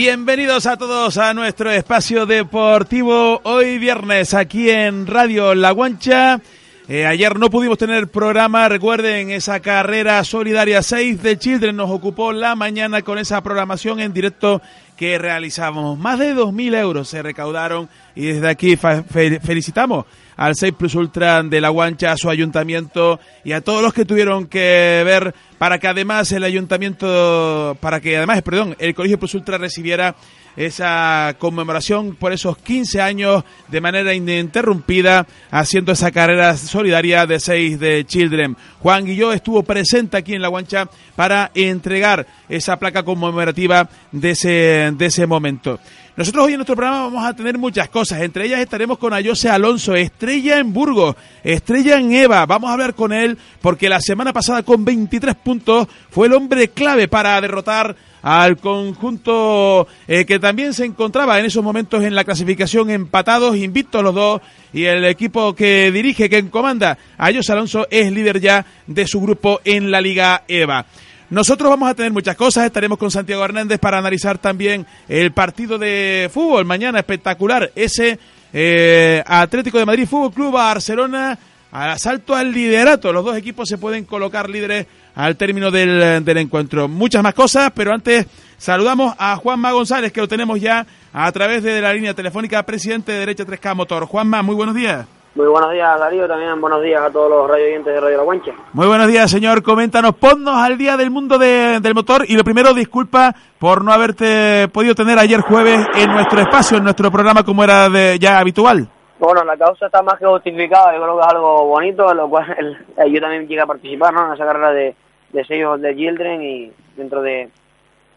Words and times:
Bienvenidos 0.00 0.66
a 0.66 0.76
todos 0.76 1.18
a 1.18 1.34
nuestro 1.34 1.72
espacio 1.72 2.24
deportivo 2.24 3.40
hoy 3.42 3.78
viernes 3.78 4.32
aquí 4.32 4.70
en 4.70 5.08
Radio 5.08 5.56
La 5.56 5.72
Guancha. 5.72 6.40
Eh, 6.86 7.04
ayer 7.04 7.36
no 7.36 7.50
pudimos 7.50 7.78
tener 7.78 8.06
programa, 8.06 8.68
recuerden 8.68 9.32
esa 9.32 9.58
carrera 9.58 10.22
solidaria 10.22 10.84
6 10.84 11.20
de 11.20 11.36
Children 11.36 11.74
nos 11.74 11.90
ocupó 11.90 12.32
la 12.32 12.54
mañana 12.54 13.02
con 13.02 13.18
esa 13.18 13.42
programación 13.42 13.98
en 13.98 14.12
directo 14.12 14.62
que 14.96 15.18
realizamos. 15.18 15.98
Más 15.98 16.20
de 16.20 16.32
2.000 16.32 16.78
euros 16.78 17.08
se 17.08 17.20
recaudaron 17.20 17.88
y 18.14 18.26
desde 18.26 18.48
aquí 18.50 18.76
fe 18.76 19.02
felicitamos 19.40 20.06
al 20.38 20.54
6 20.54 20.72
Plus 20.78 20.94
Ultra 20.94 21.42
de 21.42 21.60
La 21.60 21.68
Guancha, 21.68 22.12
a 22.12 22.16
su 22.16 22.30
ayuntamiento 22.30 23.20
y 23.44 23.52
a 23.52 23.60
todos 23.60 23.82
los 23.82 23.92
que 23.92 24.06
tuvieron 24.06 24.46
que 24.46 25.02
ver 25.04 25.34
para 25.58 25.78
que 25.78 25.88
además 25.88 26.30
el 26.32 26.44
ayuntamiento, 26.44 27.76
para 27.80 28.00
que 28.00 28.16
además, 28.16 28.40
perdón, 28.42 28.76
el 28.78 28.94
Colegio 28.94 29.18
Plus 29.18 29.34
Ultra 29.34 29.58
recibiera 29.58 30.14
esa 30.56 31.36
conmemoración 31.38 32.16
por 32.16 32.32
esos 32.32 32.56
15 32.58 33.00
años 33.00 33.44
de 33.68 33.80
manera 33.80 34.12
ininterrumpida 34.12 35.26
haciendo 35.50 35.92
esa 35.92 36.10
carrera 36.10 36.56
solidaria 36.56 37.26
de 37.26 37.38
6 37.38 37.78
de 37.78 38.04
Children. 38.04 38.56
Juan 38.80 39.04
Guilló 39.04 39.32
estuvo 39.32 39.62
presente 39.62 40.16
aquí 40.16 40.34
en 40.34 40.42
La 40.42 40.48
Guancha 40.48 40.88
para 41.14 41.50
entregar 41.54 42.26
esa 42.48 42.76
placa 42.76 43.04
conmemorativa 43.04 43.88
de 44.10 44.30
ese, 44.30 44.92
de 44.96 45.06
ese 45.06 45.26
momento. 45.26 45.78
Nosotros 46.18 46.46
hoy 46.46 46.54
en 46.54 46.58
nuestro 46.58 46.74
programa 46.74 47.04
vamos 47.04 47.24
a 47.24 47.32
tener 47.32 47.56
muchas 47.58 47.88
cosas, 47.90 48.22
entre 48.22 48.44
ellas 48.44 48.58
estaremos 48.58 48.98
con 48.98 49.12
Ayose 49.12 49.48
Alonso, 49.48 49.94
estrella 49.94 50.58
en 50.58 50.72
Burgos, 50.72 51.14
estrella 51.44 51.96
en 51.96 52.12
Eva, 52.12 52.44
vamos 52.44 52.68
a 52.68 52.72
hablar 52.72 52.94
con 52.94 53.12
él 53.12 53.38
porque 53.62 53.88
la 53.88 54.00
semana 54.00 54.32
pasada 54.32 54.64
con 54.64 54.84
23 54.84 55.36
puntos 55.36 55.86
fue 56.10 56.26
el 56.26 56.32
hombre 56.32 56.70
clave 56.70 57.06
para 57.06 57.40
derrotar 57.40 57.94
al 58.20 58.56
conjunto 58.56 59.86
eh, 60.08 60.24
que 60.24 60.40
también 60.40 60.74
se 60.74 60.86
encontraba 60.86 61.38
en 61.38 61.46
esos 61.46 61.62
momentos 61.62 62.02
en 62.02 62.16
la 62.16 62.24
clasificación 62.24 62.90
empatados, 62.90 63.56
invictos 63.56 64.02
los 64.02 64.12
dos, 64.12 64.40
y 64.72 64.86
el 64.86 65.04
equipo 65.04 65.54
que 65.54 65.92
dirige, 65.92 66.28
que 66.28 66.50
comanda 66.50 66.98
Ayos 67.16 67.48
Alonso, 67.48 67.86
es 67.92 68.10
líder 68.10 68.40
ya 68.40 68.66
de 68.88 69.06
su 69.06 69.20
grupo 69.20 69.60
en 69.64 69.92
la 69.92 70.00
Liga 70.00 70.42
EVA. 70.48 70.84
Nosotros 71.30 71.68
vamos 71.68 71.90
a 71.90 71.94
tener 71.94 72.10
muchas 72.10 72.36
cosas, 72.36 72.64
estaremos 72.64 72.96
con 72.96 73.10
Santiago 73.10 73.44
Hernández 73.44 73.78
para 73.78 73.98
analizar 73.98 74.38
también 74.38 74.86
el 75.08 75.32
partido 75.32 75.76
de 75.76 76.30
fútbol 76.32 76.64
mañana 76.64 77.00
espectacular, 77.00 77.70
ese 77.74 78.18
eh, 78.50 79.22
Atlético 79.26 79.78
de 79.78 79.84
Madrid 79.84 80.08
Fútbol 80.08 80.32
Club 80.32 80.52
Barcelona 80.52 81.38
al 81.70 81.90
asalto 81.90 82.34
al 82.34 82.50
liderato. 82.50 83.12
Los 83.12 83.26
dos 83.26 83.36
equipos 83.36 83.68
se 83.68 83.76
pueden 83.76 84.04
colocar 84.04 84.48
líderes 84.48 84.86
al 85.14 85.36
término 85.36 85.70
del, 85.70 86.24
del, 86.24 86.38
encuentro. 86.38 86.88
Muchas 86.88 87.22
más 87.22 87.34
cosas, 87.34 87.72
pero 87.74 87.92
antes 87.92 88.26
saludamos 88.56 89.14
a 89.18 89.36
Juanma 89.36 89.72
González, 89.72 90.12
que 90.12 90.22
lo 90.22 90.28
tenemos 90.28 90.58
ya 90.58 90.86
a 91.12 91.30
través 91.32 91.62
de 91.62 91.82
la 91.82 91.92
línea 91.92 92.14
telefónica, 92.14 92.62
presidente 92.62 93.12
de 93.12 93.18
Derecha 93.18 93.44
3K 93.44 93.74
Motor. 93.74 94.06
Juanma, 94.06 94.42
muy 94.42 94.54
buenos 94.54 94.74
días. 94.74 95.06
Muy 95.34 95.46
buenos 95.46 95.72
días, 95.72 95.98
Darío. 96.00 96.26
También 96.26 96.60
buenos 96.60 96.82
días 96.82 97.02
a 97.02 97.10
todos 97.10 97.30
los 97.30 97.48
radio 97.48 97.66
oyentes 97.66 97.92
de 97.94 98.00
Radio 98.00 98.16
La 98.16 98.22
Guancha. 98.22 98.52
Muy 98.72 98.86
buenos 98.86 99.06
días, 99.06 99.30
señor. 99.30 99.62
Coméntanos, 99.62 100.14
ponnos 100.14 100.56
al 100.56 100.78
día 100.78 100.96
del 100.96 101.10
mundo 101.10 101.38
de, 101.38 101.80
del 101.80 101.94
motor. 101.94 102.24
Y 102.26 102.34
lo 102.34 102.42
primero, 102.42 102.72
disculpa 102.74 103.34
por 103.58 103.84
no 103.84 103.92
haberte 103.92 104.68
podido 104.68 104.94
tener 104.94 105.18
ayer 105.18 105.40
jueves 105.42 105.86
en 105.96 106.10
nuestro 106.10 106.40
espacio, 106.40 106.78
en 106.78 106.84
nuestro 106.84 107.10
programa, 107.10 107.44
como 107.44 107.62
era 107.62 107.88
de, 107.88 108.18
ya 108.18 108.38
habitual. 108.38 108.88
Bueno, 109.18 109.44
la 109.44 109.56
causa 109.56 109.86
está 109.86 110.02
más 110.02 110.18
que 110.18 110.26
justificada. 110.26 110.94
Yo 110.94 111.02
creo 111.02 111.16
que 111.16 111.22
es 111.22 111.28
algo 111.28 111.64
bonito, 111.66 112.10
en 112.10 112.16
lo 112.16 112.28
cual 112.28 112.56
el, 112.96 113.12
yo 113.12 113.20
también 113.20 113.46
llegué 113.46 113.60
a 113.60 113.66
participar 113.66 114.14
¿no? 114.14 114.28
en 114.28 114.34
esa 114.34 114.46
carrera 114.46 114.72
de, 114.72 114.94
de 115.32 115.44
sellos 115.44 115.80
de 115.80 115.94
Children 115.94 116.42
y 116.42 116.72
dentro 116.96 117.20
de, 117.22 117.50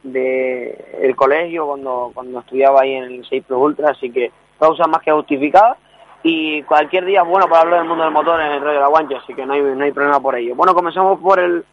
de 0.04 1.00
el 1.02 1.16
colegio 1.16 1.68
cuando, 1.68 2.12
cuando 2.14 2.40
estudiaba 2.40 2.82
ahí 2.82 2.94
en 2.94 3.04
el 3.04 3.26
6 3.28 3.44
Plus 3.48 3.60
Ultra. 3.60 3.92
Así 3.92 4.10
que 4.12 4.32
causa 4.58 4.88
más 4.88 5.02
que 5.02 5.12
justificada 5.12 5.78
y 6.24 6.62
cualquier 6.64 7.06
día 7.06 7.22
es 7.22 7.28
bueno 7.28 7.48
para 7.48 7.62
hablar 7.62 7.80
del 7.80 7.90
mundo 7.90 8.04
del 8.04 8.14
motor 8.14 8.40
en 8.40 8.52
el 8.52 8.62
Radio 8.62 8.74
de 8.76 8.80
la 8.80 8.88
Guancha, 8.88 9.18
así 9.18 9.34
que 9.34 9.46
no 9.46 9.54
hay, 9.54 9.62
no 9.62 9.84
hay 9.84 9.92
problema 9.92 10.20
por 10.20 10.36
ello. 10.36 10.56
Bueno, 10.56 10.74
comenzamos 10.74 11.20
por 11.20 11.40
el 11.40 11.64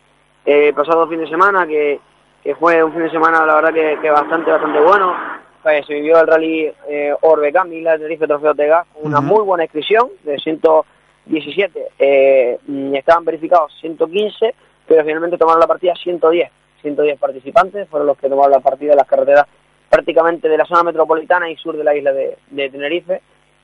eh, 0.46 0.72
pasado 0.74 1.06
fin 1.08 1.20
de 1.20 1.28
semana, 1.28 1.66
que, 1.66 2.00
que, 2.42 2.54
fue 2.54 2.82
un 2.82 2.92
fin 2.92 3.02
de 3.02 3.10
semana, 3.10 3.44
la 3.44 3.56
verdad, 3.56 3.74
que, 3.74 3.98
que 4.00 4.10
bastante, 4.10 4.50
bastante 4.50 4.80
bueno. 4.80 5.14
Pues, 5.62 5.84
se 5.86 5.94
vivió 5.94 6.18
el 6.18 6.26
rally 6.26 6.72
eh, 6.88 7.14
Orbe 7.20 7.52
Camila, 7.52 7.92
el 7.92 7.98
Tenerife 7.98 8.26
Trofeo 8.26 8.54
Tega, 8.54 8.86
con 8.94 9.06
una 9.06 9.18
uh 9.18 9.22
-huh. 9.22 9.26
muy 9.26 9.42
buena 9.42 9.64
inscripción 9.64 10.08
de 10.22 10.38
117. 10.38 11.88
Eh, 11.98 12.58
estaban 12.94 13.26
verificados 13.26 13.74
115, 13.80 14.54
pero 14.86 15.04
finalmente 15.04 15.36
tomaron 15.36 15.60
la 15.60 15.66
partida 15.66 15.94
110. 15.94 16.50
110 16.80 17.18
participantes 17.18 17.88
fueron 17.88 18.06
los 18.06 18.16
que 18.16 18.30
tomaron 18.30 18.52
la 18.52 18.60
partida 18.60 18.92
de 18.92 18.96
las 18.96 19.06
carreteras 19.06 19.46
prácticamente 19.90 20.48
de 20.48 20.56
la 20.56 20.64
zona 20.64 20.84
metropolitana 20.84 21.50
y 21.50 21.56
sur 21.56 21.76
de 21.76 21.84
la 21.84 21.94
isla 21.94 22.12
de, 22.12 22.38
de 22.50 22.70
Tenerife 22.70 23.20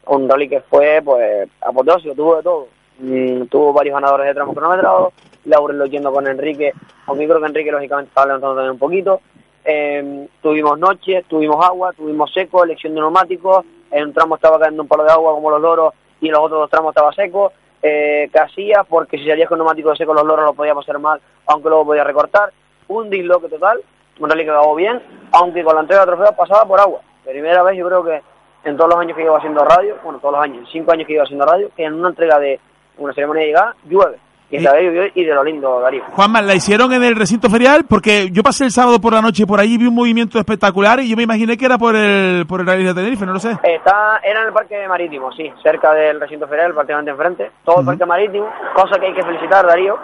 un 0.06 0.28
rally 0.28 0.48
que 0.48 0.60
fue 0.60 1.00
pues 1.04 1.48
apoteósico, 1.60 2.14
tuvo 2.14 2.36
de 2.36 2.42
todo. 2.42 2.68
Mm, 2.98 3.46
tuvo 3.46 3.72
varios 3.72 3.94
ganadores 3.94 4.26
de 4.26 4.34
tramos 4.34 4.54
cronometrados, 4.54 5.12
Laurel 5.46 5.90
yendo 5.90 6.12
con 6.12 6.26
Enrique, 6.26 6.72
aunque 7.06 7.26
creo 7.26 7.40
que 7.40 7.46
Enrique 7.46 7.72
lógicamente 7.72 8.08
estaba 8.08 8.26
levantando 8.26 8.54
también 8.54 8.72
un 8.72 8.78
poquito. 8.78 9.20
Eh, 9.64 10.28
tuvimos 10.42 10.78
noche, 10.78 11.24
tuvimos 11.28 11.64
agua, 11.64 11.92
tuvimos 11.92 12.32
seco, 12.32 12.64
elección 12.64 12.94
de 12.94 13.00
neumáticos, 13.00 13.64
en 13.90 14.04
un 14.04 14.12
tramo 14.12 14.36
estaba 14.36 14.58
cayendo 14.58 14.82
un 14.82 14.88
palo 14.88 15.04
de 15.04 15.12
agua 15.12 15.32
como 15.32 15.50
los 15.50 15.60
loros 15.60 15.94
y 16.20 16.26
en 16.26 16.32
los 16.32 16.42
otros 16.42 16.60
dos 16.60 16.70
tramos 16.70 16.90
estaba 16.90 17.12
seco. 17.12 17.52
Eh, 17.86 18.30
casilla, 18.32 18.82
porque 18.84 19.18
si 19.18 19.26
salías 19.26 19.48
con 19.48 19.58
neumáticos 19.58 19.98
secos 19.98 20.14
los 20.14 20.24
loros 20.24 20.46
lo 20.46 20.54
podíamos 20.54 20.84
hacer 20.84 20.98
mal, 20.98 21.20
aunque 21.46 21.68
luego 21.68 21.86
podía 21.86 22.04
recortar. 22.04 22.52
Un 22.88 23.10
disloque 23.10 23.48
total, 23.48 23.80
un 24.20 24.30
rally 24.30 24.44
que 24.44 24.50
acabó 24.50 24.74
bien, 24.74 25.02
aunque 25.32 25.62
con 25.62 25.74
la 25.74 25.82
entrega 25.82 26.02
de 26.02 26.12
trofeos 26.12 26.34
pasaba 26.34 26.64
por 26.64 26.80
agua. 26.80 27.00
Primera 27.24 27.62
vez 27.62 27.76
yo 27.76 27.86
creo 27.86 28.04
que 28.04 28.22
en 28.64 28.76
todos 28.76 28.90
los 28.90 28.98
años 28.98 29.16
que 29.16 29.22
llevo 29.22 29.36
haciendo 29.36 29.64
radio, 29.64 29.96
bueno, 30.02 30.18
todos 30.18 30.34
los 30.34 30.42
años, 30.44 30.68
cinco 30.72 30.92
años 30.92 31.06
que 31.06 31.12
llevo 31.12 31.24
haciendo 31.24 31.46
radio, 31.46 31.70
que 31.76 31.84
en 31.84 31.94
una 31.94 32.08
entrega 32.08 32.38
de 32.38 32.60
una 32.98 33.12
ceremonia 33.12 33.42
de 33.42 33.48
llegada 33.48 33.76
llueve. 33.88 34.18
Y 34.50 34.58
esta 34.58 34.72
vez 34.72 34.84
llovió 34.84 35.04
y 35.14 35.24
de 35.24 35.34
lo 35.34 35.42
lindo, 35.42 35.80
Darío. 35.80 36.04
Juanma, 36.12 36.40
¿la 36.42 36.54
hicieron 36.54 36.92
en 36.92 37.02
el 37.02 37.16
recinto 37.16 37.50
ferial? 37.50 37.86
Porque 37.88 38.28
yo 38.30 38.42
pasé 38.42 38.64
el 38.64 38.70
sábado 38.70 39.00
por 39.00 39.12
la 39.12 39.22
noche 39.22 39.46
por 39.46 39.58
allí 39.58 39.78
vi 39.78 39.86
un 39.86 39.94
movimiento 39.94 40.38
espectacular 40.38 41.00
y 41.00 41.08
yo 41.08 41.16
me 41.16 41.24
imaginé 41.24 41.56
que 41.56 41.64
era 41.64 41.78
por 41.78 41.96
el 41.96 42.46
por 42.46 42.60
el 42.60 42.66
rally 42.66 42.84
de 42.84 42.94
Tenerife, 42.94 43.26
no 43.26 43.32
lo 43.32 43.40
sé. 43.40 43.52
Está, 43.62 44.20
era 44.22 44.42
en 44.42 44.46
el 44.48 44.52
parque 44.52 44.86
marítimo, 44.86 45.32
sí, 45.32 45.50
cerca 45.62 45.92
del 45.94 46.20
recinto 46.20 46.46
ferial, 46.46 46.72
prácticamente 46.72 47.10
enfrente. 47.10 47.50
Todo 47.64 47.76
uh 47.76 47.78
-huh. 47.78 47.80
el 47.80 47.86
parque 47.86 48.06
marítimo, 48.06 48.48
cosa 48.74 49.00
que 49.00 49.06
hay 49.06 49.14
que 49.14 49.24
felicitar, 49.24 49.66
Darío, 49.66 49.98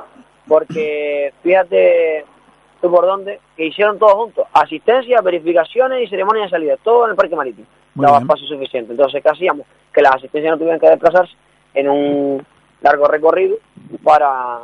porque 0.49 1.33
fíjate 1.43 2.25
tú 2.81 2.91
por 2.91 3.07
dónde, 3.07 3.39
que 3.57 3.67
hicieron 3.67 3.99
todo 3.99 4.17
juntos. 4.17 4.47
Asistencia, 4.53 5.21
verificaciones 5.21 6.03
y 6.03 6.09
ceremonia 6.09 6.45
de 6.45 6.51
salida, 6.51 6.77
todo 6.83 7.05
en 7.05 7.11
el 7.11 7.17
parque 7.17 7.37
marítimo. 7.37 7.67
Muy 7.95 8.05
daba 8.05 8.19
bien. 8.19 8.31
espacio 8.31 8.47
suficiente. 8.47 8.93
Entonces, 8.93 9.23
¿qué 9.23 9.29
hacíamos? 9.29 9.67
Que 9.93 10.03
las 10.03 10.15
asistencias 10.15 10.53
no 10.53 10.59
tuvieran 10.59 10.81
que 10.81 10.89
desplazarse 10.89 11.35
en 11.75 11.89
un 11.89 12.47
largo 12.83 13.07
recorrido 13.07 13.57
para, 14.03 14.59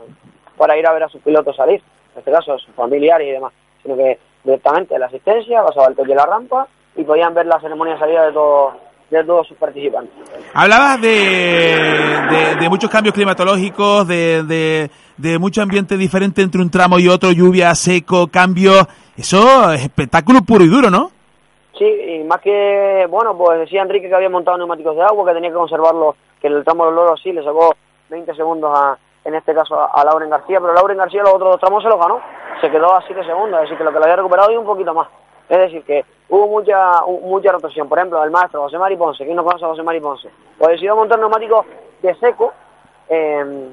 para 0.56 0.78
ir 0.78 0.86
a 0.86 0.92
ver 0.92 1.04
a 1.04 1.08
sus 1.08 1.20
pilotos 1.22 1.56
salir, 1.56 1.82
en 2.14 2.18
este 2.18 2.30
caso 2.30 2.54
a 2.54 2.58
sus 2.58 2.74
familiares 2.74 3.28
y 3.28 3.32
demás, 3.32 3.52
sino 3.82 3.96
que 3.96 4.18
directamente 4.44 4.98
la 4.98 5.06
asistencia, 5.06 5.62
pasaba 5.64 5.88
el 5.88 5.94
coche 5.94 6.10
de 6.10 6.14
la 6.14 6.26
rampa 6.26 6.66
y 6.96 7.02
podían 7.04 7.34
ver 7.34 7.46
la 7.46 7.60
ceremonia 7.60 7.94
de 7.94 8.00
salida 8.00 8.26
de 8.26 8.32
todos 8.32 8.74
de 9.10 9.22
todos 9.22 9.46
sus 9.46 9.56
participantes. 9.56 10.12
Hablabas 10.52 11.00
de, 11.00 11.08
de, 11.08 12.56
de 12.60 12.68
muchos 12.68 12.90
cambios 12.90 13.14
climatológicos, 13.14 14.08
de, 14.08 14.42
de, 14.42 14.90
de, 15.16 15.38
mucho 15.38 15.62
ambiente 15.62 15.96
diferente 15.96 16.42
entre 16.42 16.60
un 16.60 16.70
tramo 16.70 16.98
y 16.98 17.06
otro, 17.06 17.30
lluvia, 17.30 17.72
seco, 17.76 18.26
cambio. 18.26 18.72
Eso 19.16 19.72
es 19.72 19.82
espectáculo 19.82 20.42
puro 20.42 20.64
y 20.64 20.68
duro, 20.68 20.90
¿no? 20.90 21.12
Sí, 21.78 21.84
y 21.84 22.24
más 22.24 22.40
que, 22.40 23.06
bueno, 23.10 23.36
pues 23.36 23.58
decía 23.58 23.82
Enrique 23.82 24.08
que 24.08 24.14
había 24.14 24.30
montado 24.30 24.56
neumáticos 24.56 24.96
de 24.96 25.02
agua, 25.02 25.26
que 25.26 25.34
tenía 25.34 25.50
que 25.50 25.56
conservarlos, 25.56 26.14
que 26.40 26.46
el 26.46 26.64
tramo 26.64 26.86
de 26.86 26.92
los 26.92 27.04
loros 27.04 27.20
sí 27.22 27.32
le 27.32 27.44
sacó 27.44 27.74
20 28.08 28.34
segundos 28.34 28.70
a, 28.74 28.96
en 29.24 29.34
este 29.34 29.54
caso 29.54 29.78
a, 29.78 29.86
a 29.86 30.04
Lauren 30.04 30.30
García, 30.30 30.60
pero 30.60 30.72
Lauren 30.72 30.96
García 30.96 31.22
los 31.22 31.34
otros 31.34 31.50
dos 31.50 31.60
tramos 31.60 31.82
se 31.82 31.88
los 31.90 31.98
ganó, 31.98 32.20
se 32.60 32.70
quedó 32.70 32.94
a 32.94 33.02
7 33.02 33.24
segundos, 33.24 33.58
es 33.58 33.62
decir, 33.62 33.76
que 33.76 33.84
lo 33.84 33.92
que 33.92 33.98
lo 33.98 34.04
había 34.04 34.16
recuperado 34.16 34.50
y 34.50 34.56
un 34.56 34.64
poquito 34.64 34.94
más. 34.94 35.08
Es 35.48 35.58
decir, 35.58 35.84
que 35.84 36.04
hubo 36.28 36.48
mucha 36.48 37.02
mucha 37.22 37.52
rotación. 37.52 37.88
Por 37.88 37.98
ejemplo, 37.98 38.24
el 38.24 38.30
maestro 38.30 38.62
José 38.62 38.78
Mari 38.78 38.96
Ponce, 38.96 39.24
¿quién 39.24 39.36
no 39.36 39.44
conoce 39.44 39.64
a 39.64 39.68
José 39.68 39.82
Mari 39.82 40.00
Ponce? 40.00 40.28
Pues 40.58 40.70
decidió 40.70 40.96
montar 40.96 41.18
neumáticos 41.18 41.66
de 42.02 42.14
seco. 42.16 42.52
eh, 43.08 43.68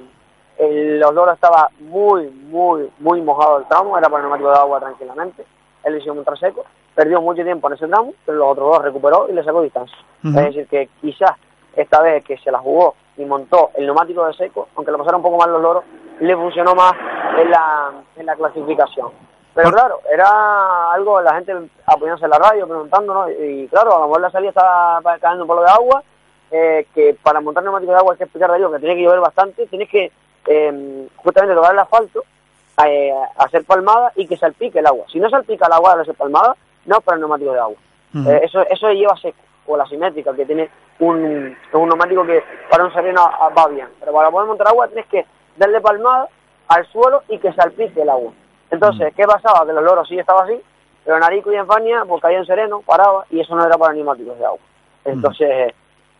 el, 0.56 1.00
los 1.00 1.14
loros 1.16 1.34
estaba 1.34 1.70
muy, 1.80 2.30
muy, 2.30 2.92
muy 3.00 3.22
mojado 3.22 3.58
el 3.58 3.66
tramo, 3.66 3.98
era 3.98 4.08
para 4.08 4.18
el 4.18 4.24
neumático 4.24 4.52
de 4.52 4.58
agua 4.58 4.80
tranquilamente. 4.80 5.46
Él 5.84 5.94
decidió 5.94 6.14
montar 6.14 6.38
seco, 6.38 6.64
perdió 6.96 7.22
mucho 7.22 7.44
tiempo 7.44 7.68
en 7.68 7.74
ese 7.74 7.88
tramo, 7.88 8.14
pero 8.26 8.38
los 8.38 8.52
otros 8.52 8.72
dos 8.72 8.84
recuperó 8.84 9.28
y 9.30 9.34
le 9.34 9.44
sacó 9.44 9.62
distancia. 9.62 9.98
Es 10.24 10.34
decir, 10.34 10.68
que 10.68 10.90
quizás 11.02 11.32
esta 11.76 12.02
vez 12.02 12.24
que 12.24 12.38
se 12.38 12.52
la 12.52 12.60
jugó 12.60 12.96
y 13.18 13.26
montó 13.26 13.72
el 13.76 13.86
neumático 13.86 14.26
de 14.26 14.34
seco, 14.34 14.70
aunque 14.76 14.92
lo 14.92 14.98
pasaron 14.98 15.20
un 15.20 15.24
poco 15.24 15.38
mal 15.38 15.52
los 15.52 15.62
loros, 15.62 15.84
le 16.20 16.36
funcionó 16.36 16.76
más 16.76 16.94
en 17.38 17.50
la, 17.50 17.92
en 18.16 18.26
la 18.26 18.36
clasificación. 18.36 19.12
Pero 19.54 19.72
claro, 19.72 20.00
era 20.12 20.92
algo, 20.94 21.22
la 21.22 21.36
gente 21.36 21.54
apoyándose 21.86 22.26
en 22.26 22.32
la 22.32 22.40
radio, 22.40 22.68
preguntándonos, 22.68 23.30
y 23.40 23.68
claro, 23.68 23.96
a 23.96 24.00
lo 24.00 24.08
mejor 24.08 24.22
la 24.22 24.32
salida 24.32 24.50
estaba 24.50 25.02
cayendo 25.20 25.44
un 25.44 25.48
polo 25.48 25.62
de 25.62 25.70
agua, 25.70 26.04
eh, 26.50 26.88
que 26.94 27.16
para 27.22 27.40
montar 27.40 27.64
neumático 27.64 27.92
de 27.92 27.98
agua 27.98 28.14
hay 28.14 28.18
que 28.18 28.24
explicar 28.24 28.52
de 28.52 28.58
ello, 28.58 28.72
que 28.72 28.80
tiene 28.80 28.96
que 28.96 29.04
llover 29.04 29.20
bastante, 29.20 29.68
tienes 29.68 29.90
que 29.90 30.12
eh, 30.48 31.08
justamente 31.18 31.56
tocar 31.56 31.74
el 31.74 31.80
asfalto, 31.80 32.24
eh, 32.84 33.14
hacer 33.38 33.64
palmada 33.66 34.12
y 34.16 34.28
que 34.28 34.38
salpique 34.38 34.80
el 34.80 34.88
agua. 34.88 35.06
Si 35.12 35.20
no 35.20 35.30
salpica 35.30 35.68
el 35.68 35.74
agua 35.74 35.94
al 35.94 36.02
hacer 36.02 36.16
palmada, 36.16 36.56
no 36.86 37.02
para 37.02 37.16
el 37.16 37.22
neumático 37.22 37.52
de 37.52 37.60
agua. 37.60 37.78
Eh, 38.16 38.42
eso, 38.44 38.62
eso 38.70 38.92
lleva 38.92 39.18
seco, 39.18 39.38
o 39.66 39.76
la 39.76 39.86
simétrica, 39.86 40.34
que 40.34 40.46
tiene 40.46 40.70
un, 41.00 41.56
un 41.74 41.88
neumático 41.90 42.26
que 42.26 42.44
para 42.70 42.86
un 42.86 42.94
sereno 42.94 43.30
va 43.58 43.68
bien. 43.68 43.88
Pero 44.00 44.14
para 44.14 44.30
poder 44.30 44.48
montar 44.48 44.68
agua 44.68 44.88
tienes 44.88 45.08
que 45.08 45.26
darle 45.58 45.82
palmada 45.82 46.28
al 46.68 46.86
suelo 46.92 47.24
y 47.30 47.38
que 47.40 47.52
salpique 47.54 48.02
el 48.02 48.10
agua. 48.10 48.32
Entonces, 48.72 49.14
¿qué 49.16 49.24
pasaba? 49.26 49.66
Que 49.66 49.74
los 49.74 49.84
loros 49.84 50.08
sí 50.08 50.18
estaba 50.18 50.44
así, 50.44 50.60
pero 51.04 51.20
Narico 51.20 51.52
y 51.52 51.56
en 51.56 51.68
Fania, 51.68 52.04
pues 52.08 52.22
caía 52.22 52.40
en 52.40 52.46
sereno, 52.46 52.82
paraba, 52.82 53.26
y 53.30 53.40
eso 53.40 53.56
no 53.56 53.66
era 53.66 53.78
para 53.78 53.94
neumáticos 53.94 54.38
de 54.38 54.46
agua. 54.46 54.60
Entonces, 55.06 55.74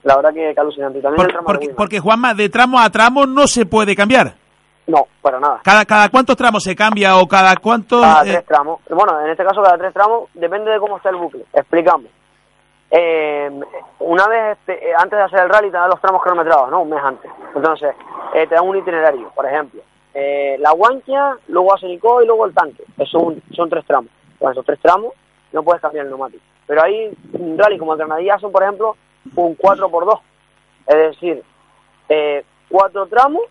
la 0.04 0.16
verdad 0.18 0.34
que, 0.34 0.54
que 0.54 0.60
alucinante. 0.60 1.02
También 1.02 1.26
el 1.26 1.32
tramo 1.32 1.48
porque, 1.48 1.70
porque, 1.70 2.00
Juanma, 2.00 2.34
de 2.34 2.50
tramo 2.50 2.80
a 2.80 2.90
tramo 2.90 3.26
no 3.26 3.48
se 3.48 3.66
puede 3.66 3.96
cambiar. 3.96 4.36
No, 4.88 5.08
para 5.22 5.40
nada. 5.40 5.62
¿Cada, 5.64 5.86
cada 5.86 6.10
cuántos 6.10 6.36
tramos 6.36 6.64
se 6.64 6.76
cambia 6.76 7.18
o 7.18 7.28
cada 7.28 7.56
cuántos... 7.56 8.02
Cada 8.02 8.24
eh, 8.24 8.32
tres 8.34 8.46
tramos. 8.46 8.82
Bueno, 8.90 9.22
en 9.22 9.30
este 9.30 9.44
caso 9.44 9.62
cada 9.62 9.78
tres 9.78 9.94
tramos 9.94 10.30
depende 10.34 10.72
de 10.72 10.80
cómo 10.80 10.98
está 10.98 11.10
el 11.10 11.16
bucle. 11.16 11.46
Explicamos. 11.54 12.08
Eh, 12.92 13.50
una 14.00 14.28
vez, 14.28 14.58
este, 14.60 14.90
eh, 14.90 14.94
antes 14.96 15.18
de 15.18 15.24
hacer 15.24 15.40
el 15.40 15.50
rally, 15.50 15.72
te 15.72 15.78
dan 15.78 15.90
los 15.90 16.00
tramos 16.00 16.22
cronometrados, 16.22 16.70
¿no? 16.70 16.82
Un 16.82 16.90
mes 16.90 17.04
antes. 17.04 17.32
Entonces, 17.56 17.96
eh, 18.36 18.46
te 18.46 18.56
dan 18.56 18.68
un 18.68 18.78
itinerario, 18.78 19.32
por 19.34 19.46
ejemplo. 19.46 19.82
Eh, 20.14 20.58
la 20.60 20.72
guancha, 20.74 21.38
luego 21.48 21.74
Asenicó 21.74 22.22
y 22.22 22.28
luego 22.28 22.46
el 22.46 22.54
tanque. 22.54 22.84
Eso 22.98 23.20
son, 23.20 23.42
son 23.56 23.70
tres 23.70 23.86
tramos. 23.86 24.12
Con 24.38 24.52
esos 24.52 24.66
tres 24.66 24.80
tramos 24.80 25.14
no 25.54 25.64
puedes 25.64 25.82
cambiar 25.82 26.06
el 26.06 26.12
neumático. 26.12 26.44
Pero 26.68 26.84
hay 26.84 27.16
un 27.34 27.58
rally 27.58 27.78
como 27.78 27.94
el 27.94 28.00
Granadilla 28.00 28.38
son, 28.40 28.52
por 28.52 28.64
ejemplo, 28.64 28.96
un 29.36 29.58
4x2. 29.58 30.20
Es 30.88 30.96
decir, 30.96 31.44
eh, 32.10 32.44
cuatro 32.70 33.08
tramos 33.08 33.44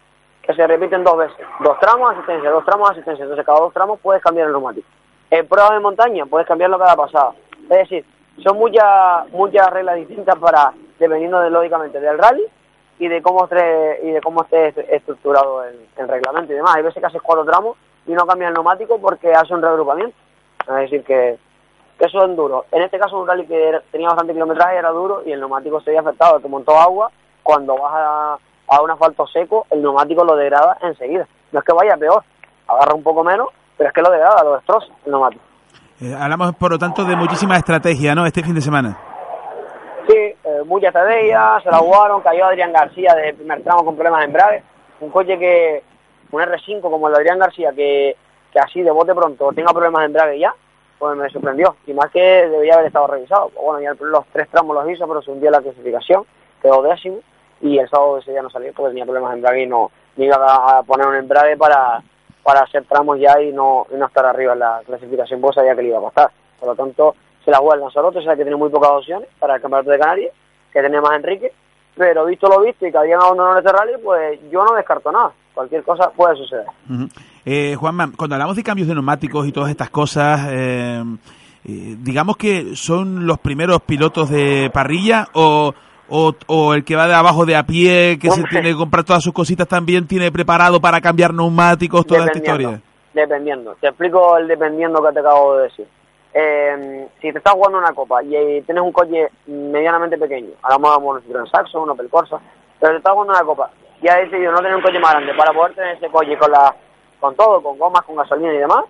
que 0.43 0.55
se 0.55 0.67
repiten 0.67 1.05
dos 1.05 1.17
veces. 1.17 1.47
Dos 1.61 1.79
tramos 1.79 2.13
asistencia, 2.13 2.51
dos 2.51 2.65
tramos 2.65 2.91
asistencia. 2.91 3.23
Entonces, 3.23 3.47
cada 3.47 3.61
dos 3.61 3.73
tramos 3.73 4.01
puedes 4.01 4.23
cambiar 4.23 4.47
el 4.49 4.53
neumático. 4.53 4.89
En 5.31 5.47
pruebas 5.47 5.73
de 5.73 5.81
montaña 5.81 6.27
puedes 6.27 6.47
cambiarlo 6.47 6.79
cada 6.79 6.97
pasada. 6.97 7.33
Es 7.63 7.69
decir, 7.69 8.05
son 8.43 8.59
muchas 8.59 9.29
muchas 9.31 9.71
reglas 9.71 9.97
distintas 9.97 10.37
para 10.39 10.73
dependiendo 10.99 11.41
de, 11.41 11.51
lógicamente 11.51 12.01
del 12.01 12.19
rally 12.19 12.45
y 12.99 13.09
de 13.09 13.23
cómo 13.23 13.45
esté 13.45 14.01
y 14.03 14.11
de 14.11 14.21
cómo 14.21 14.43
esté 14.43 14.69
est- 14.69 14.79
estructurado 14.79 15.65
el, 15.65 15.89
el 15.97 16.09
reglamento 16.09 16.53
y 16.53 16.57
demás. 16.57 16.77
Hay 16.77 16.83
veces 16.83 17.01
que 17.01 17.07
haces 17.07 17.23
cuatro 17.23 17.45
tramos 17.45 17.77
y 18.07 18.13
no 18.13 18.27
cambias 18.27 18.49
el 18.49 18.55
neumático 18.55 18.99
porque 19.01 19.33
hace 19.33 19.55
un 19.55 19.63
reagrupamiento. 19.63 20.17
Es 20.69 20.75
decir, 20.75 21.03
que, 21.05 21.39
que 21.99 22.05
eso 22.07 22.25
es 22.25 22.37
duro. 22.37 22.67
En 22.71 22.83
este 22.83 22.99
caso, 22.99 23.19
un 23.19 23.27
rally 23.27 23.47
que 23.47 23.81
tenía 23.91 24.09
bastante 24.09 24.33
kilometraje 24.33 24.77
era 24.77 24.91
duro 24.91 25.23
y 25.25 25.33
el 25.33 25.41
neumático 25.41 25.81
se 25.81 25.91
veía 25.91 26.01
afectado. 26.01 26.41
Te 26.41 26.49
montó 26.49 26.77
agua, 26.77 27.11
cuando 27.43 27.75
vas 27.77 27.93
a, 27.95 28.39
a 28.73 28.81
un 28.81 28.91
asfalto 28.91 29.27
seco, 29.27 29.67
el 29.71 29.83
neumático 29.83 30.25
lo 30.25 30.35
degrada 30.35 30.79
enseguida. 30.81 31.27
No 31.53 31.59
es 31.59 31.65
que 31.65 31.75
vaya 31.75 31.95
peor, 31.99 32.25
agarra 32.67 32.95
un 32.95 33.03
poco 33.03 33.23
menos, 33.23 33.49
pero 33.77 33.89
es 33.89 33.95
que 33.95 34.01
lo 34.01 34.11
degrada, 34.11 34.43
lo 34.43 34.55
destroza 34.55 34.87
el 35.05 35.11
neumático. 35.11 35.43
eh, 36.01 36.15
hablamos, 36.19 36.55
por 36.57 36.71
lo 36.71 36.79
tanto, 36.79 37.05
de 37.05 37.15
muchísima 37.15 37.59
estrategia, 37.59 38.15
¿no? 38.15 38.25
Este 38.25 38.43
fin 38.43 38.55
de 38.55 38.63
semana. 38.63 38.99
Sí, 40.09 40.17
eh, 40.17 40.63
mucha 40.65 40.87
estrategia, 40.89 41.61
se 41.63 41.71
la 41.71 41.79
jugaron, 41.79 42.23
cayó 42.23 42.47
Adrián 42.47 42.73
García 42.73 43.15
desde 43.15 43.29
el 43.31 43.37
primer 43.37 43.63
tramo 43.63 43.85
con 43.85 43.95
problemas 43.95 44.21
de 44.21 44.27
embrague. 44.27 44.63
Un 45.01 45.11
coche 45.11 45.39
que, 45.39 45.83
un 46.31 46.41
R5 46.41 46.81
como 46.81 47.09
el 47.09 47.13
de 47.15 47.21
Adrián 47.21 47.39
García, 47.39 47.73
que, 47.77 48.17
que 48.51 48.59
así 48.59 48.81
de 48.81 48.91
bote 48.91 49.15
pronto 49.15 49.53
tenga 49.53 49.73
problemas 49.73 50.01
de 50.01 50.07
embrague 50.07 50.39
ya, 50.39 50.55
pues 50.99 51.15
me 51.15 51.29
sorprendió. 51.29 51.77
Y 51.87 51.93
más 51.93 52.11
que 52.11 52.21
debería 52.21 52.75
haber 52.75 52.87
estado 52.87 53.07
revisado. 53.07 53.51
Bueno, 53.63 53.81
ya 53.81 53.93
los 54.01 54.25
tres 54.33 54.49
tramos 54.49 54.75
los 54.75 54.89
hizo, 54.91 55.07
pero 55.07 55.21
se 55.21 55.31
hundió 55.31 55.51
la 55.51 55.61
clasificación, 55.61 56.25
quedó 56.63 56.81
décimo. 56.83 57.19
Y 57.63 57.79
el 57.79 57.89
sábado 57.89 58.19
ese 58.19 58.35
ya 58.35 58.43
no 58.43 58.51
salió 58.51 58.73
porque 58.75 58.91
tenía 58.91 59.05
problemas 59.05 59.31
de 59.31 59.37
embrague 59.37 59.63
y 59.63 59.67
no, 59.67 59.91
no 60.17 60.25
iba 60.25 60.37
a, 60.37 60.83
poner 60.83 61.07
un 61.07 61.17
embrague 61.17 61.57
para, 61.57 62.03
para 62.43 62.61
hacer 62.61 62.85
tramos 62.85 63.19
ya 63.19 63.41
y 63.41 63.53
no, 63.53 63.87
y 63.91 63.97
no 63.97 64.07
estar 64.07 64.27
arriba 64.27 64.53
en 64.53 64.59
la 64.59 64.81
clasificación, 64.85 65.41
porque 65.41 65.57
sabía 65.57 65.75
que 65.75 65.83
le 65.83 65.89
iba 65.89 65.99
a 65.99 66.03
costar. 66.03 66.31
Por 66.59 66.69
lo 66.69 66.75
tanto, 66.75 67.15
se 67.45 67.51
la 67.51 67.59
juega 67.59 67.77
el 67.77 67.81
Lanzarote, 67.81 68.19
o 68.19 68.23
sea 68.23 68.37
que 68.37 68.43
tiene 68.43 68.57
muy 68.57 68.69
pocas 68.69 68.91
opciones 68.91 69.29
para 69.39 69.57
el 69.57 69.63
Campeonato 69.63 69.91
de 69.91 69.99
Canarias, 69.99 70.35
que 70.73 70.83
tenía 70.83 71.01
más 71.01 71.17
Enrique, 71.17 71.53
pero 71.97 72.27
visto 72.27 72.49
lo 72.49 72.61
visto 72.61 72.87
y 72.87 72.93
que 72.93 72.99
habían 72.99 73.21
abandonado 73.21 73.59
este 73.59 73.73
rally, 73.73 73.93
pues 74.03 74.41
yo 74.51 74.65
no 74.65 74.75
descarto 74.75 75.13
nada. 75.13 75.33
Cualquier 75.55 75.83
cosa 75.83 76.11
puede 76.11 76.37
suceder. 76.37 76.67
Ujú. 76.89 77.09
Eh, 77.45 77.77
Juanma, 77.79 78.11
cuando 78.17 78.37
hablamos 78.37 78.57
de 78.57 78.63
cambios 78.63 78.89
de 78.89 78.95
neumáticos 78.95 79.47
y 79.47 79.53
todas 79.53 79.71
estas 79.71 79.91
cosas, 79.91 80.49
eh, 80.51 81.03
eh, 81.65 81.97
digamos 81.99 82.37
que 82.37 82.75
son 82.75 83.27
los 83.27 83.39
primeros 83.39 83.83
pilotos 83.83 84.31
de 84.31 84.71
parrilla 84.73 85.29
o, 85.35 85.75
o, 86.15 86.35
o 86.47 86.75
el 86.75 86.85
que 86.85 86.95
va 86.95 87.09
de 87.09 87.15
abajo 87.15 87.47
de 87.47 87.57
a 87.57 87.65
pie, 87.65 88.19
que 88.21 88.31
se 88.31 88.43
tiene 88.45 88.69
que 88.71 88.77
comprar 88.77 89.03
todas 89.03 89.23
sus 89.23 89.33
cositas 89.33 89.67
también, 89.67 90.07
tiene 90.07 90.31
preparado 90.31 90.79
para 90.79 91.01
cambiar 91.01 91.33
neumáticos, 91.33 92.07
toda 92.07 92.27
esta 92.27 92.37
historia. 92.37 92.81
Dependiendo. 93.15 93.75
Te 93.81 93.89
explico 93.89 94.37
el 94.37 94.47
dependiendo 94.47 95.03
que 95.03 95.13
te 95.13 95.21
acabo 95.21 95.57
de 95.57 95.63
decir. 95.65 95.87
Eh, 96.35 97.09
si 97.21 97.33
te 97.33 97.39
estás 97.39 97.55
jugando 97.55 97.79
una 97.79 97.93
copa 97.93 98.23
y 98.23 98.37
eh, 98.37 98.63
tienes 98.65 98.85
un 98.85 98.93
coche 98.93 99.29
medianamente 99.47 100.19
pequeño, 100.19 100.51
hagamos 100.63 100.99
un 100.99 101.47
Saxo, 101.49 101.83
un 101.83 101.91
Opel 101.91 102.11
Corsa, 102.11 102.39
pero 102.79 102.93
te 102.93 102.99
estás 102.99 103.13
jugando 103.15 103.33
una 103.33 103.45
copa 103.45 103.71
y 104.03 104.09
has 104.09 104.19
decidido 104.19 104.53
no 104.53 104.59
tener 104.59 104.77
un 104.77 104.83
coche 104.83 104.99
más 104.99 105.13
grande 105.13 105.33
para 105.35 105.53
poder 105.53 105.75
tener 105.75 105.97
ese 105.97 106.09
coche 106.09 106.37
con 106.37 106.51
la 106.51 106.75
con 107.21 107.35
todo, 107.37 107.63
con 107.63 107.79
gomas, 107.79 108.03
con 108.03 108.17
gasolina 108.17 108.53
y 108.53 108.59
demás, 108.59 108.85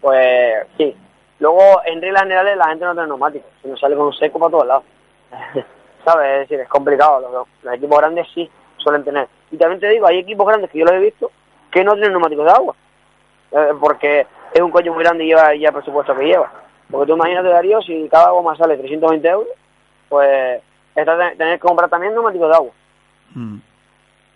pues 0.00 0.66
sí. 0.76 0.94
Luego, 1.38 1.80
en 1.86 2.02
reglas 2.02 2.24
generales, 2.24 2.56
la 2.56 2.68
gente 2.68 2.84
no 2.84 2.92
tiene 2.92 3.08
neumáticos, 3.08 3.50
sino 3.62 3.76
sale 3.76 3.96
con 3.96 4.06
un 4.06 4.14
seco 4.14 4.38
para 4.38 4.50
todos 4.50 4.66
lados. 4.66 4.84
¿Sabes? 6.06 6.26
Es 6.32 6.38
decir, 6.48 6.60
es 6.60 6.68
complicado. 6.68 7.20
Los, 7.20 7.48
los 7.64 7.74
equipos 7.74 7.98
grandes 7.98 8.28
sí 8.32 8.48
suelen 8.76 9.02
tener. 9.02 9.26
Y 9.50 9.56
también 9.56 9.80
te 9.80 9.88
digo, 9.88 10.06
hay 10.06 10.18
equipos 10.18 10.46
grandes 10.46 10.70
que 10.70 10.78
yo 10.78 10.84
los 10.84 10.94
he 10.94 11.00
visto 11.00 11.32
que 11.72 11.82
no 11.82 11.94
tienen 11.94 12.12
neumáticos 12.12 12.44
de 12.44 12.52
agua. 12.52 12.76
Eh, 13.50 13.72
porque 13.80 14.26
es 14.54 14.60
un 14.62 14.70
coche 14.70 14.90
muy 14.90 15.02
grande 15.02 15.24
y 15.24 15.28
lleva 15.28 15.52
ya 15.56 15.68
el 15.68 15.74
presupuesto 15.74 16.14
que 16.14 16.26
lleva. 16.26 16.50
Porque 16.88 17.08
tú 17.08 17.16
imagínate, 17.16 17.48
Darío, 17.48 17.82
si 17.82 18.08
cada 18.08 18.30
goma 18.30 18.56
sale 18.56 18.76
320 18.76 19.28
euros, 19.28 19.48
pues 20.08 20.62
tener 20.94 21.36
que 21.36 21.66
comprar 21.66 21.90
también 21.90 22.14
neumáticos 22.14 22.48
de 22.48 22.54
agua. 22.54 22.70
Mm. 23.34 23.56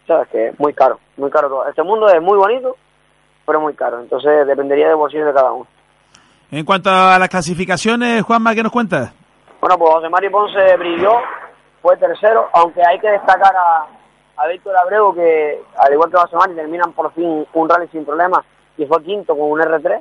¿Sabes? 0.08 0.28
Que 0.28 0.48
es 0.48 0.58
muy 0.58 0.74
caro, 0.74 0.98
muy 1.16 1.30
caro 1.30 1.48
todo. 1.48 1.68
Este 1.68 1.84
mundo 1.84 2.08
es 2.08 2.20
muy 2.20 2.36
bonito, 2.36 2.76
pero 3.46 3.60
muy 3.60 3.74
caro. 3.74 4.00
Entonces 4.00 4.44
dependería 4.46 4.88
del 4.88 4.96
bolsillo 4.96 5.26
de 5.26 5.32
cada 5.32 5.52
uno. 5.52 5.68
En 6.50 6.64
cuanto 6.64 6.90
a 6.90 7.16
las 7.16 7.28
clasificaciones, 7.28 8.22
Juanma, 8.22 8.54
¿qué 8.56 8.62
nos 8.64 8.72
cuentas? 8.72 9.12
Bueno, 9.60 9.78
pues 9.78 9.94
José 9.94 10.08
Mari 10.08 10.30
Ponce 10.30 10.76
brilló, 10.76 11.12
fue 11.82 11.96
tercero, 11.96 12.48
aunque 12.52 12.82
hay 12.84 12.98
que 12.98 13.10
destacar 13.10 13.54
a, 13.54 13.86
a 14.36 14.46
Víctor 14.48 14.76
Abreu, 14.76 15.14
que 15.14 15.62
al 15.76 15.92
igual 15.92 16.10
que 16.10 16.18
José 16.18 16.36
Mari 16.36 16.54
terminan 16.54 16.92
por 16.92 17.12
fin 17.12 17.46
un 17.52 17.68
rally 17.68 17.88
sin 17.88 18.04
problemas 18.04 18.44
y 18.76 18.86
fue 18.86 19.02
quinto 19.02 19.36
con 19.36 19.50
un 19.50 19.60
R3. 19.60 20.00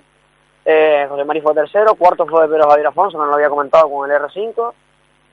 Eh, 0.66 1.06
José 1.10 1.24
Mari 1.24 1.42
fue 1.42 1.54
tercero, 1.54 1.96
cuarto 1.96 2.26
fue 2.26 2.48
Pedro 2.48 2.70
Javier 2.70 2.88
Afonso, 2.88 3.18
no 3.18 3.26
lo 3.26 3.36
había 3.36 3.50
comentado 3.50 3.90
con 3.90 4.10
el 4.10 4.18
R5. 4.22 4.74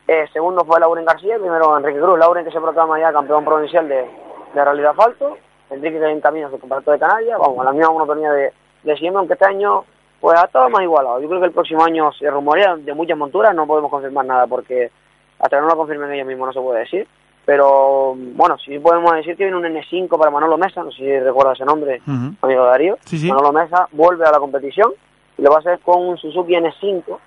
Eh, 0.09 0.26
segundo 0.33 0.65
fue 0.65 0.79
Lauren 0.79 1.05
García, 1.05 1.37
primero 1.37 1.76
Enrique 1.76 1.99
Cruz. 1.99 2.19
Lauren 2.19 2.45
que 2.45 2.53
se 2.53 2.61
proclama 2.61 2.99
ya 2.99 3.12
campeón 3.12 3.45
provincial 3.45 3.88
de, 3.88 4.09
de 4.55 4.65
rally 4.65 4.83
de 4.83 4.88
asfalto. 4.88 5.37
Enrique 5.71 5.99
que 5.99 6.07
en 6.07 6.21
camino 6.21 6.49
su 6.49 6.61
campeonato 6.61 6.93
de 6.93 6.99
Canarias. 6.99 7.38
Vamos, 7.41 7.65
la 7.65 7.73
misma 7.73 7.91
monotonía 7.91 8.31
de, 8.31 8.53
de 8.85 8.97
siempre, 8.97 9.19
aunque 9.19 9.35
este 9.35 9.47
año 9.47 9.85
pues 10.21 10.38
ha 10.38 10.45
estado 10.47 10.71
más 10.71 10.83
igualado. 10.83 11.21
Yo 11.21 11.29
creo 11.29 11.41
que 11.41 11.47
el 11.47 11.53
próximo 11.53 11.85
año 11.85 12.12
se 12.12 12.31
rumorea 12.31 12.76
de 12.76 12.95
muchas 12.95 13.19
monturas, 13.19 13.55
no 13.55 13.67
podemos 13.67 13.91
confirmar 13.91 14.25
nada 14.25 14.47
porque 14.47 14.91
hasta 15.38 15.57
que 15.57 15.61
no 15.61 15.69
lo 15.69 15.76
confirmen 15.76 16.12
ellos 16.12 16.26
mismos 16.26 16.49
no 16.49 16.52
se 16.52 16.61
puede 16.61 16.81
decir. 16.81 17.07
Pero 17.45 18.14
bueno, 18.16 18.59
sí 18.59 18.78
podemos 18.81 19.14
decir 19.14 19.37
que 19.37 19.45
viene 19.45 19.57
un 19.57 19.64
N5 19.64 20.19
para 20.19 20.33
Manolo 20.33 20.59
Mesa, 20.59 20.83
no 20.83 20.90
sé 20.90 20.99
si 20.99 21.21
recuerda 21.21 21.52
ese 21.52 21.64
nombre, 21.64 22.02
amigo 22.43 22.64
Darío. 22.64 22.99
Sí, 23.05 23.19
sí. 23.19 23.28
Manolo 23.28 23.52
Mesa 23.52 23.88
vuelve 23.93 24.26
a 24.26 24.33
la 24.33 24.40
competición 24.40 24.93
y 25.38 25.43
lo 25.43 25.50
va 25.50 25.57
a 25.57 25.61
hacer 25.61 25.78
con 25.78 26.02
un 26.09 26.19
Suzuki 26.19 26.55
N5, 26.55 27.19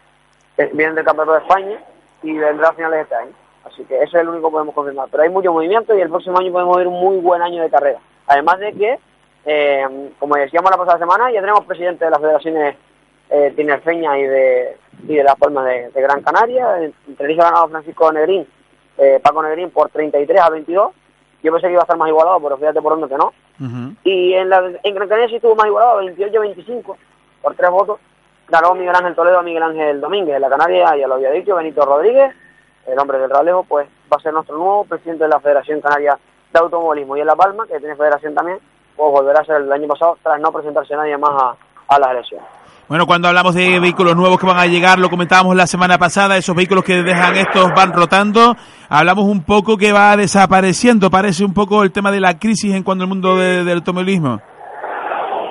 que 0.57 0.65
viene 0.73 0.93
del 0.93 1.05
Campeonato 1.05 1.33
de 1.33 1.39
España 1.39 1.79
y 2.21 2.33
vendrá 2.33 2.69
a 2.69 2.73
finales 2.73 2.97
de 2.97 3.03
este 3.03 3.15
año. 3.15 3.31
Así 3.63 3.83
que 3.85 3.95
ese 3.95 4.05
es 4.05 4.13
el 4.15 4.27
único 4.27 4.49
que 4.49 4.53
podemos 4.53 4.75
confirmar. 4.75 5.07
Pero 5.09 5.23
hay 5.23 5.29
mucho 5.29 5.53
movimiento 5.53 5.97
y 5.97 6.01
el 6.01 6.09
próximo 6.09 6.37
año 6.37 6.51
podemos 6.51 6.77
ver 6.77 6.87
un 6.87 6.99
muy 6.99 7.17
buen 7.19 7.41
año 7.41 7.61
de 7.61 7.69
carrera. 7.69 7.99
Además 8.27 8.59
de 8.59 8.73
que, 8.73 8.99
eh, 9.45 10.11
como 10.19 10.35
decíamos 10.35 10.69
la 10.69 10.77
pasada 10.77 10.99
semana, 10.99 11.31
ya 11.31 11.39
tenemos 11.39 11.65
presidente 11.65 12.03
de 12.03 12.11
las 12.11 12.19
federaciones 12.19 12.75
eh, 13.29 13.53
tinerfeña 13.55 14.17
y 14.17 14.23
de, 14.23 14.77
y 15.07 15.15
de 15.15 15.23
Las 15.23 15.35
Palmas 15.35 15.65
de, 15.65 15.89
de 15.89 16.01
Gran 16.01 16.21
Canaria. 16.21 16.83
Entre 17.07 17.31
ellos 17.31 17.45
ha 17.45 17.49
ganado 17.49 17.69
Francisco 17.69 18.11
Negrín, 18.11 18.47
eh, 18.97 19.19
Paco 19.21 19.43
Negrín 19.43 19.69
por 19.71 19.89
33 19.89 20.41
a 20.41 20.49
22. 20.49 20.91
Yo 21.41 21.51
pensé 21.51 21.67
que 21.67 21.73
iba 21.73 21.81
a 21.81 21.83
estar 21.83 21.97
más 21.97 22.09
igualado, 22.09 22.39
pero 22.41 22.57
fíjate 22.57 22.81
por 22.81 22.93
dónde 22.93 23.07
que 23.07 23.17
no. 23.17 23.33
Y 24.03 24.33
en, 24.33 24.49
la, 24.49 24.71
en 24.83 24.95
Gran 24.95 25.07
Canaria 25.07 25.29
sí 25.29 25.35
estuvo 25.35 25.55
más 25.55 25.67
igualado, 25.67 26.01
28-25, 26.01 26.95
por 27.41 27.55
tres 27.55 27.69
votos. 27.69 27.99
Ganó 28.47 28.73
Miguel 28.73 28.95
Ángel 28.95 29.15
Toledo 29.15 29.39
a 29.39 29.43
Miguel 29.43 29.63
Ángel 29.63 30.01
Domínguez. 30.01 30.35
En 30.35 30.41
la 30.41 30.49
Canaria, 30.49 30.95
ya 30.97 31.07
lo 31.07 31.15
había 31.15 31.31
dicho, 31.31 31.55
Benito 31.55 31.85
Rodríguez, 31.85 32.33
el 32.87 32.97
hombre 32.97 33.19
del 33.19 33.29
ralejo, 33.29 33.63
pues 33.63 33.87
va 34.11 34.17
a 34.17 34.21
ser 34.21 34.33
nuestro 34.33 34.57
nuevo 34.57 34.85
presidente 34.85 35.25
de 35.25 35.29
la 35.29 35.39
Federación 35.39 35.81
Canaria 35.81 36.17
de 36.51 36.59
Automovilismo. 36.59 37.15
Y 37.17 37.21
en 37.21 37.27
La 37.27 37.35
Palma, 37.35 37.67
que 37.67 37.79
tiene 37.79 37.95
federación 37.95 38.33
también, 38.33 38.59
pues 38.95 39.11
volverá 39.11 39.41
a 39.41 39.45
ser 39.45 39.57
el 39.57 39.71
año 39.71 39.87
pasado, 39.87 40.17
tras 40.23 40.39
no 40.39 40.51
presentarse 40.51 40.95
nadie 40.95 41.17
más 41.17 41.31
a, 41.31 41.55
a 41.87 41.99
las 41.99 42.11
elecciones. 42.11 42.58
Bueno, 42.89 43.05
cuando 43.05 43.27
hablamos 43.27 43.53
de 43.53 43.79
vehículos 43.79 44.15
nuevos 44.15 44.39
que 44.39 44.47
van 44.47 44.57
a 44.57 44.65
llegar, 44.65 44.97
lo 44.97 45.11
comentábamos 45.11 45.55
la 45.55 45.67
semana 45.67 45.99
pasada, 45.99 46.37
esos 46.37 46.55
vehículos 46.55 46.83
que 46.83 47.03
dejan 47.03 47.35
estos 47.37 47.71
van 47.75 47.93
rotando, 47.93 48.55
hablamos 48.89 49.25
un 49.25 49.43
poco 49.43 49.77
que 49.77 49.91
va 49.91 50.17
desapareciendo, 50.17 51.11
parece 51.11 51.45
un 51.45 51.53
poco 51.53 51.83
el 51.83 51.91
tema 51.91 52.11
de 52.11 52.19
la 52.19 52.39
crisis 52.39 52.73
en 52.73 52.81
cuanto 52.81 53.03
al 53.03 53.09
mundo 53.09 53.35
de- 53.37 53.63
del 53.63 53.77
automovilismo. 53.77 54.41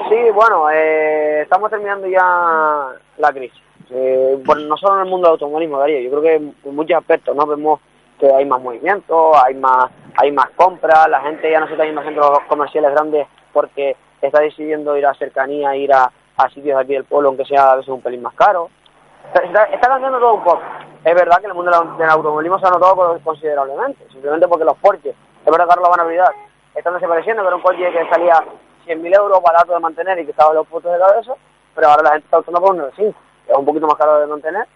Sí, 0.08 0.16
bueno, 0.34 0.68
eh, 0.72 1.42
estamos 1.42 1.70
terminando 1.70 2.08
ya 2.08 2.88
la 3.18 3.32
crisis. 3.32 3.60
Eh, 3.90 4.36
bueno, 4.44 4.62
no 4.62 4.76
solo 4.76 4.96
en 4.96 5.04
el 5.04 5.10
mundo 5.10 5.28
del 5.28 5.32
automovilismo, 5.34 5.78
Darío, 5.78 6.00
yo 6.00 6.10
creo 6.10 6.22
que 6.22 6.34
en 6.68 6.74
muchos 6.74 6.98
aspectos, 6.98 7.36
¿no? 7.36 7.46
Vemos 7.46 7.78
que 8.18 8.26
hay 8.34 8.44
más 8.46 8.60
movimiento, 8.60 9.32
hay 9.40 9.54
más 9.54 9.88
hay 10.20 10.32
más 10.32 10.50
compras, 10.56 11.06
la 11.08 11.20
gente 11.20 11.48
ya 11.48 11.60
no 11.60 11.66
se 11.68 11.74
está 11.74 11.84
yendo 11.84 12.00
a 12.00 12.04
centros 12.04 12.38
comerciales 12.48 12.90
grandes 12.90 13.28
porque 13.52 13.94
está 14.20 14.40
decidiendo 14.40 14.96
ir 14.98 15.06
a 15.06 15.14
cercanía, 15.14 15.76
ir 15.76 15.92
a, 15.92 16.10
a 16.38 16.48
sitios 16.50 16.78
aquí 16.80 16.92
del 16.94 17.04
pueblo, 17.04 17.28
aunque 17.28 17.44
sea 17.44 17.72
a 17.72 17.76
veces 17.76 17.88
un 17.88 18.00
pelín 18.00 18.22
más 18.22 18.34
caro. 18.34 18.70
Está, 19.34 19.64
está- 19.64 19.88
cambiando 19.88 20.18
todo 20.18 20.34
un 20.34 20.44
poco. 20.44 20.60
Es 21.04 21.14
verdad 21.14 21.36
que 21.38 21.44
en 21.44 21.50
el 21.50 21.54
mundo 21.56 21.70
del 21.98 22.08
automovilismo 22.10 22.58
se 22.58 22.66
ha 22.66 22.70
notado 22.70 23.18
considerablemente, 23.22 24.06
simplemente 24.10 24.48
porque 24.48 24.64
los 24.64 24.76
Porsche, 24.78 25.10
es 25.10 25.44
verdad 25.44 25.66
que 25.66 25.70
ahora 25.72 25.82
lo 25.82 25.90
van 25.90 26.00
a 26.00 26.04
olvidar, 26.04 26.32
están 26.74 26.94
desapareciendo, 26.94 27.42
que 27.42 27.46
era 27.48 27.56
un 27.56 27.62
coche 27.62 27.90
que 27.92 28.08
salía 28.08 28.42
100.000 28.86 29.16
euros 29.16 29.42
barato 29.42 29.72
de 29.74 29.80
mantener 29.80 30.18
y 30.18 30.24
que 30.24 30.30
estaba 30.30 30.50
a 30.52 30.54
los 30.54 30.66
puestos 30.66 30.92
de 30.92 30.98
cabeza, 30.98 31.34
pero 31.74 31.88
ahora 31.88 32.02
la 32.02 32.10
gente 32.12 32.24
está 32.26 32.38
optando 32.38 32.60
por 32.60 32.72
un 32.74 32.80
9.5, 32.80 33.14
es 33.48 33.56
un 33.56 33.64
poquito 33.64 33.86
más 33.86 33.96
caro 33.96 34.18
de 34.20 34.26
mantener, 34.26 34.66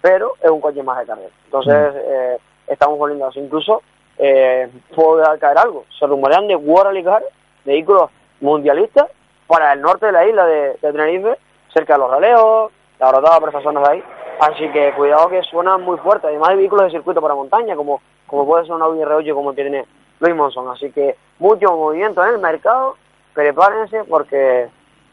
pero 0.00 0.34
es 0.40 0.50
un 0.50 0.60
coche 0.60 0.82
más 0.82 0.98
de 0.98 1.06
carrera. 1.06 1.30
Entonces, 1.46 1.92
eh, 1.96 2.38
estamos 2.68 2.98
volviendo 2.98 3.26
a 3.26 3.30
eso. 3.30 3.40
Incluso, 3.40 3.82
eh, 4.18 4.70
puede 4.94 5.38
caer 5.38 5.58
algo. 5.58 5.84
Se 5.98 6.06
rumorean 6.06 6.46
de 6.48 6.56
World 6.56 7.04
Car, 7.04 7.22
vehículos 7.64 8.10
mundialistas, 8.40 9.06
para 9.46 9.72
el 9.72 9.80
norte 9.80 10.06
de 10.06 10.12
la 10.12 10.26
isla 10.26 10.46
de, 10.46 10.76
de 10.80 10.92
Tenerife, 10.92 11.38
cerca 11.72 11.94
de 11.94 11.98
los 11.98 12.10
raleos, 12.10 12.72
la 12.98 13.08
brotada 13.10 13.40
por 13.40 13.48
esas 13.48 13.62
zonas 13.62 13.82
de 13.84 13.90
ahí. 13.90 14.04
Así 14.40 14.68
que 14.70 14.92
cuidado 14.94 15.28
que 15.28 15.42
suenan 15.42 15.82
muy 15.82 15.96
fuerte. 15.98 16.26
Además 16.26 16.50
hay 16.50 16.56
vehículos 16.56 16.86
de 16.86 16.90
circuito 16.98 17.22
para 17.22 17.34
montaña, 17.34 17.74
como, 17.74 18.00
como 18.26 18.46
puede 18.46 18.64
ser 18.64 18.74
un 18.74 18.82
Audi 18.82 19.00
R8 19.00 19.34
como 19.34 19.54
tiene 19.54 19.86
Luis 20.20 20.34
Monson. 20.34 20.68
Así 20.68 20.90
que 20.90 21.16
mucho 21.38 21.72
movimiento 21.72 22.24
en 22.24 22.34
el 22.34 22.40
mercado. 22.40 22.96
Prepárense 23.34 24.04
porque 24.04 24.68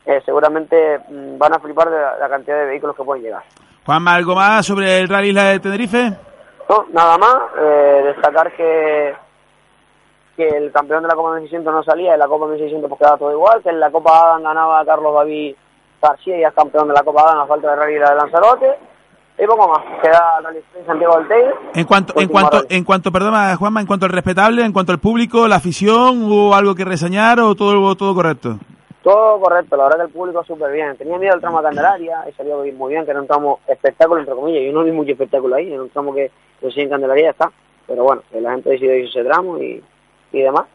eh, 0.05 0.21
seguramente 0.25 0.99
mm, 1.09 1.37
van 1.37 1.53
a 1.53 1.59
flipar 1.59 1.89
de 1.89 1.99
la, 1.99 2.17
la 2.17 2.29
cantidad 2.29 2.57
de 2.57 2.65
vehículos 2.65 2.95
que 2.95 3.03
pueden 3.03 3.23
llegar. 3.23 3.43
Juanma, 3.85 4.15
¿algo 4.15 4.35
más 4.35 4.65
sobre 4.65 4.99
el 4.99 5.09
Rally 5.09 5.29
Isla 5.29 5.43
de 5.43 5.59
Tenerife? 5.59 6.13
No, 6.69 6.85
nada 6.93 7.17
más, 7.17 7.35
eh, 7.59 8.01
destacar 8.05 8.51
que, 8.53 9.13
que 10.35 10.47
el 10.47 10.71
campeón 10.71 11.03
de 11.03 11.09
la 11.09 11.15
Copa 11.15 11.31
1600 11.31 11.73
no 11.73 11.83
salía, 11.83 12.13
en 12.13 12.19
la 12.19 12.27
Copa 12.27 12.47
1600 12.47 12.89
pues 12.89 12.99
quedaba 12.99 13.17
todo 13.17 13.31
igual, 13.31 13.61
que 13.61 13.69
en 13.69 13.79
la 13.79 13.91
Copa 13.91 14.29
Adán 14.29 14.43
ganaba 14.43 14.85
Carlos 14.85 15.13
David 15.13 15.55
García 16.01 16.37
y 16.37 16.43
es 16.43 16.53
campeón 16.53 16.87
de 16.87 16.93
la 16.93 17.03
Copa 17.03 17.21
Adán 17.21 17.39
a 17.39 17.45
falta 17.45 17.69
de 17.69 17.75
Rally 17.75 17.99
la 17.99 18.09
de 18.11 18.15
Lanzarote, 18.15 18.77
y 19.37 19.47
poco 19.47 19.67
más, 19.67 20.01
queda 20.01 20.41
Rally 20.43 20.59
Sprint 20.59 20.87
Santiago 20.87 21.17
del 21.17 21.27
Teide. 21.27 21.53
En 21.73 21.85
cuanto, 21.85 22.19
en 22.19 22.27
cuanto, 22.27 22.57
rally. 22.57 22.67
en 22.69 22.83
cuanto, 22.83 23.11
perdona, 23.11 23.55
Juanma, 23.55 23.81
en 23.81 23.87
cuanto 23.87 24.05
al 24.05 24.11
respetable, 24.11 24.63
en 24.63 24.73
cuanto 24.73 24.91
al 24.91 24.99
público, 24.99 25.47
la 25.47 25.55
afición, 25.55 26.23
¿hubo 26.23 26.53
algo 26.53 26.75
que 26.75 26.85
reseñar 26.85 27.39
o 27.39 27.55
todo, 27.55 27.95
todo 27.95 28.13
correcto? 28.13 28.59
Todo 29.01 29.39
correcto, 29.39 29.75
la 29.75 29.83
verdad 29.83 29.97
que 29.97 30.05
el 30.05 30.11
público 30.11 30.43
súper 30.45 30.71
bien. 30.71 30.95
Tenía 30.95 31.17
miedo 31.17 31.33
al 31.33 31.41
tramo 31.41 31.57
de 31.57 31.65
Candelaria 31.65 32.23
y 32.29 32.31
salió 32.33 32.63
muy 32.77 32.93
bien, 32.93 33.03
que 33.03 33.11
era 33.11 33.19
un 33.19 33.27
tramo 33.27 33.59
espectáculo, 33.67 34.19
entre 34.19 34.35
comillas. 34.35 34.63
Yo 34.65 34.71
no 34.71 34.83
vi 34.83 34.91
mucho 34.91 35.11
espectáculo 35.11 35.55
ahí, 35.55 35.73
era 35.73 35.81
un 35.81 35.89
tramo 35.89 36.13
que 36.13 36.31
recién 36.61 36.85
en 36.85 36.91
Candelaria 36.91 37.23
ya 37.25 37.31
está. 37.31 37.51
Pero 37.85 38.03
bueno, 38.03 38.21
que 38.31 38.39
la 38.39 38.51
gente 38.51 38.69
decidió 38.69 38.95
irse 38.95 39.19
ese 39.19 39.27
tramo 39.27 39.57
y, 39.57 39.83
y 40.33 40.41
demás. 40.41 40.65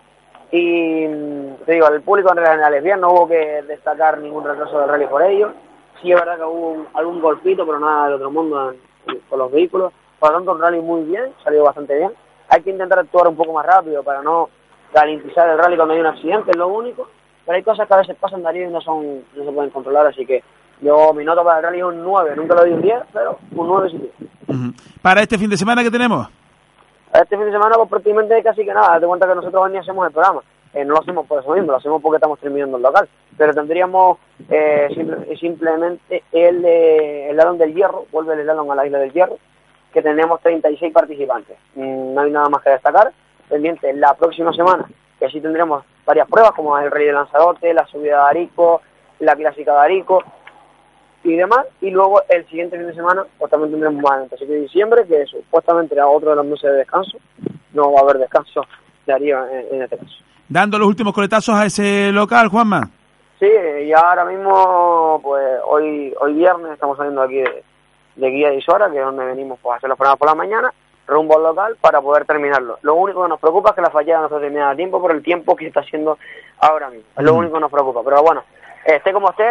Y 0.51 1.07
mm, 1.07 1.65
te 1.67 1.73
digo, 1.73 1.89
el 1.89 2.01
público 2.01 2.31
en 2.31 2.39
general 2.39 2.73
es 2.75 2.83
bien, 2.83 3.01
no 3.01 3.11
hubo 3.13 3.29
que 3.29 3.63
destacar 3.69 4.19
ningún 4.19 4.45
retraso 4.45 4.81
del 4.81 4.89
rally 4.89 5.07
por 5.07 5.23
ello. 5.23 5.53
Sí 6.01 6.11
es 6.11 6.19
verdad 6.19 6.37
que 6.39 6.45
hubo 6.45 6.71
un- 6.71 6.87
algún 6.95 7.21
golpito, 7.21 7.67
pero 7.67 7.79
nada 7.79 8.09
de 8.09 8.15
otro 8.15 8.31
mundo 8.31 8.71
en- 8.71 8.79
en- 9.15 9.21
con 9.29 9.39
los 9.39 9.53
vehículos. 9.53 9.93
Por 10.19 10.31
lo 10.31 10.37
tanto, 10.39 10.53
un 10.53 10.61
rally 10.61 10.81
muy 10.81 11.03
bien, 11.03 11.33
salió 11.45 11.65
bastante 11.65 11.97
bien. 11.97 12.13
Hay 12.49 12.63
que 12.63 12.71
intentar 12.71 12.99
actuar 12.99 13.29
un 13.29 13.37
poco 13.37 13.53
más 13.53 13.67
rápido 13.67 14.03
para 14.03 14.23
no 14.23 14.49
ralentizar 14.95 15.49
el 15.51 15.59
rally 15.59 15.77
cuando 15.77 15.93
hay 15.95 16.01
un 16.01 16.07
accidente, 16.07 16.51
es 16.53 16.57
lo 16.57 16.69
único. 16.69 17.09
Pero 17.45 17.57
hay 17.57 17.63
cosas 17.63 17.87
que 17.87 17.95
a 17.95 17.99
veces 17.99 18.17
pasan 18.17 18.43
Darío 18.43 18.69
y 18.69 18.73
no, 18.73 18.81
son, 18.81 19.23
no 19.35 19.45
se 19.45 19.53
pueden 19.53 19.71
controlar, 19.71 20.07
así 20.07 20.25
que 20.25 20.43
yo 20.81 21.13
mi 21.13 21.25
nota 21.25 21.43
para 21.45 21.59
el 21.59 21.65
rally 21.65 21.79
es 21.79 21.85
un 21.85 22.03
9, 22.05 22.35
nunca 22.37 22.55
lo 22.55 22.65
di 22.65 22.73
un 22.73 22.83
10, 22.83 23.03
pero 23.13 23.39
un 23.55 23.67
9 23.67 23.91
sí. 23.91 24.11
Para 25.03 25.23
este 25.23 25.37
fin 25.39 25.51
de 25.51 25.57
semana 25.57 25.83
que 25.83 25.91
tenemos. 25.91 26.29
Este 27.15 27.37
fin 27.37 27.47
de 27.47 27.53
semana 27.53 27.77
pues 27.77 27.89
prácticamente 27.89 28.43
casi 28.43 28.65
que 28.65 28.73
nada, 28.75 28.95
date 28.95 29.07
cuenta 29.07 29.27
que 29.29 29.35
nosotros 29.35 29.71
ni 29.71 29.79
hacemos 29.79 30.07
el 30.07 30.13
programa, 30.13 30.43
Eh, 30.75 30.85
no 30.85 30.93
lo 30.95 31.01
hacemos 31.01 31.27
por 31.27 31.41
eso 31.41 31.51
mismo, 31.55 31.71
lo 31.73 31.79
hacemos 31.79 32.03
porque 32.03 32.17
estamos 32.17 32.39
terminando 32.41 32.77
el 32.77 32.83
local, 32.83 33.09
pero 33.39 33.55
tendríamos 33.55 34.19
eh, 34.51 34.89
simple- 34.95 35.37
simplemente 35.39 36.23
el, 36.31 36.63
eh, 36.65 37.31
el 37.31 37.59
del 37.59 37.75
Hierro, 37.75 38.05
vuelve 38.13 38.35
el 38.35 38.43
Slalom 38.43 38.71
a 38.71 38.75
la 38.75 38.85
Isla 38.87 38.99
del 38.99 39.13
Hierro, 39.13 39.39
que 39.93 40.03
tenemos 40.03 40.41
36 40.43 40.93
participantes, 40.93 41.57
Mm, 41.75 42.13
no 42.15 42.21
hay 42.21 42.31
nada 42.31 42.51
más 42.51 42.63
que 42.63 42.71
destacar, 42.71 43.13
pendiente 43.49 43.93
la 43.95 44.13
próxima 44.15 44.53
semana, 44.53 44.87
que 45.19 45.29
sí 45.31 45.41
tendremos 45.41 45.85
varias 46.05 46.29
pruebas 46.29 46.53
como 46.53 46.79
el 46.79 46.91
Rey 46.91 47.07
de 47.07 47.13
Lanzarote, 47.15 47.73
la 47.73 47.87
subida 47.87 48.17
de 48.25 48.29
Arico, 48.29 48.83
la 49.21 49.35
clásica 49.35 49.73
de 49.73 49.81
Arico, 49.81 50.23
y 51.25 51.35
demás, 51.37 51.67
y 51.81 51.91
luego 51.91 52.23
el 52.29 52.47
siguiente 52.49 52.77
fin 52.79 52.87
de 52.87 52.95
semana 52.95 53.25
pues 53.39 53.51
también 53.51 53.73
tendremos 53.73 54.03
más 54.03 54.17
eventos. 54.19 54.39
Así 54.41 54.47
que 54.47 54.55
diciembre, 54.57 55.07
que 55.07 55.27
supuestamente 55.27 55.95
era 55.95 56.07
otro 56.07 56.31
de 56.31 56.37
los 56.37 56.47
meses 56.47 56.71
de 56.71 56.77
descanso, 56.79 57.19
no 57.73 57.93
va 57.93 58.01
a 58.01 58.03
haber 58.05 58.19
descanso 58.19 58.63
de 59.07 59.13
Darío 59.13 59.47
en, 59.49 59.75
en 59.75 59.83
este 59.83 59.99
caso. 59.99 60.15
Dando 60.49 60.79
los 60.79 60.89
últimos 60.89 61.13
coletazos 61.13 61.55
a 61.55 61.67
ese 61.67 62.11
local, 62.13 62.49
Juanma. 62.49 62.89
Sí, 63.39 63.47
y 63.85 63.93
ahora 63.93 64.25
mismo, 64.25 65.21
pues 65.23 65.45
hoy 65.67 66.15
hoy 66.21 66.33
viernes 66.35 66.73
estamos 66.73 66.97
saliendo 66.97 67.23
aquí 67.23 67.37
de, 67.37 67.63
de 68.17 68.31
Guía 68.31 68.49
de 68.51 68.57
Isora, 68.57 68.91
que 68.91 68.99
es 68.99 69.05
donde 69.05 69.25
venimos 69.27 69.59
pues, 69.63 69.75
a 69.75 69.77
hacer 69.77 69.89
los 69.89 69.97
programas 69.99 70.19
por 70.19 70.29
la 70.29 70.35
mañana, 70.35 70.73
rumbo 71.07 71.37
al 71.37 71.43
local 71.45 71.77
para 71.81 72.01
poder 72.01 72.25
terminarlo. 72.25 72.79
Lo 72.83 72.95
único 72.97 73.23
que 73.23 73.29
nos 73.29 73.39
preocupa 73.41 73.71
es 73.71 73.75
que 73.77 73.83
la 73.83 73.91
fallada 73.91 74.23
no 74.23 74.29
se 74.29 74.41
termine 74.41 74.63
a 74.63 74.75
tiempo 74.75 75.01
por 75.01 75.13
el 75.13 75.23
tiempo 75.23 75.55
que 75.55 75.67
está 75.69 75.81
haciendo 75.81 76.19
ahora 76.59 76.91
mismo. 76.91 77.05
Es 77.17 77.25
lo 77.25 77.35
Mm. 77.35 77.39
único 77.39 77.55
que 77.55 77.61
nos 77.61 77.71
preocupa. 77.71 78.01
Pero 78.05 78.23
bueno, 78.23 78.43
esté 78.97 79.13
como 79.13 79.31
esté, 79.31 79.45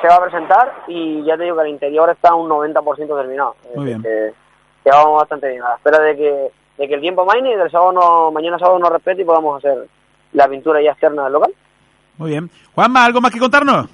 se 0.00 0.08
va 0.08 0.16
a 0.16 0.22
presentar 0.22 0.72
y 0.86 1.24
ya 1.24 1.36
te 1.36 1.44
digo 1.44 1.56
que 1.56 1.62
el 1.62 1.68
interior 1.68 2.10
está 2.10 2.34
un 2.34 2.48
90% 2.48 3.16
terminado. 3.16 3.56
Muy 3.74 3.86
bien. 3.86 4.02
Que, 4.02 4.32
que 4.82 4.90
vamos 4.90 5.20
bastante 5.20 5.48
bien. 5.48 5.62
A 5.62 5.70
la 5.70 5.74
espera 5.76 5.98
de 6.00 6.16
que, 6.16 6.50
de 6.78 6.88
que 6.88 6.94
el 6.94 7.00
tiempo 7.00 7.24
maine 7.24 7.52
y 7.52 7.56
del 7.56 7.70
sábado 7.70 7.92
no, 7.92 8.30
mañana 8.30 8.58
sábado 8.58 8.78
nos 8.78 8.90
respete 8.90 9.22
y 9.22 9.24
podamos 9.24 9.58
hacer 9.58 9.86
la 10.32 10.48
pintura 10.48 10.82
ya 10.82 10.90
externa 10.90 11.24
del 11.24 11.32
local. 11.32 11.54
Muy 12.18 12.30
bien. 12.30 12.50
Juanma, 12.74 13.04
¿algo 13.04 13.20
más 13.20 13.32
que 13.32 13.40
contarnos? 13.40 13.88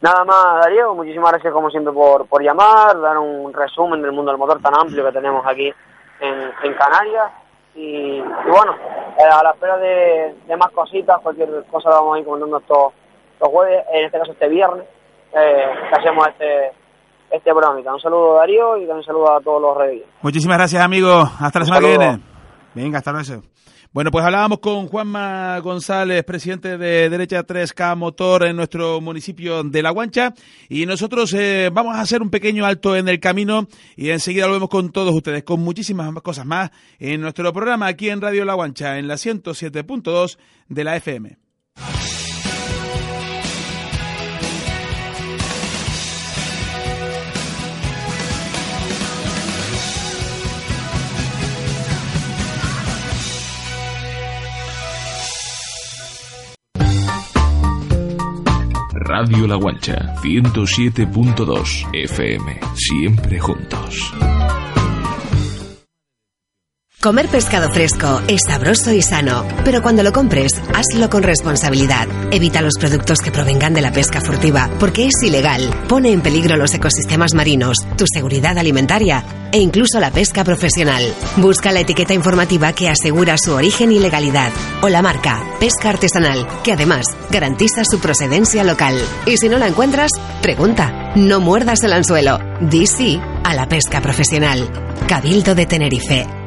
Nada 0.00 0.24
más, 0.24 0.60
Darío, 0.62 0.94
muchísimas 0.94 1.32
gracias 1.32 1.52
como 1.52 1.70
siempre 1.70 1.92
por, 1.92 2.26
por 2.26 2.42
llamar, 2.42 3.00
dar 3.00 3.18
un 3.18 3.52
resumen 3.52 4.00
del 4.00 4.12
mundo 4.12 4.30
del 4.30 4.38
motor 4.38 4.60
tan 4.60 4.74
amplio 4.74 5.04
que 5.04 5.12
tenemos 5.12 5.44
aquí 5.46 5.72
en, 6.20 6.52
en 6.62 6.74
Canarias. 6.74 7.32
Y, 7.74 8.18
y 8.18 8.50
bueno, 8.50 8.76
eh, 9.18 9.22
a 9.22 9.42
la 9.42 9.50
espera 9.50 9.78
de, 9.78 10.34
de 10.46 10.56
más 10.56 10.70
cositas, 10.70 11.18
cualquier 11.20 11.64
cosa 11.70 11.90
la 11.90 11.96
vamos 11.96 12.16
a 12.16 12.18
ir 12.20 12.24
comentando 12.24 12.58
estos, 12.58 12.92
estos 13.38 13.48
jueves, 13.50 13.84
en 13.92 14.04
este 14.04 14.18
caso 14.18 14.32
este 14.32 14.48
viernes, 14.48 14.84
eh, 15.32 15.64
que 15.90 15.96
hacemos 15.96 16.26
este, 16.26 16.72
este 17.30 17.50
programita. 17.52 17.94
Un 17.94 18.00
saludo 18.00 18.34
Darío 18.34 18.76
y 18.78 18.84
un 18.86 19.04
saludo 19.04 19.36
a 19.36 19.40
todos 19.40 19.62
los 19.62 19.76
reyes. 19.76 20.04
Muchísimas 20.22 20.58
gracias, 20.58 20.82
amigo. 20.82 21.22
Hasta 21.40 21.60
la 21.60 21.64
semana 21.64 21.80
que 21.80 21.98
viene. 21.98 22.20
Venga, 22.74 22.98
hasta 22.98 23.12
luego. 23.12 23.42
Bueno, 23.90 24.10
pues 24.10 24.24
hablábamos 24.24 24.58
con 24.58 24.86
Juanma 24.88 25.58
González, 25.60 26.22
presidente 26.24 26.76
de 26.76 27.08
Derecha 27.08 27.46
3K 27.46 27.96
Motor 27.96 28.46
en 28.46 28.56
nuestro 28.56 29.00
municipio 29.00 29.62
de 29.62 29.82
La 29.82 29.90
Guancha. 29.90 30.34
Y 30.68 30.84
nosotros 30.84 31.32
eh, 31.34 31.70
vamos 31.72 31.96
a 31.96 32.00
hacer 32.00 32.20
un 32.20 32.30
pequeño 32.30 32.66
alto 32.66 32.96
en 32.96 33.08
el 33.08 33.18
camino 33.20 33.66
y 33.96 34.10
enseguida 34.10 34.46
lo 34.46 34.52
vemos 34.54 34.68
con 34.68 34.90
todos 34.90 35.14
ustedes, 35.14 35.44
con 35.44 35.60
muchísimas 35.60 36.12
más 36.12 36.22
cosas 36.22 36.44
más 36.44 36.70
en 36.98 37.20
nuestro 37.20 37.52
programa 37.52 37.86
aquí 37.86 38.10
en 38.10 38.20
Radio 38.20 38.44
La 38.44 38.54
Guancha, 38.54 38.98
en 38.98 39.08
la 39.08 39.14
107.2 39.14 40.38
de 40.68 40.84
la 40.84 40.96
FM. 40.96 41.38
Radio 59.08 59.46
La 59.46 59.56
Guancha, 59.56 60.14
107.2 60.22 61.88
FM. 61.94 62.60
Siempre 62.74 63.38
juntos. 63.38 64.12
Comer 67.00 67.28
pescado 67.28 67.70
fresco 67.70 68.20
es 68.26 68.40
sabroso 68.48 68.92
y 68.92 69.02
sano, 69.02 69.46
pero 69.64 69.82
cuando 69.82 70.02
lo 70.02 70.12
compres, 70.12 70.50
hazlo 70.74 71.08
con 71.08 71.22
responsabilidad. 71.22 72.08
Evita 72.32 72.60
los 72.60 72.74
productos 72.76 73.20
que 73.20 73.30
provengan 73.30 73.72
de 73.72 73.82
la 73.82 73.92
pesca 73.92 74.20
furtiva, 74.20 74.68
porque 74.80 75.06
es 75.06 75.12
ilegal, 75.22 75.62
pone 75.88 76.10
en 76.10 76.22
peligro 76.22 76.56
los 76.56 76.74
ecosistemas 76.74 77.34
marinos, 77.34 77.76
tu 77.96 78.04
seguridad 78.12 78.58
alimentaria 78.58 79.22
e 79.52 79.60
incluso 79.60 80.00
la 80.00 80.10
pesca 80.10 80.42
profesional. 80.42 81.04
Busca 81.36 81.70
la 81.70 81.80
etiqueta 81.80 82.14
informativa 82.14 82.72
que 82.72 82.88
asegura 82.88 83.38
su 83.38 83.52
origen 83.52 83.92
y 83.92 84.00
legalidad, 84.00 84.50
o 84.82 84.88
la 84.88 85.00
marca 85.00 85.40
Pesca 85.60 85.90
Artesanal, 85.90 86.48
que 86.64 86.72
además 86.72 87.06
garantiza 87.30 87.84
su 87.84 88.00
procedencia 88.00 88.64
local. 88.64 89.00
Y 89.24 89.36
si 89.36 89.48
no 89.48 89.58
la 89.58 89.68
encuentras, 89.68 90.10
pregunta. 90.42 91.12
No 91.14 91.38
muerdas 91.38 91.80
el 91.84 91.92
anzuelo. 91.92 92.40
Di 92.60 92.88
sí 92.88 93.20
a 93.44 93.54
la 93.54 93.68
pesca 93.68 94.00
profesional. 94.00 94.68
Cabildo 95.06 95.54
de 95.54 95.66
Tenerife. 95.66 96.37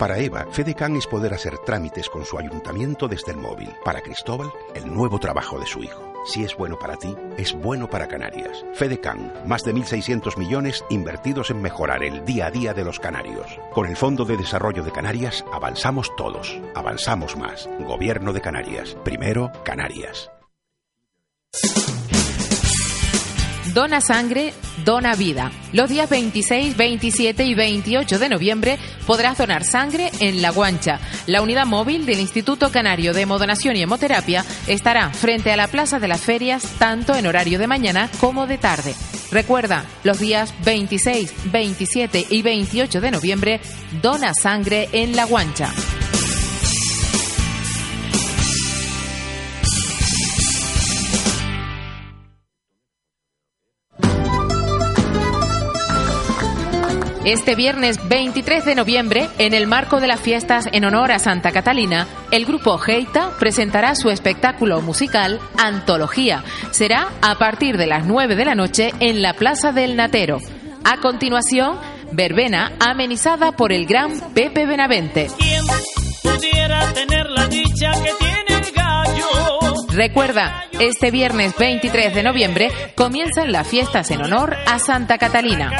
Para 0.00 0.18
Eva, 0.18 0.46
FedeCan 0.50 0.96
es 0.96 1.06
poder 1.06 1.34
hacer 1.34 1.58
trámites 1.58 2.08
con 2.08 2.24
su 2.24 2.38
ayuntamiento 2.38 3.06
desde 3.06 3.32
el 3.32 3.36
móvil. 3.36 3.68
Para 3.84 4.00
Cristóbal, 4.00 4.50
el 4.74 4.90
nuevo 4.90 5.18
trabajo 5.18 5.60
de 5.60 5.66
su 5.66 5.82
hijo. 5.82 6.14
Si 6.24 6.42
es 6.42 6.56
bueno 6.56 6.78
para 6.78 6.96
ti, 6.96 7.14
es 7.36 7.52
bueno 7.52 7.86
para 7.86 8.08
Canarias. 8.08 8.64
FedeCan, 8.72 9.30
más 9.46 9.62
de 9.62 9.74
1.600 9.74 10.38
millones 10.38 10.86
invertidos 10.88 11.50
en 11.50 11.60
mejorar 11.60 12.02
el 12.02 12.24
día 12.24 12.46
a 12.46 12.50
día 12.50 12.72
de 12.72 12.82
los 12.82 12.98
canarios. 12.98 13.46
Con 13.74 13.86
el 13.86 13.96
Fondo 13.98 14.24
de 14.24 14.38
Desarrollo 14.38 14.82
de 14.82 14.90
Canarias 14.90 15.44
avanzamos 15.52 16.10
todos, 16.16 16.58
avanzamos 16.74 17.36
más. 17.36 17.68
Gobierno 17.80 18.32
de 18.32 18.40
Canarias. 18.40 18.96
Primero, 19.04 19.52
Canarias. 19.64 20.30
Dona 23.74 24.00
Sangre, 24.00 24.52
Dona 24.84 25.14
Vida. 25.14 25.52
Los 25.72 25.88
días 25.88 26.10
26, 26.10 26.76
27 26.76 27.44
y 27.44 27.54
28 27.54 28.18
de 28.18 28.28
noviembre 28.28 28.78
podrás 29.06 29.38
donar 29.38 29.64
sangre 29.64 30.10
en 30.20 30.42
La 30.42 30.50
Guancha. 30.50 30.98
La 31.26 31.40
unidad 31.40 31.66
móvil 31.66 32.04
del 32.04 32.20
Instituto 32.20 32.70
Canario 32.70 33.12
de 33.14 33.22
Hemodonación 33.22 33.76
y 33.76 33.82
Hemoterapia 33.82 34.44
estará 34.66 35.10
frente 35.10 35.52
a 35.52 35.56
la 35.56 35.68
Plaza 35.68 36.00
de 36.00 36.08
las 36.08 36.22
Ferias 36.22 36.64
tanto 36.78 37.14
en 37.14 37.26
horario 37.26 37.58
de 37.58 37.66
mañana 37.68 38.10
como 38.18 38.46
de 38.46 38.58
tarde. 38.58 38.94
Recuerda, 39.30 39.84
los 40.02 40.18
días 40.18 40.52
26, 40.64 41.32
27 41.52 42.26
y 42.30 42.42
28 42.42 43.00
de 43.00 43.10
noviembre, 43.12 43.60
dona 44.02 44.34
sangre 44.34 44.88
en 44.92 45.14
La 45.14 45.24
Guancha. 45.24 45.72
Este 57.24 57.54
viernes 57.54 58.08
23 58.08 58.64
de 58.64 58.74
noviembre, 58.74 59.28
en 59.38 59.52
el 59.52 59.66
marco 59.66 60.00
de 60.00 60.06
las 60.06 60.20
fiestas 60.20 60.66
en 60.72 60.86
honor 60.86 61.12
a 61.12 61.18
Santa 61.18 61.52
Catalina, 61.52 62.06
el 62.30 62.46
grupo 62.46 62.78
Geita 62.78 63.36
presentará 63.38 63.94
su 63.94 64.08
espectáculo 64.08 64.80
musical 64.80 65.38
Antología. 65.58 66.42
Será 66.70 67.08
a 67.20 67.34
partir 67.36 67.76
de 67.76 67.86
las 67.86 68.06
9 68.06 68.36
de 68.36 68.44
la 68.46 68.54
noche 68.54 68.94
en 69.00 69.20
la 69.20 69.34
Plaza 69.34 69.70
del 69.70 69.96
Natero. 69.96 70.38
A 70.82 70.96
continuación, 70.96 71.76
verbena 72.10 72.72
amenizada 72.80 73.52
por 73.52 73.70
el 73.70 73.84
gran 73.84 74.18
Pepe 74.32 74.64
Benavente. 74.64 75.28
¿Quién 75.38 75.62
pudiera 76.22 76.90
tener 76.94 77.28
la 77.28 77.46
dicha 77.48 77.92
que 78.02 78.12
tiene? 78.18 78.39
Recuerda, 79.92 80.66
este 80.78 81.10
viernes 81.10 81.54
23 81.58 82.14
de 82.14 82.22
noviembre 82.22 82.70
comienzan 82.94 83.50
las 83.50 83.66
fiestas 83.66 84.10
en 84.12 84.22
honor 84.22 84.56
a 84.66 84.78
Santa 84.78 85.18
Catalina. 85.18 85.72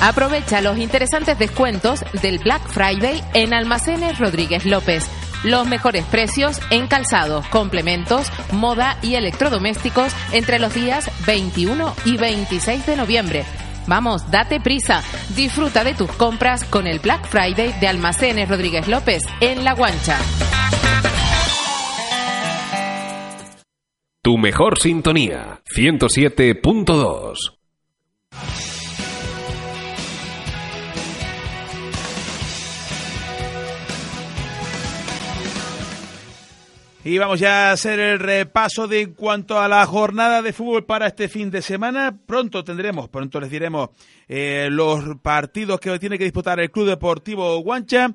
Aprovecha 0.00 0.60
los 0.60 0.78
interesantes 0.78 1.36
descuentos 1.36 2.04
del 2.22 2.38
Black 2.38 2.62
Friday 2.68 3.24
en 3.34 3.52
Almacenes 3.52 4.20
Rodríguez 4.20 4.64
López. 4.66 5.04
Los 5.42 5.66
mejores 5.66 6.04
precios 6.04 6.60
en 6.70 6.86
calzados, 6.86 7.46
complementos, 7.48 8.30
moda 8.52 8.98
y 9.02 9.16
electrodomésticos 9.16 10.14
entre 10.32 10.60
los 10.60 10.74
días 10.74 11.10
21 11.26 11.94
y 12.04 12.16
26 12.18 12.86
de 12.86 12.96
noviembre. 12.96 13.44
Vamos, 13.86 14.30
date 14.30 14.60
prisa. 14.60 15.02
Disfruta 15.34 15.84
de 15.84 15.94
tus 15.94 16.10
compras 16.12 16.64
con 16.64 16.86
el 16.86 16.98
Black 16.98 17.26
Friday 17.28 17.78
de 17.80 17.88
Almacenes 17.88 18.48
Rodríguez 18.48 18.88
López 18.88 19.22
en 19.40 19.64
La 19.64 19.74
Guancha. 19.74 20.18
Tu 24.22 24.36
mejor 24.38 24.80
sintonía, 24.80 25.60
107.2. 25.72 27.36
Y 37.08 37.18
vamos 37.18 37.38
ya 37.38 37.68
a 37.68 37.72
hacer 37.72 38.00
el 38.00 38.18
repaso 38.18 38.88
de 38.88 39.02
en 39.02 39.12
cuanto 39.12 39.60
a 39.60 39.68
la 39.68 39.86
jornada 39.86 40.42
de 40.42 40.52
fútbol 40.52 40.86
para 40.86 41.06
este 41.06 41.28
fin 41.28 41.52
de 41.52 41.62
semana. 41.62 42.18
Pronto 42.26 42.64
tendremos, 42.64 43.08
pronto 43.08 43.38
les 43.38 43.48
diremos 43.48 43.90
eh, 44.26 44.66
los 44.72 45.16
partidos 45.22 45.78
que 45.78 46.00
tiene 46.00 46.18
que 46.18 46.24
disputar 46.24 46.58
el 46.58 46.72
Club 46.72 46.88
Deportivo 46.88 47.60
Guancha. 47.60 48.12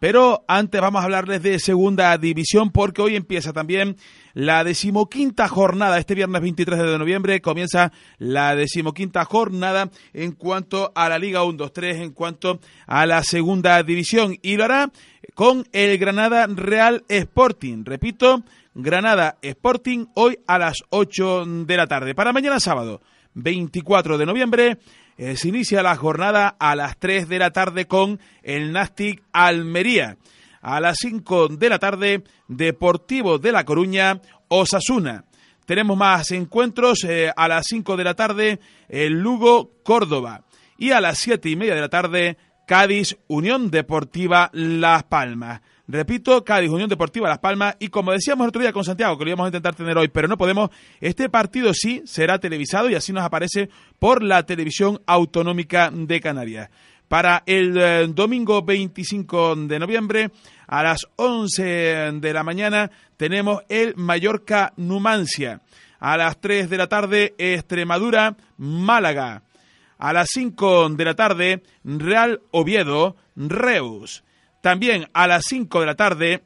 Pero 0.00 0.44
antes 0.48 0.80
vamos 0.80 1.00
a 1.00 1.04
hablarles 1.04 1.40
de 1.44 1.60
segunda 1.60 2.18
división 2.18 2.72
porque 2.72 3.02
hoy 3.02 3.14
empieza 3.14 3.52
también 3.52 3.96
la 4.34 4.64
decimoquinta 4.64 5.46
jornada. 5.46 5.98
Este 5.98 6.16
viernes 6.16 6.42
23 6.42 6.80
de 6.80 6.98
noviembre 6.98 7.40
comienza 7.40 7.92
la 8.18 8.56
decimoquinta 8.56 9.24
jornada 9.24 9.88
en 10.12 10.32
cuanto 10.32 10.90
a 10.96 11.08
la 11.08 11.20
Liga 11.20 11.44
1-2-3, 11.44 12.02
en 12.02 12.10
cuanto 12.10 12.58
a 12.88 13.06
la 13.06 13.22
segunda 13.22 13.80
división. 13.84 14.36
Y 14.42 14.56
lo 14.56 14.64
hará 14.64 14.90
con 15.34 15.66
el 15.72 15.98
Granada 15.98 16.46
Real 16.46 17.04
Sporting. 17.08 17.84
Repito, 17.84 18.42
Granada 18.74 19.38
Sporting 19.42 20.06
hoy 20.14 20.38
a 20.46 20.58
las 20.58 20.82
8 20.90 21.44
de 21.66 21.76
la 21.76 21.86
tarde. 21.86 22.14
Para 22.14 22.32
mañana 22.32 22.60
sábado, 22.60 23.00
24 23.34 24.18
de 24.18 24.26
noviembre, 24.26 24.78
eh, 25.16 25.36
se 25.36 25.48
inicia 25.48 25.82
la 25.82 25.96
jornada 25.96 26.56
a 26.58 26.74
las 26.74 26.98
3 26.98 27.28
de 27.28 27.38
la 27.38 27.50
tarde 27.50 27.86
con 27.86 28.20
el 28.42 28.72
Nastic 28.72 29.22
Almería. 29.32 30.16
A 30.60 30.80
las 30.80 30.98
5 30.98 31.48
de 31.48 31.68
la 31.68 31.78
tarde, 31.78 32.22
Deportivo 32.48 33.38
de 33.38 33.52
La 33.52 33.64
Coruña, 33.64 34.20
Osasuna. 34.48 35.24
Tenemos 35.66 35.96
más 35.96 36.30
encuentros 36.30 37.04
eh, 37.04 37.32
a 37.34 37.48
las 37.48 37.66
5 37.68 37.96
de 37.96 38.04
la 38.04 38.14
tarde, 38.14 38.60
el 38.88 39.20
Lugo, 39.20 39.70
Córdoba. 39.82 40.44
Y 40.78 40.90
a 40.90 41.00
las 41.00 41.18
7 41.18 41.48
y 41.48 41.56
media 41.56 41.74
de 41.74 41.80
la 41.80 41.88
tarde, 41.88 42.36
Cádiz, 42.66 43.16
Unión 43.28 43.70
Deportiva 43.70 44.50
Las 44.52 45.04
Palmas. 45.04 45.60
Repito, 45.88 46.44
Cádiz, 46.44 46.70
Unión 46.70 46.88
Deportiva 46.88 47.28
Las 47.28 47.38
Palmas. 47.38 47.76
Y 47.78 47.88
como 47.88 48.12
decíamos 48.12 48.44
el 48.44 48.48
otro 48.48 48.62
día 48.62 48.72
con 48.72 48.84
Santiago, 48.84 49.18
que 49.18 49.24
lo 49.24 49.30
íbamos 49.30 49.44
a 49.44 49.48
intentar 49.48 49.74
tener 49.74 49.98
hoy, 49.98 50.08
pero 50.08 50.28
no 50.28 50.38
podemos, 50.38 50.70
este 51.00 51.28
partido 51.28 51.74
sí 51.74 52.02
será 52.06 52.38
televisado 52.38 52.88
y 52.88 52.94
así 52.94 53.12
nos 53.12 53.24
aparece 53.24 53.68
por 53.98 54.22
la 54.22 54.44
televisión 54.44 55.00
autonómica 55.06 55.90
de 55.92 56.20
Canarias. 56.20 56.70
Para 57.08 57.42
el 57.44 57.76
eh, 57.76 58.06
domingo 58.08 58.62
25 58.62 59.56
de 59.56 59.78
noviembre, 59.78 60.30
a 60.66 60.82
las 60.82 61.06
11 61.16 61.62
de 62.14 62.32
la 62.32 62.42
mañana, 62.42 62.90
tenemos 63.18 63.62
el 63.68 63.94
Mallorca 63.96 64.72
Numancia. 64.78 65.60
A 66.00 66.16
las 66.16 66.40
3 66.40 66.70
de 66.70 66.78
la 66.78 66.86
tarde, 66.86 67.34
Extremadura, 67.36 68.34
Málaga. 68.56 69.42
A 70.02 70.12
las 70.12 70.30
5 70.32 70.88
de 70.88 71.04
la 71.04 71.14
tarde, 71.14 71.62
Real 71.84 72.42
Oviedo, 72.50 73.14
Reus. 73.36 74.24
También 74.60 75.08
a 75.12 75.28
las 75.28 75.44
5 75.46 75.78
de 75.78 75.86
la 75.86 75.94
tarde 75.94 76.42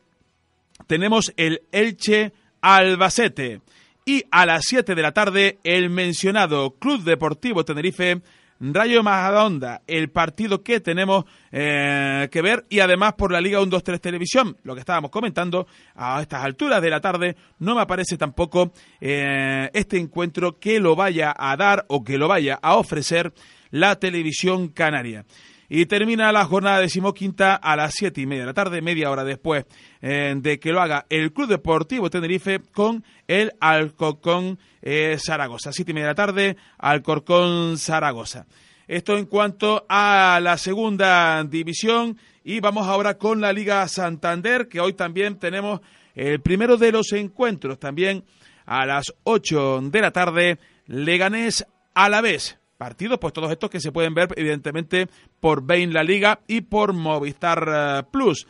tenemos 0.86 1.32
el 1.38 1.62
Elche 1.72 2.34
Albacete. 2.60 3.62
Y 4.04 4.24
a 4.30 4.44
las 4.44 4.64
7 4.66 4.94
de 4.94 5.00
la 5.00 5.12
tarde, 5.12 5.58
el 5.64 5.88
mencionado 5.88 6.72
Club 6.72 7.02
Deportivo 7.02 7.64
Tenerife 7.64 8.20
Rayo 8.58 9.02
Majadahonda, 9.02 9.82
el 9.86 10.08
partido 10.10 10.62
que 10.62 10.80
tenemos 10.80 11.24
eh, 11.52 12.28
que 12.30 12.42
ver 12.42 12.64
y 12.70 12.80
además 12.80 13.14
por 13.14 13.30
la 13.30 13.40
Liga 13.40 13.60
1-2-3 13.60 14.00
Televisión, 14.00 14.56
lo 14.62 14.74
que 14.74 14.80
estábamos 14.80 15.10
comentando 15.10 15.66
a 15.94 16.20
estas 16.22 16.44
alturas 16.44 16.80
de 16.80 16.90
la 16.90 17.00
tarde, 17.00 17.36
no 17.58 17.74
me 17.74 17.82
aparece 17.82 18.16
tampoco 18.16 18.72
eh, 19.00 19.70
este 19.74 19.98
encuentro 19.98 20.58
que 20.58 20.80
lo 20.80 20.96
vaya 20.96 21.34
a 21.36 21.56
dar 21.56 21.84
o 21.88 22.02
que 22.02 22.18
lo 22.18 22.28
vaya 22.28 22.58
a 22.62 22.76
ofrecer 22.76 23.32
la 23.70 23.96
televisión 23.96 24.68
canaria. 24.68 25.24
Y 25.68 25.86
termina 25.86 26.32
la 26.32 26.44
jornada 26.44 26.80
decimoquinta 26.80 27.54
a 27.54 27.76
las 27.76 27.94
siete 27.94 28.20
y 28.20 28.26
media 28.26 28.42
de 28.42 28.46
la 28.46 28.54
tarde, 28.54 28.80
media 28.82 29.10
hora 29.10 29.24
después 29.24 29.64
eh, 30.00 30.34
de 30.36 30.60
que 30.60 30.72
lo 30.72 30.80
haga 30.80 31.06
el 31.08 31.32
Club 31.32 31.48
Deportivo 31.48 32.08
Tenerife 32.10 32.60
con 32.72 33.04
el 33.26 33.52
Alcorcón 33.60 34.58
eh, 34.82 35.16
Zaragoza. 35.18 35.72
Siete 35.72 35.90
y 35.90 35.94
media 35.94 36.08
de 36.08 36.12
la 36.12 36.14
tarde, 36.14 36.56
Alcorcón 36.78 37.78
Zaragoza. 37.78 38.46
Esto 38.86 39.18
en 39.18 39.26
cuanto 39.26 39.84
a 39.88 40.38
la 40.40 40.56
segunda 40.58 41.42
división 41.42 42.16
y 42.44 42.60
vamos 42.60 42.86
ahora 42.86 43.18
con 43.18 43.40
la 43.40 43.52
Liga 43.52 43.88
Santander, 43.88 44.68
que 44.68 44.78
hoy 44.78 44.92
también 44.92 45.40
tenemos 45.40 45.80
el 46.14 46.40
primero 46.40 46.76
de 46.76 46.92
los 46.92 47.12
encuentros, 47.12 47.80
también 47.80 48.24
a 48.64 48.86
las 48.86 49.12
8 49.24 49.80
de 49.90 50.00
la 50.00 50.12
tarde, 50.12 50.58
Leganés 50.86 51.66
a 51.94 52.08
la 52.08 52.20
vez. 52.20 52.58
Partidos, 52.76 53.18
pues 53.18 53.32
todos 53.32 53.50
estos 53.50 53.70
que 53.70 53.80
se 53.80 53.90
pueden 53.90 54.14
ver 54.14 54.28
evidentemente 54.36 55.08
por 55.40 55.62
Bain 55.62 55.94
La 55.94 56.02
Liga 56.02 56.40
y 56.46 56.60
por 56.60 56.92
Movistar 56.92 57.68
eh, 57.68 58.02
Plus. 58.10 58.46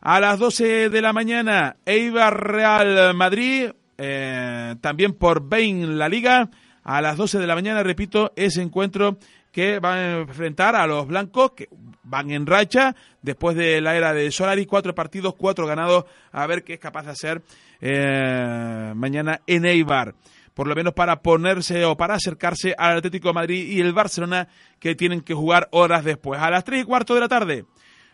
A 0.00 0.20
las 0.20 0.38
12 0.38 0.88
de 0.88 1.02
la 1.02 1.12
mañana, 1.12 1.76
Eibar 1.84 2.34
Real 2.50 3.14
Madrid, 3.14 3.70
eh, 3.98 4.74
también 4.80 5.12
por 5.12 5.46
Bain 5.46 5.98
La 5.98 6.08
Liga. 6.08 6.48
A 6.82 7.02
las 7.02 7.18
12 7.18 7.38
de 7.38 7.46
la 7.46 7.54
mañana, 7.54 7.82
repito, 7.82 8.32
ese 8.36 8.62
encuentro 8.62 9.18
que 9.52 9.80
van 9.80 9.98
a 9.98 10.18
enfrentar 10.20 10.74
a 10.74 10.86
los 10.86 11.06
blancos, 11.06 11.52
que 11.52 11.68
van 12.04 12.30
en 12.30 12.46
racha 12.46 12.94
después 13.20 13.56
de 13.56 13.80
la 13.80 13.96
era 13.96 14.14
de 14.14 14.30
Solari, 14.30 14.64
cuatro 14.64 14.94
partidos, 14.94 15.34
cuatro 15.36 15.66
ganados, 15.66 16.04
a 16.32 16.46
ver 16.46 16.64
qué 16.64 16.74
es 16.74 16.80
capaz 16.80 17.04
de 17.04 17.10
hacer 17.10 17.42
eh, 17.80 18.92
mañana 18.94 19.40
en 19.46 19.66
Eibar 19.66 20.14
por 20.58 20.66
lo 20.66 20.74
menos 20.74 20.92
para 20.92 21.22
ponerse 21.22 21.84
o 21.84 21.96
para 21.96 22.16
acercarse 22.16 22.74
al 22.76 22.96
Atlético 22.96 23.28
de 23.28 23.34
Madrid 23.34 23.68
y 23.68 23.80
el 23.80 23.92
Barcelona 23.92 24.48
que 24.80 24.96
tienen 24.96 25.20
que 25.20 25.32
jugar 25.32 25.68
horas 25.70 26.02
después. 26.02 26.40
A 26.40 26.50
las 26.50 26.64
tres 26.64 26.82
y 26.82 26.84
cuarto 26.84 27.14
de 27.14 27.20
la 27.20 27.28
tarde, 27.28 27.64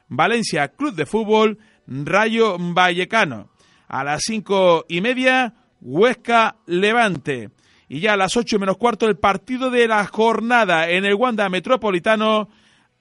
Valencia 0.09 0.69
Club 0.69 0.95
de 0.95 1.07
Fútbol, 1.07 1.57
Rayo 1.87 2.59
Vallecano. 2.59 3.49
A 3.89 4.05
las 4.05 4.25
cinco 4.27 4.85
y 4.91 5.01
media, 5.01 5.55
Huesca 5.81 6.57
Levante. 6.67 7.49
Y 7.89 8.01
ya 8.01 8.13
a 8.13 8.19
las 8.19 8.37
ocho 8.37 8.59
menos 8.59 8.77
cuarto, 8.77 9.07
el 9.07 9.17
partido 9.17 9.71
de 9.71 9.89
la 9.89 10.05
jornada 10.05 10.91
en 10.91 11.07
el 11.07 11.15
Wanda 11.15 11.49
Metropolitano, 11.49 12.51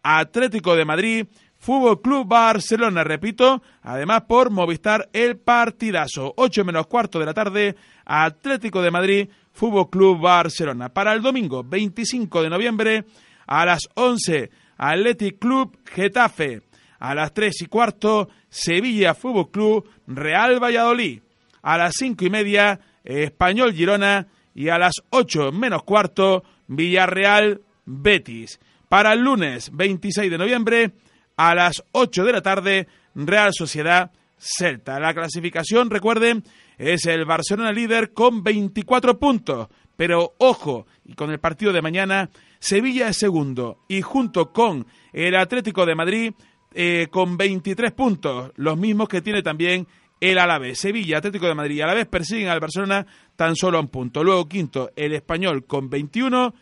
Atlético 0.04 0.78
de 0.78 0.86
Madrid, 0.86 1.28
Fútbol 1.64 2.02
Club 2.02 2.28
Barcelona, 2.28 3.06
repito, 3.06 3.64
además 3.84 4.24
por 4.28 4.50
Movistar 4.50 5.10
el 5.14 5.38
partidazo. 5.38 6.34
Ocho 6.36 6.66
menos 6.66 6.88
cuarto 6.88 7.20
de 7.20 7.26
la 7.26 7.34
tarde, 7.34 7.78
Atlético 8.04 8.82
de 8.82 8.92
Madrid, 8.92 9.30
Fútbol 9.54 9.90
Club 9.90 10.20
Barcelona. 10.20 10.90
Para 10.90 11.14
el 11.14 11.22
domingo 11.22 11.64
25 11.64 12.44
de 12.44 12.50
noviembre 12.50 13.06
a 13.48 13.66
las 13.66 13.88
11, 13.94 14.52
Athletic 14.76 15.40
Club 15.40 15.78
Getafe. 15.86 16.64
A 17.00 17.16
las 17.16 17.34
3 17.34 17.62
y 17.62 17.66
cuarto, 17.68 18.28
Sevilla 18.50 19.14
Fútbol 19.14 19.50
Club 19.50 19.90
Real 20.06 20.62
Valladolid. 20.62 21.22
A 21.62 21.78
las 21.78 21.94
5 21.98 22.26
y 22.26 22.30
media, 22.30 22.82
Español 23.06 23.72
Girona. 23.72 24.28
Y 24.54 24.68
a 24.68 24.78
las 24.78 24.96
8 25.12 25.54
menos 25.54 25.84
cuarto, 25.84 26.44
Villarreal 26.68 27.62
Betis. 27.86 28.60
Para 28.90 29.14
el 29.14 29.22
lunes 29.22 29.72
26 29.74 30.30
de 30.30 30.38
noviembre, 30.38 30.92
a 31.38 31.56
las 31.56 31.84
8 31.92 32.24
de 32.24 32.32
la 32.32 32.42
tarde, 32.42 32.88
Real 33.16 33.52
Sociedad 33.54 34.12
Celta. 34.38 35.00
La 35.00 35.14
clasificación, 35.14 35.90
recuerden, 35.90 36.44
es 36.78 37.06
el 37.06 37.26
Barcelona 37.26 37.72
líder 37.72 38.14
con 38.14 38.44
24 38.44 39.18
puntos. 39.20 39.68
Pero 39.96 40.34
ojo, 40.40 40.88
y 41.06 41.14
con 41.14 41.32
el 41.32 41.40
partido 41.40 41.72
de 41.72 41.82
mañana, 41.82 42.30
Sevilla 42.60 43.10
es 43.10 43.18
segundo 43.18 43.80
y 43.88 44.02
junto 44.02 44.52
con 44.52 44.88
el 45.12 45.36
Atlético 45.36 45.86
de 45.86 45.96
Madrid 45.96 46.34
eh, 46.74 47.08
con 47.12 47.38
23 47.38 47.92
puntos, 47.92 48.52
los 48.56 48.78
mismos 48.78 49.08
que 49.08 49.22
tiene 49.22 49.44
también 49.44 49.88
el 50.20 50.40
Alavés. 50.40 50.80
Sevilla, 50.80 51.18
Atlético 51.18 51.48
de 51.48 51.54
Madrid 51.54 51.76
y 51.76 51.82
Alavés 51.82 52.08
persiguen 52.08 52.48
al 52.48 52.60
Barcelona 52.60 53.06
tan 53.36 53.56
solo 53.56 53.78
a 53.78 53.82
un 53.82 53.90
punto. 53.90 54.24
Luego 54.24 54.48
quinto, 54.48 54.90
el 54.96 55.14
Español 55.14 55.66
con 55.66 55.90
21 55.90 56.54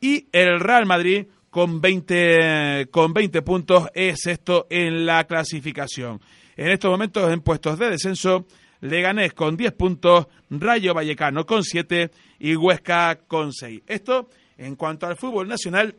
y 0.00 0.26
el 0.32 0.60
Real 0.60 0.86
Madrid 0.86 1.26
con 1.50 1.80
20, 1.80 2.88
con 2.90 3.12
20 3.12 3.42
puntos 3.42 3.88
es 3.94 4.26
esto 4.26 4.66
en 4.70 5.06
la 5.06 5.24
clasificación. 5.24 6.20
En 6.56 6.70
estos 6.70 6.90
momentos 6.90 7.32
en 7.32 7.40
puestos 7.40 7.78
de 7.78 7.90
descenso 7.90 8.46
Leganés 8.80 9.32
con 9.32 9.56
10 9.56 9.72
puntos, 9.72 10.26
Rayo 10.50 10.94
Vallecano 10.94 11.44
con 11.46 11.64
7 11.64 12.10
y 12.38 12.54
Huesca 12.54 13.18
con 13.26 13.52
6. 13.52 13.82
Esto 13.86 14.28
en 14.56 14.76
cuanto 14.76 15.06
al 15.06 15.16
fútbol 15.16 15.48
nacional, 15.48 15.94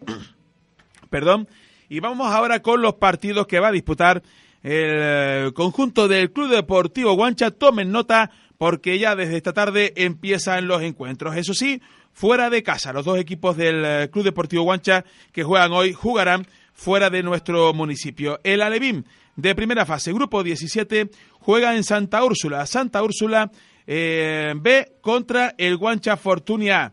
perdón, 1.10 1.48
y 1.90 2.00
vamos 2.00 2.32
ahora 2.32 2.62
con 2.62 2.82
los 2.82 2.96
partidos 2.96 3.48
que 3.48 3.60
va 3.60 3.70
a 3.70 3.74
disputar 3.74 4.22
el 4.62 5.48
eh, 5.48 5.52
conjunto 5.54 6.08
del 6.08 6.32
Club 6.32 6.50
Deportivo 6.50 7.14
Guancha. 7.14 7.52
Tomen 7.52 7.92
nota 7.92 8.30
porque 8.58 9.00
ya 9.00 9.16
desde 9.16 9.38
esta 9.38 9.54
tarde 9.54 9.94
empiezan 9.96 10.68
los 10.68 10.82
encuentros. 10.82 11.36
Eso 11.36 11.54
sí, 11.54 11.82
fuera 12.20 12.50
de 12.50 12.64
casa. 12.64 12.92
Los 12.92 13.06
dos 13.06 13.18
equipos 13.18 13.56
del 13.56 13.86
eh, 13.86 14.10
Club 14.12 14.26
Deportivo 14.26 14.64
Guancha 14.64 15.06
que 15.32 15.44
juegan 15.44 15.72
hoy 15.72 15.94
jugarán 15.94 16.46
fuera 16.74 17.10
de 17.10 17.24
nuestro 17.24 17.74
municipio. 17.74 18.42
El 18.44 18.62
Alevín 18.62 19.06
de 19.38 19.56
primera 19.56 19.86
fase, 19.86 20.12
grupo 20.12 20.44
17, 20.44 21.12
juega 21.40 21.78
en 21.78 21.86
Santa 21.86 22.22
Úrsula. 22.22 22.66
Santa 22.66 23.02
Úrsula 23.04 23.50
eh, 23.88 24.54
B 24.54 24.96
contra 25.00 25.56
el 25.58 25.78
Guancha 25.78 26.18
Fortunia. 26.18 26.92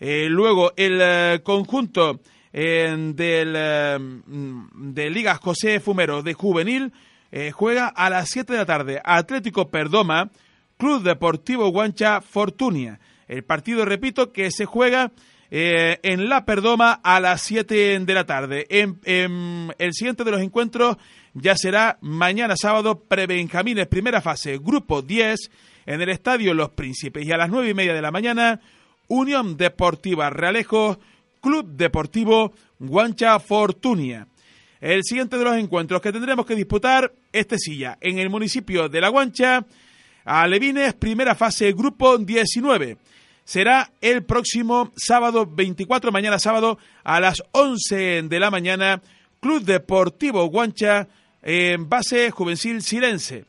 Eh, 0.00 0.26
luego 0.28 0.72
el 0.76 1.42
conjunto 1.44 2.20
del, 2.52 3.52
de 3.52 5.10
Liga 5.10 5.36
José 5.36 5.78
Fumero 5.78 6.24
de 6.24 6.34
Juvenil 6.34 6.92
juega 7.52 7.86
a 7.86 8.10
las 8.10 8.30
7 8.30 8.52
de 8.52 8.58
la 8.58 8.66
tarde. 8.66 9.00
Atlético 9.04 9.68
Perdoma, 9.68 10.30
Club 10.76 11.04
Deportivo 11.04 11.68
Guancha 11.68 12.20
Fortunia. 12.20 12.98
El 13.28 13.44
partido, 13.44 13.84
repito, 13.84 14.32
que 14.32 14.50
se 14.50 14.64
juega 14.64 15.12
en 15.50 16.28
La 16.28 16.44
Perdoma 16.44 16.92
a 16.92 17.20
las 17.20 17.42
7 17.42 18.00
de 18.00 18.14
la 18.14 18.24
tarde. 18.24 18.66
En, 18.68 18.98
el 19.78 19.92
siguiente 19.92 20.24
de 20.24 20.30
los 20.30 20.40
encuentros 20.40 20.96
ya 21.34 21.56
será 21.56 21.98
mañana 22.00 22.54
sábado 22.56 23.00
prebenjamines 23.00 23.86
primera 23.86 24.20
fase, 24.20 24.58
grupo 24.58 25.02
10, 25.02 25.50
en 25.86 26.00
el 26.00 26.08
estadio 26.08 26.54
Los 26.54 26.70
Príncipes 26.70 27.24
y 27.24 27.32
a 27.32 27.36
las 27.36 27.48
nueve 27.48 27.70
y 27.70 27.74
media 27.74 27.94
de 27.94 28.02
la 28.02 28.10
mañana, 28.10 28.60
Unión 29.08 29.56
Deportiva 29.56 30.30
Realejo, 30.30 30.98
Club 31.40 31.76
Deportivo 31.76 32.52
Guancha 32.78 33.38
Fortunia. 33.38 34.26
El 34.80 35.02
siguiente 35.04 35.38
de 35.38 35.44
los 35.44 35.56
encuentros 35.56 36.00
que 36.00 36.12
tendremos 36.12 36.44
que 36.44 36.54
disputar, 36.54 37.12
este 37.32 37.58
silla, 37.58 37.98
en 38.00 38.18
el 38.18 38.30
municipio 38.30 38.88
de 38.88 39.00
La 39.00 39.08
Guancha, 39.08 39.64
a 40.24 40.46
Levines, 40.46 40.94
primera 40.94 41.34
fase, 41.34 41.72
grupo 41.72 42.18
19. 42.18 42.96
Será 43.46 43.92
el 44.00 44.24
próximo 44.24 44.90
sábado 44.96 45.46
24, 45.46 46.10
mañana 46.10 46.40
sábado, 46.40 46.80
a 47.04 47.20
las 47.20 47.44
11 47.52 48.22
de 48.22 48.40
la 48.40 48.50
mañana, 48.50 49.00
Club 49.38 49.62
Deportivo 49.62 50.44
Guancha 50.46 51.06
en 51.42 51.88
base 51.88 52.32
Juvencil 52.32 52.82
Silense. 52.82 53.44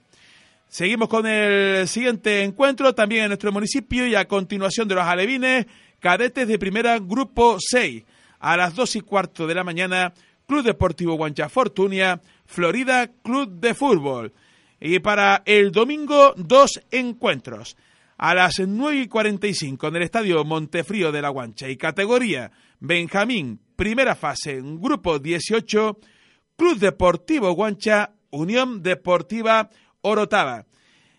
Seguimos 0.69 1.09
con 1.09 1.25
el 1.25 1.87
siguiente 1.87 2.43
encuentro, 2.43 2.93
también 2.93 3.23
en 3.23 3.29
nuestro 3.29 3.51
municipio 3.51 4.05
y 4.05 4.13
a 4.13 4.27
continuación 4.27 4.87
de 4.87 4.93
los 4.93 5.03
alevines, 5.03 5.65
cadetes 5.99 6.47
de 6.47 6.59
primera, 6.59 6.99
grupo 6.99 7.57
6. 7.59 8.03
A 8.39 8.55
las 8.55 8.75
dos 8.75 8.95
y 8.95 9.01
cuarto 9.01 9.47
de 9.47 9.55
la 9.55 9.63
mañana, 9.63 10.13
Club 10.45 10.63
Deportivo 10.63 11.15
Guancha 11.15 11.49
Fortunia, 11.49 12.21
Florida 12.45 13.09
Club 13.23 13.49
de 13.59 13.73
Fútbol. 13.73 14.31
Y 14.79 14.99
para 14.99 15.41
el 15.45 15.71
domingo, 15.71 16.35
dos 16.37 16.79
encuentros. 16.91 17.75
A 18.17 18.33
las 18.33 18.59
nueve 18.59 19.01
y 19.01 19.07
cuarenta 19.07 19.47
y 19.47 19.53
cinco 19.53 19.87
en 19.87 19.97
el 19.97 20.03
Estadio 20.03 20.43
Montefrío 20.43 21.11
de 21.11 21.21
la 21.21 21.29
Guancha 21.29 21.69
y 21.69 21.77
categoría 21.77 22.51
Benjamín, 22.79 23.59
primera 23.75 24.15
fase, 24.15 24.59
grupo 24.61 25.19
18, 25.19 25.99
Club 26.55 26.77
Deportivo 26.79 27.51
Guancha, 27.51 28.11
Unión 28.31 28.81
Deportiva 28.81 29.69
Orotava. 30.01 30.65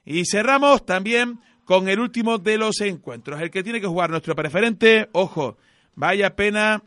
Y 0.04 0.24
cerramos 0.24 0.84
también 0.84 1.40
con 1.64 1.88
el 1.88 2.00
último 2.00 2.38
de 2.38 2.58
los 2.58 2.80
encuentros, 2.80 3.40
el 3.40 3.50
que 3.50 3.62
tiene 3.62 3.80
que 3.80 3.86
jugar 3.86 4.10
nuestro 4.10 4.34
preferente, 4.34 5.08
ojo, 5.12 5.58
vaya 5.94 6.34
pena 6.34 6.82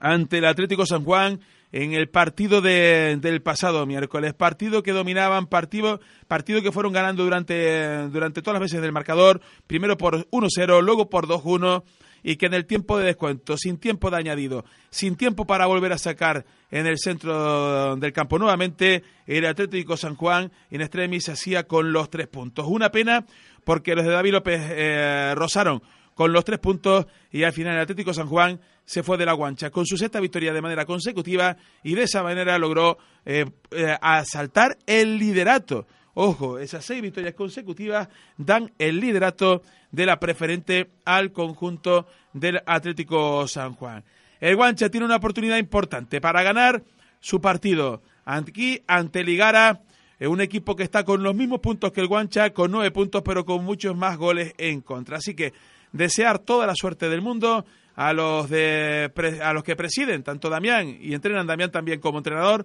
ante 0.00 0.38
el 0.38 0.46
Atlético 0.46 0.86
San 0.86 1.04
Juan 1.04 1.40
en 1.72 1.92
el 1.92 2.08
partido 2.08 2.60
del 2.60 3.42
pasado 3.42 3.86
miércoles, 3.86 4.34
partido 4.34 4.82
que 4.82 4.92
dominaban, 4.92 5.46
partido, 5.46 6.00
partido 6.26 6.62
que 6.62 6.72
fueron 6.72 6.92
ganando 6.92 7.24
durante, 7.24 8.08
durante 8.08 8.42
todas 8.42 8.54
las 8.60 8.70
veces 8.70 8.82
del 8.82 8.92
marcador, 8.92 9.40
primero 9.66 9.96
por 9.96 10.28
1-0, 10.30 10.82
luego 10.82 11.08
por 11.08 11.26
2-1 11.26 11.82
y 12.22 12.36
que 12.36 12.46
en 12.46 12.54
el 12.54 12.66
tiempo 12.66 12.98
de 12.98 13.06
descuento, 13.06 13.56
sin 13.56 13.78
tiempo 13.78 14.10
de 14.10 14.18
añadido, 14.18 14.64
sin 14.90 15.16
tiempo 15.16 15.46
para 15.46 15.66
volver 15.66 15.92
a 15.92 15.98
sacar 15.98 16.44
en 16.70 16.86
el 16.86 16.98
centro 16.98 17.96
del 17.96 18.12
campo. 18.12 18.38
Nuevamente, 18.38 19.02
el 19.26 19.46
Atlético 19.46 19.96
San 19.96 20.16
Juan 20.16 20.52
en 20.70 20.80
extremis 20.82 21.24
se 21.24 21.32
hacía 21.32 21.64
con 21.64 21.92
los 21.92 22.10
tres 22.10 22.26
puntos. 22.28 22.66
Una 22.68 22.90
pena 22.90 23.24
porque 23.64 23.94
los 23.94 24.04
de 24.04 24.10
David 24.10 24.32
López 24.32 24.60
eh, 24.70 25.34
rozaron 25.34 25.82
con 26.20 26.34
los 26.34 26.44
tres 26.44 26.58
puntos 26.58 27.06
y 27.32 27.44
al 27.44 27.52
final 27.54 27.76
el 27.76 27.80
Atlético 27.80 28.12
San 28.12 28.26
Juan 28.26 28.60
se 28.84 29.02
fue 29.02 29.16
de 29.16 29.24
la 29.24 29.32
guancha 29.32 29.70
con 29.70 29.86
su 29.86 29.96
sexta 29.96 30.20
victoria 30.20 30.52
de 30.52 30.60
manera 30.60 30.84
consecutiva 30.84 31.56
y 31.82 31.94
de 31.94 32.02
esa 32.02 32.22
manera 32.22 32.58
logró 32.58 32.98
eh, 33.24 33.46
eh, 33.70 33.96
asaltar 34.02 34.76
el 34.84 35.16
liderato 35.16 35.86
Ojo, 36.12 36.58
esas 36.58 36.84
seis 36.84 37.00
victorias 37.00 37.32
consecutivas 37.32 38.06
dan 38.36 38.70
el 38.78 39.00
liderato 39.00 39.62
de 39.92 40.04
la 40.04 40.20
preferente 40.20 40.90
al 41.06 41.32
conjunto 41.32 42.06
del 42.34 42.60
Atlético 42.66 43.48
San 43.48 43.72
Juan. 43.72 44.04
el 44.40 44.56
Guancha 44.56 44.90
tiene 44.90 45.06
una 45.06 45.16
oportunidad 45.16 45.56
importante 45.56 46.20
para 46.20 46.42
ganar 46.42 46.82
su 47.18 47.40
partido 47.40 48.02
aquí 48.26 48.82
ante 48.86 49.24
Ligara, 49.24 49.80
eh, 50.18 50.26
un 50.26 50.42
equipo 50.42 50.76
que 50.76 50.82
está 50.82 51.02
con 51.02 51.22
los 51.22 51.34
mismos 51.34 51.60
puntos 51.60 51.92
que 51.92 52.02
el 52.02 52.08
Guancha, 52.08 52.50
con 52.50 52.72
nueve 52.72 52.90
puntos, 52.90 53.22
pero 53.24 53.46
con 53.46 53.64
muchos 53.64 53.96
más 53.96 54.18
goles 54.18 54.52
en 54.58 54.82
contra. 54.82 55.16
Así 55.16 55.32
que 55.32 55.54
desear 55.92 56.38
toda 56.38 56.66
la 56.66 56.74
suerte 56.74 57.08
del 57.08 57.22
mundo 57.22 57.64
a 57.96 58.12
los 58.12 58.48
de 58.48 59.10
a 59.42 59.52
los 59.52 59.64
que 59.64 59.76
presiden, 59.76 60.22
tanto 60.22 60.48
Damián 60.48 60.96
y 61.00 61.14
entrenan 61.14 61.46
Damián 61.46 61.70
también 61.70 62.00
como 62.00 62.18
entrenador, 62.18 62.64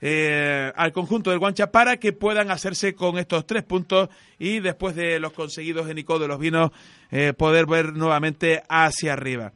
eh, 0.00 0.70
al 0.76 0.92
conjunto 0.92 1.30
del 1.30 1.38
Guancha 1.38 1.70
para 1.70 1.96
que 1.96 2.12
puedan 2.12 2.50
hacerse 2.50 2.94
con 2.94 3.16
estos 3.16 3.46
tres 3.46 3.62
puntos 3.62 4.10
y 4.38 4.60
después 4.60 4.94
de 4.94 5.18
los 5.18 5.32
conseguidos 5.32 5.88
en 5.88 5.98
Ico 5.98 6.18
de 6.18 6.28
los 6.28 6.38
Vinos 6.38 6.70
eh, 7.10 7.32
poder 7.32 7.66
ver 7.66 7.94
nuevamente 7.94 8.62
hacia 8.68 9.14
arriba. 9.14 9.52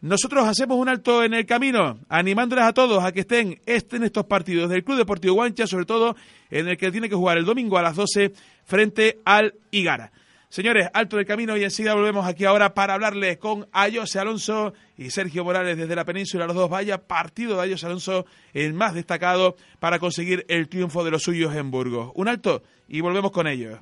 Nosotros 0.00 0.48
hacemos 0.48 0.78
un 0.78 0.88
alto 0.88 1.22
en 1.22 1.34
el 1.34 1.44
camino, 1.44 1.98
animándoles 2.08 2.64
a 2.64 2.72
todos 2.72 3.04
a 3.04 3.12
que 3.12 3.20
estén 3.20 3.60
en 3.66 4.02
estos 4.02 4.24
partidos 4.24 4.70
del 4.70 4.82
Club 4.82 4.96
Deportivo 4.96 5.34
Guancha, 5.34 5.66
sobre 5.66 5.84
todo 5.84 6.16
en 6.50 6.68
el 6.68 6.78
que 6.78 6.90
tiene 6.90 7.10
que 7.10 7.14
jugar 7.14 7.36
el 7.36 7.44
domingo 7.44 7.76
a 7.76 7.82
las 7.82 7.96
12 7.96 8.32
frente 8.64 9.18
al 9.26 9.52
Igara. 9.70 10.10
Señores, 10.50 10.88
alto 10.94 11.16
del 11.16 11.26
camino 11.26 11.56
y 11.56 11.62
enseguida 11.62 11.94
volvemos 11.94 12.26
aquí 12.26 12.44
ahora 12.44 12.74
para 12.74 12.94
hablarles 12.94 13.38
con 13.38 13.68
Ayose 13.70 14.18
Alonso 14.18 14.74
y 14.96 15.10
Sergio 15.10 15.44
Morales 15.44 15.76
desde 15.76 15.94
la 15.94 16.04
península. 16.04 16.48
Los 16.48 16.56
dos, 16.56 16.68
vaya 16.68 17.06
partido 17.06 17.54
de 17.54 17.62
Ayose 17.62 17.86
Alonso, 17.86 18.26
el 18.52 18.74
más 18.74 18.92
destacado 18.92 19.54
para 19.78 20.00
conseguir 20.00 20.44
el 20.48 20.68
triunfo 20.68 21.04
de 21.04 21.12
los 21.12 21.22
suyos 21.22 21.54
en 21.54 21.70
Burgos. 21.70 22.10
Un 22.16 22.26
alto 22.26 22.64
y 22.88 23.00
volvemos 23.00 23.30
con 23.30 23.46
ellos. 23.46 23.78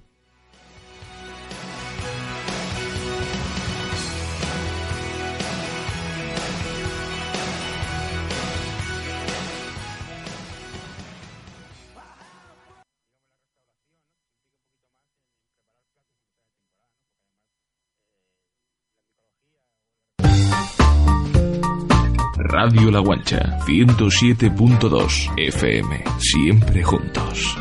Radio 22.61 22.91
La 22.91 22.99
Guancha, 22.99 23.61
107.2 23.69 25.33
FM, 25.37 26.03
siempre 26.19 26.83
juntos. 26.83 27.57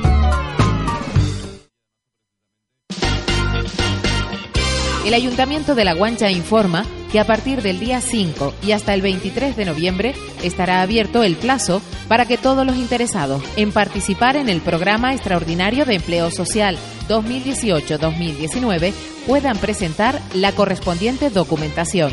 El 5.06 5.14
Ayuntamiento 5.14 5.76
de 5.76 5.86
La 5.86 5.94
Guancha 5.94 6.32
informa 6.32 6.84
que 7.12 7.20
a 7.20 7.28
partir 7.28 7.62
del 7.62 7.80
día 7.80 8.02
5 8.02 8.56
y 8.66 8.72
hasta 8.72 8.96
el 8.96 9.04
23 9.04 9.56
de 9.56 9.66
noviembre 9.66 10.16
estará 10.42 10.82
abierto 10.82 11.22
el 11.22 11.36
plazo 11.36 11.84
para 12.08 12.26
que 12.26 12.40
todos 12.40 12.66
los 12.66 12.76
interesados 12.76 13.44
en 13.56 13.72
participar 13.72 14.36
en 14.36 14.50
el 14.50 14.62
Programa 14.62 15.14
Extraordinario 15.14 15.86
de 15.86 15.94
Empleo 15.94 16.32
Social 16.32 16.76
2018-2019 17.08 18.94
puedan 19.28 19.60
presentar 19.60 20.20
la 20.34 20.54
correspondiente 20.54 21.30
documentación. 21.30 22.12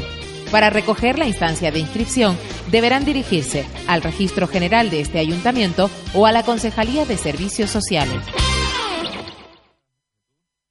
Para 0.51 0.71
recoger 0.71 1.19
la 1.19 1.27
instancia 1.27 1.71
de 1.71 1.81
inscripción, 1.81 2.37
deberán 2.71 3.05
dirigirse 3.05 3.67
al 3.87 4.03
Registro 4.03 4.47
General 4.47 4.91
de 4.91 5.01
este 5.01 5.19
ayuntamiento 5.19 5.91
o 6.15 6.27
a 6.27 6.33
la 6.33 6.43
Concejalía 6.43 7.05
de 7.05 7.17
Servicios 7.17 7.71
Sociales. 7.71 8.23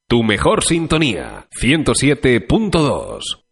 Tu 0.08 0.24
mejor 0.24 0.64
sintonía, 0.64 1.48
107.2. 1.60 3.44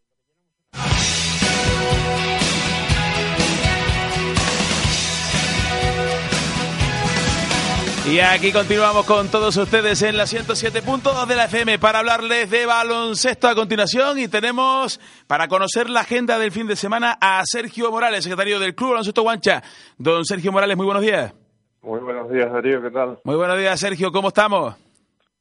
Y 8.10 8.20
aquí 8.20 8.52
continuamos 8.52 9.06
con 9.06 9.30
todos 9.30 9.56
ustedes 9.58 10.02
en 10.02 10.18
la 10.18 10.24
107.2 10.24 11.28
de 11.28 11.36
la 11.36 11.46
FM 11.46 11.78
para 11.78 12.00
hablarles 12.00 12.50
de 12.50 12.66
baloncesto 12.66 13.48
a 13.48 13.54
continuación 13.54 14.18
y 14.18 14.28
tenemos 14.28 15.00
para 15.28 15.48
conocer 15.48 15.88
la 15.88 16.02
agenda 16.02 16.40
del 16.40 16.52
fin 16.52 16.66
de 16.66 16.76
semana 16.76 17.16
a 17.22 17.42
Sergio 17.46 17.92
Morales, 17.92 18.24
secretario 18.24 18.60
del 18.60 18.74
Club 18.74 18.90
Baloncesto 18.90 19.22
Guancha. 19.22 19.62
Don 20.00 20.26
Sergio 20.26 20.52
Morales, 20.52 20.76
muy 20.76 20.86
buenos 20.86 21.04
días. 21.04 21.34
Muy 21.84 22.00
buenos 22.00 22.30
días, 22.32 22.52
Darío, 22.52 22.82
¿qué 22.82 22.90
tal? 22.90 23.20
Muy 23.24 23.36
buenos 23.36 23.58
días, 23.58 23.80
Sergio, 23.80 24.12
¿cómo 24.12 24.30
estamos? 24.30 24.76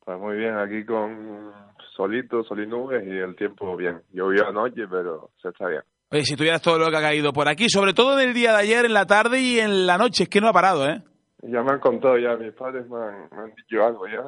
Pues 0.05 0.19
muy 0.19 0.37
bien, 0.37 0.57
aquí 0.59 0.85
con 0.85 1.53
solito, 1.97 2.45
sol 2.45 2.63
y 2.63 2.67
nubes 2.67 3.03
y 3.07 3.11
el 3.11 3.35
tiempo 3.37 3.75
bien. 3.75 4.03
Llovió 4.13 4.47
anoche, 4.47 4.83
pero 4.89 5.31
se 5.41 5.49
está 5.49 5.67
bien. 5.67 5.83
Oye, 6.11 6.25
si 6.25 6.37
tuvieras 6.37 6.61
todo 6.61 6.79
lo 6.79 6.91
que 6.91 6.97
ha 6.97 7.01
caído 7.01 7.33
por 7.33 7.49
aquí, 7.49 7.71
sobre 7.71 7.95
todo 7.95 8.21
en 8.21 8.29
el 8.29 8.35
día 8.35 8.53
de 8.53 8.59
ayer, 8.59 8.85
en 8.85 8.93
la 8.93 9.07
tarde 9.07 9.41
y 9.41 9.61
en 9.61 9.87
la 9.87 9.97
noche, 9.97 10.25
es 10.25 10.29
que 10.29 10.41
no 10.41 10.49
ha 10.49 10.53
parado, 10.53 10.87
¿eh? 10.87 11.03
Ya 11.43 11.63
me 11.63 11.73
han 11.73 11.81
contado, 11.81 12.19
ya 12.19 12.37
mis 12.37 12.53
padres 12.53 12.89
me 12.89 12.97
han, 12.97 13.29
me 13.31 13.43
han 13.43 13.55
dicho 13.55 13.85
algo 13.85 14.07
ya. 14.07 14.23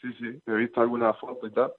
Sí, 0.00 0.08
sí, 0.18 0.40
he 0.46 0.52
visto 0.52 0.80
alguna 0.80 1.12
foto 1.14 1.46
y 1.46 1.50
tal. 1.52 1.72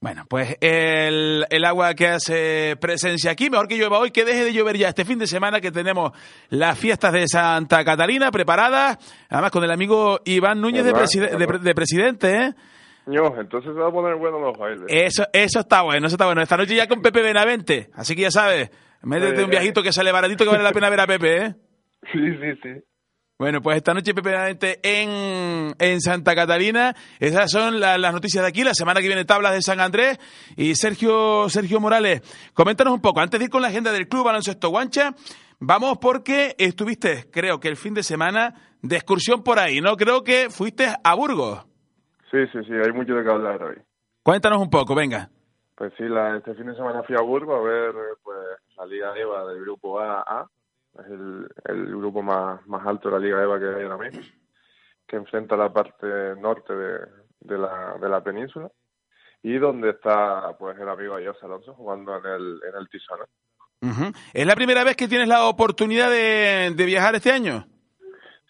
Bueno, 0.00 0.26
pues 0.28 0.56
el, 0.60 1.44
el, 1.50 1.64
agua 1.64 1.92
que 1.94 2.06
hace 2.06 2.76
presencia 2.80 3.32
aquí, 3.32 3.50
mejor 3.50 3.66
que 3.66 3.76
llueva 3.76 3.98
hoy, 3.98 4.12
que 4.12 4.24
deje 4.24 4.44
de 4.44 4.52
llover 4.52 4.76
ya 4.76 4.90
este 4.90 5.04
fin 5.04 5.18
de 5.18 5.26
semana 5.26 5.60
que 5.60 5.72
tenemos 5.72 6.12
las 6.50 6.78
fiestas 6.78 7.12
de 7.12 7.26
Santa 7.26 7.84
Catalina 7.84 8.30
preparadas, 8.30 8.96
además 9.28 9.50
con 9.50 9.64
el 9.64 9.72
amigo 9.72 10.20
Iván 10.24 10.60
Núñez 10.60 10.84
de, 10.84 10.92
preside 10.92 11.36
de, 11.36 11.58
de, 11.58 11.74
presidente, 11.74 12.32
¿eh? 12.32 12.54
Entonces 13.08 13.72
se 13.74 13.80
va 13.80 13.88
a 13.88 13.92
poner 13.92 14.14
bueno 14.14 14.38
los 14.38 14.56
bailes. 14.56 14.84
Eso, 14.86 15.24
eso 15.32 15.60
está 15.60 15.82
bueno, 15.82 16.06
eso 16.06 16.14
está 16.14 16.26
bueno. 16.26 16.42
Esta 16.42 16.56
noche 16.56 16.76
ya 16.76 16.86
con 16.86 17.02
Pepe 17.02 17.20
Benavente, 17.20 17.90
así 17.94 18.14
que 18.14 18.22
ya 18.22 18.30
sabes, 18.30 18.70
métete 19.02 19.42
un 19.42 19.50
viajito 19.50 19.82
que 19.82 19.92
sale 19.92 20.12
baratito 20.12 20.44
que 20.44 20.50
vale 20.50 20.62
la 20.62 20.72
pena 20.72 20.90
ver 20.90 21.00
a 21.00 21.06
Pepe, 21.08 21.36
¿eh? 21.44 21.54
Sí, 22.12 22.20
sí, 22.20 22.60
sí. 22.62 22.84
Bueno, 23.38 23.60
pues 23.62 23.76
esta 23.76 23.94
noche 23.94 24.12
precisamente 24.14 24.80
en, 24.82 25.72
en 25.78 26.00
Santa 26.00 26.34
Catalina. 26.34 26.94
Esas 27.20 27.50
son 27.52 27.78
la- 27.78 27.96
las 27.96 28.12
noticias 28.12 28.42
de 28.42 28.48
aquí. 28.48 28.64
La 28.64 28.74
semana 28.74 29.00
que 29.00 29.06
viene 29.06 29.24
tablas 29.24 29.52
de 29.52 29.62
San 29.62 29.78
Andrés. 29.78 30.18
Y 30.56 30.74
Sergio, 30.74 31.48
Sergio 31.48 31.78
Morales, 31.78 32.20
coméntanos 32.52 32.92
un 32.94 33.00
poco. 33.00 33.20
Antes 33.20 33.38
de 33.38 33.44
ir 33.44 33.50
con 33.50 33.62
la 33.62 33.68
agenda 33.68 33.92
del 33.92 34.08
Club 34.08 34.24
Baloncesto 34.24 34.70
Guancha, 34.70 35.14
vamos 35.60 35.98
porque 36.00 36.56
estuviste, 36.58 37.30
creo 37.30 37.60
que 37.60 37.68
el 37.68 37.76
fin 37.76 37.94
de 37.94 38.02
semana, 38.02 38.54
de 38.82 38.96
excursión 38.96 39.44
por 39.44 39.60
ahí, 39.60 39.80
¿no? 39.80 39.96
Creo 39.96 40.24
que 40.24 40.50
fuiste 40.50 40.88
a 41.04 41.14
Burgos. 41.14 41.64
Sí, 42.32 42.38
sí, 42.52 42.58
sí, 42.66 42.72
hay 42.72 42.92
mucho 42.92 43.14
de 43.14 43.22
qué 43.22 43.30
hablar 43.30 43.62
hoy. 43.62 43.76
Cuéntanos 44.24 44.58
un 44.60 44.68
poco, 44.68 44.96
venga. 44.96 45.30
Pues 45.76 45.92
sí, 45.96 46.02
la, 46.08 46.38
este 46.38 46.54
fin 46.56 46.66
de 46.66 46.74
semana 46.74 47.04
fui 47.04 47.14
a 47.16 47.22
Burgos 47.22 47.56
a 47.56 47.62
ver 47.62 47.92
pues 48.24 48.36
la 48.76 48.84
Liga 48.86 49.12
EVA 49.16 49.46
del 49.52 49.60
grupo 49.60 50.00
A. 50.00 50.22
A. 50.22 50.46
Es 50.98 51.06
el, 51.06 51.48
el 51.64 51.86
grupo 51.96 52.22
más, 52.22 52.66
más 52.66 52.86
alto 52.86 53.08
de 53.08 53.14
la 53.14 53.24
Liga 53.24 53.42
EVA 53.42 53.58
que 53.58 53.66
hay 53.66 53.82
ahora 53.84 53.98
mismo, 53.98 54.20
que 55.06 55.16
enfrenta 55.16 55.56
la 55.56 55.72
parte 55.72 56.06
norte 56.36 56.74
de, 56.74 56.98
de, 57.40 57.58
la, 57.58 57.96
de 58.00 58.08
la 58.08 58.22
península 58.22 58.70
y 59.42 59.58
donde 59.58 59.90
está 59.90 60.56
pues 60.58 60.78
el 60.78 60.88
amigo 60.88 61.14
Ayos 61.14 61.42
Alonso 61.42 61.74
jugando 61.74 62.16
en 62.18 62.26
el, 62.26 62.60
en 62.68 62.74
el. 62.76 62.88
Ujú. 63.80 64.12
¿Es 64.32 64.46
la 64.46 64.56
primera 64.56 64.82
vez 64.82 64.96
que 64.96 65.08
tienes 65.08 65.28
la 65.28 65.46
oportunidad 65.46 66.10
de, 66.10 66.72
de 66.74 66.84
viajar 66.84 67.14
este 67.14 67.30
año? 67.30 67.64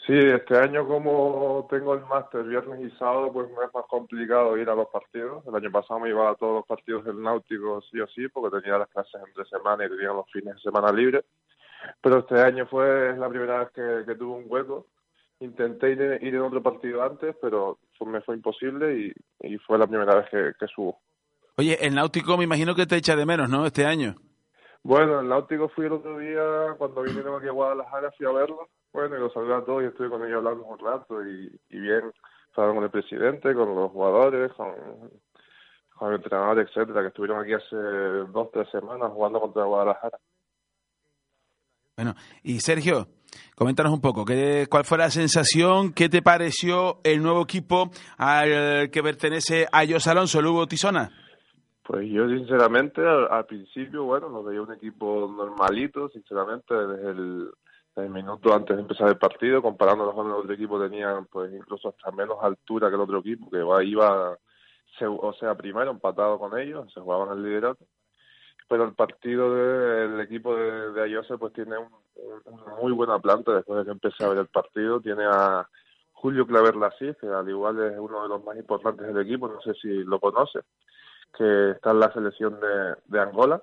Sí, 0.09 0.15
este 0.17 0.57
año 0.57 0.89
como 0.89 1.67
tengo 1.69 1.93
el 1.93 2.01
máster 2.07 2.43
viernes 2.45 2.81
y 2.81 2.91
sábado, 2.97 3.31
pues 3.31 3.47
me 3.51 3.67
es 3.67 3.75
más 3.75 3.85
complicado 3.91 4.57
ir 4.57 4.71
a 4.71 4.75
los 4.75 4.89
partidos. 4.89 5.47
El 5.47 5.55
año 5.55 5.71
pasado 5.71 6.01
me 6.01 6.09
iba 6.09 6.31
a 6.31 6.35
todos 6.35 6.55
los 6.55 6.67
partidos 6.67 7.05
del 7.05 7.21
Náutico 7.21 7.83
sí 7.83 8.01
o 8.01 8.07
sí, 8.07 8.27
porque 8.29 8.59
tenía 8.59 8.79
las 8.79 8.89
clases 8.89 9.21
entre 9.27 9.45
semana 9.45 9.85
y 9.85 9.91
tenía 9.91 10.09
los 10.15 10.25
fines 10.33 10.55
de 10.55 10.61
semana 10.63 10.91
libres. 10.93 11.27
Pero 12.01 12.19
este 12.19 12.41
año 12.41 12.67
fue 12.67 13.17
la 13.17 13.29
primera 13.29 13.61
vez 13.61 13.71
que, 13.71 14.05
que 14.07 14.15
tuve 14.17 14.39
un 14.39 14.45
hueco. 14.49 14.87
Intenté 15.41 15.93
ir, 15.93 16.19
ir 16.21 16.35
en 16.35 16.43
otro 16.43 16.63
partido 16.63 17.03
antes, 17.03 17.37
pero 17.41 17.79
fue- 17.97 18.09
me 18.09 18.21
fue 18.23 18.35
imposible 18.37 18.97
y, 18.99 19.13
y 19.41 19.59
fue 19.59 19.79
la 19.79 19.87
primera 19.87 20.15
vez 20.17 20.29
que, 20.31 20.53
que 20.59 20.67
subo. 20.67 20.99
Oye, 21.57 21.79
el 21.85 21.95
Náutico 21.95 22.37
me 22.37 22.45
imagino 22.45 22.75
que 22.75 22.87
te 22.87 22.97
echa 22.97 23.15
de 23.17 23.27
menos, 23.27 23.49
¿no? 23.49 23.67
Este 23.67 23.85
año. 23.85 24.15
Bueno, 24.83 25.21
el 25.21 25.29
Náutico 25.29 25.69
fui 25.69 25.87
el 25.87 25.93
otro 25.93 26.19
día, 26.19 26.75
cuando 26.79 27.03
vinieron 27.03 27.37
aquí 27.39 27.49
a 27.49 27.53
Guadalajara, 27.53 28.13
fui 28.13 28.27
a 28.27 28.31
verlo. 28.33 28.69
Bueno, 28.93 29.17
y 29.17 29.21
los 29.21 29.33
saludé 29.33 29.55
a 29.55 29.65
todos 29.65 29.83
y 29.83 29.87
estuve 29.87 30.09
con 30.09 30.25
ellos 30.25 30.39
hablando 30.39 30.65
un 30.65 30.79
rato 30.79 31.25
y, 31.27 31.61
y 31.69 31.79
bien, 31.81 32.13
estaba 32.49 32.73
con 32.75 32.83
el 32.85 32.91
presidente, 32.91 33.55
con 33.55 33.75
los 33.75 33.91
jugadores, 33.91 34.53
con, 34.55 34.73
con 35.95 36.09
el 36.11 36.17
entrenador, 36.17 36.61
etcétera, 36.61 37.03
que 37.03 37.09
estuvieron 37.09 37.43
aquí 37.43 37.53
hace 37.53 37.77
dos, 37.77 38.51
tres 38.53 38.69
semanas 38.71 39.11
jugando 39.13 39.41
contra 39.41 39.65
Guadalajara. 39.65 40.19
Bueno, 41.99 42.15
y 42.45 42.61
Sergio, 42.61 43.09
coméntanos 43.57 43.93
un 43.93 44.01
poco, 44.01 44.25
¿qué, 44.25 44.69
¿cuál 44.71 44.85
fue 44.85 44.99
la 44.99 45.11
sensación? 45.11 45.93
¿Qué 45.93 46.09
te 46.09 46.23
pareció 46.23 47.01
el 47.03 47.21
nuevo 47.21 47.43
equipo 47.43 47.91
al 48.17 48.89
que 48.89 49.03
pertenece 49.03 49.67
a 49.73 49.85
Jos 49.85 50.07
Alonso, 50.07 50.41
Lugo 50.41 50.69
Tizona? 50.69 51.11
Pues 51.83 52.09
yo 52.09 52.29
sinceramente 52.29 53.01
al, 53.05 53.45
principio, 53.47 54.05
bueno, 54.05 54.29
lo 54.29 54.45
veía 54.45 54.63
un 54.63 54.73
equipo 54.73 55.29
normalito, 55.29 56.09
sinceramente, 56.11 56.73
desde 56.73 57.11
el, 57.11 57.51
minuto 58.11 58.55
antes 58.55 58.77
de 58.77 58.83
empezar 58.83 59.09
el 59.09 59.19
partido, 59.19 59.61
comparándolos 59.61 60.15
con 60.15 60.29
el 60.29 60.35
otro 60.35 60.55
equipo, 60.55 60.81
tenían 60.81 61.27
pues 61.27 61.53
incluso 61.53 61.89
hasta 61.89 62.13
menos 62.13 62.37
altura 62.41 62.91
que 62.91 62.95
el 62.95 63.01
otro 63.01 63.19
equipo, 63.19 63.51
que 63.51 63.59
iba, 63.85 64.39
o 65.01 65.33
sea, 65.33 65.57
primero 65.57 65.91
empatado 65.91 66.39
con 66.39 66.57
ellos, 66.61 66.93
se 66.95 67.01
jugaban 67.01 67.37
el 67.37 67.43
liderato. 67.43 67.85
Pero 68.69 68.85
el 68.85 68.95
partido 68.95 69.55
del 69.55 70.21
equipo 70.21 70.55
de, 70.55 70.93
de 70.93 71.03
Ayose 71.03 71.39
pues 71.39 71.53
tiene 71.53 71.79
un, 71.79 71.89
un- 72.17 72.43
una 72.61 72.75
muy 72.77 72.93
buena 72.93 73.19
planta 73.19 73.55
después 73.55 73.79
de 73.79 73.85
que 73.87 73.91
empecé 73.93 74.25
a 74.25 74.29
ver 74.29 74.39
el 74.39 74.49
partido. 74.49 75.01
Tiene 75.01 75.25
a 75.25 75.67
Julio 76.13 76.47
Claver 76.47 76.77
Lasís, 76.77 77.17
que 77.17 77.29
al 77.29 77.49
igual 77.49 77.81
es 77.83 77.99
uno 77.99 78.23
de 78.23 78.29
los 78.29 78.45
más 78.45 78.57
importantes 78.57 79.07
del 79.07 79.19
equipo, 79.25 79.49
no 79.49 79.61
sé 79.63 79.75
si 79.75 79.89
lo 80.05 80.19
conoce, 80.21 80.61
que 81.37 81.71
está 81.71 81.93
en 81.93 82.01
la 82.01 82.13
selección 82.13 82.59
de, 82.61 82.97
de 83.07 83.21
Angola. 83.21 83.63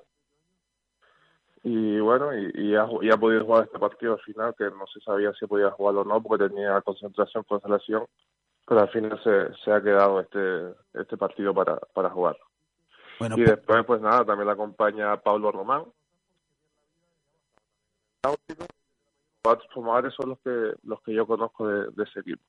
Y 1.63 1.99
bueno, 1.99 2.29
y, 2.37 2.75
ha, 2.75 2.85
podido 3.17 3.43
jugar 3.43 3.63
este 3.65 3.79
partido 3.79 4.13
al 4.13 4.19
final, 4.19 4.53
que 4.55 4.65
no 4.65 4.85
se 4.87 4.99
sabía 5.01 5.33
si 5.33 5.47
podía 5.47 5.71
jugar 5.71 5.95
o 5.95 6.03
no, 6.03 6.21
porque 6.21 6.47
tenía 6.47 6.79
concentración 6.81 7.43
con 7.43 7.59
selección, 7.59 8.05
pero 8.67 8.81
al 8.81 8.89
final 8.89 9.19
se, 9.23 9.51
se 9.63 9.71
ha 9.71 9.81
quedado 9.81 10.19
este, 10.19 10.73
este 10.93 11.17
partido 11.17 11.53
para, 11.55 11.77
para 11.93 12.11
jugar. 12.11 12.37
Bueno, 13.19 13.35
y 13.37 13.43
después, 13.43 13.85
pues 13.85 14.01
nada, 14.01 14.25
también 14.25 14.47
la 14.47 14.53
acompaña 14.53 15.17
Pablo 15.17 15.51
Román. 15.51 15.83
Cuatro 19.41 19.67
formadores 19.73 20.13
son 20.15 20.29
los 20.29 20.39
que, 20.39 20.73
los 20.83 21.01
que 21.01 21.13
yo 21.13 21.27
conozco 21.27 21.67
de, 21.67 21.91
de 21.91 22.03
ese 22.03 22.21
equipo. 22.21 22.41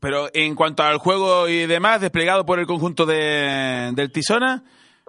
Pero 0.00 0.28
en 0.32 0.54
cuanto 0.54 0.82
al 0.82 0.98
juego 0.98 1.48
y 1.48 1.66
demás, 1.66 2.00
desplegado 2.00 2.46
por 2.46 2.58
el 2.58 2.66
conjunto 2.66 3.04
de, 3.04 3.90
del 3.94 4.12
Tisona, 4.12 4.62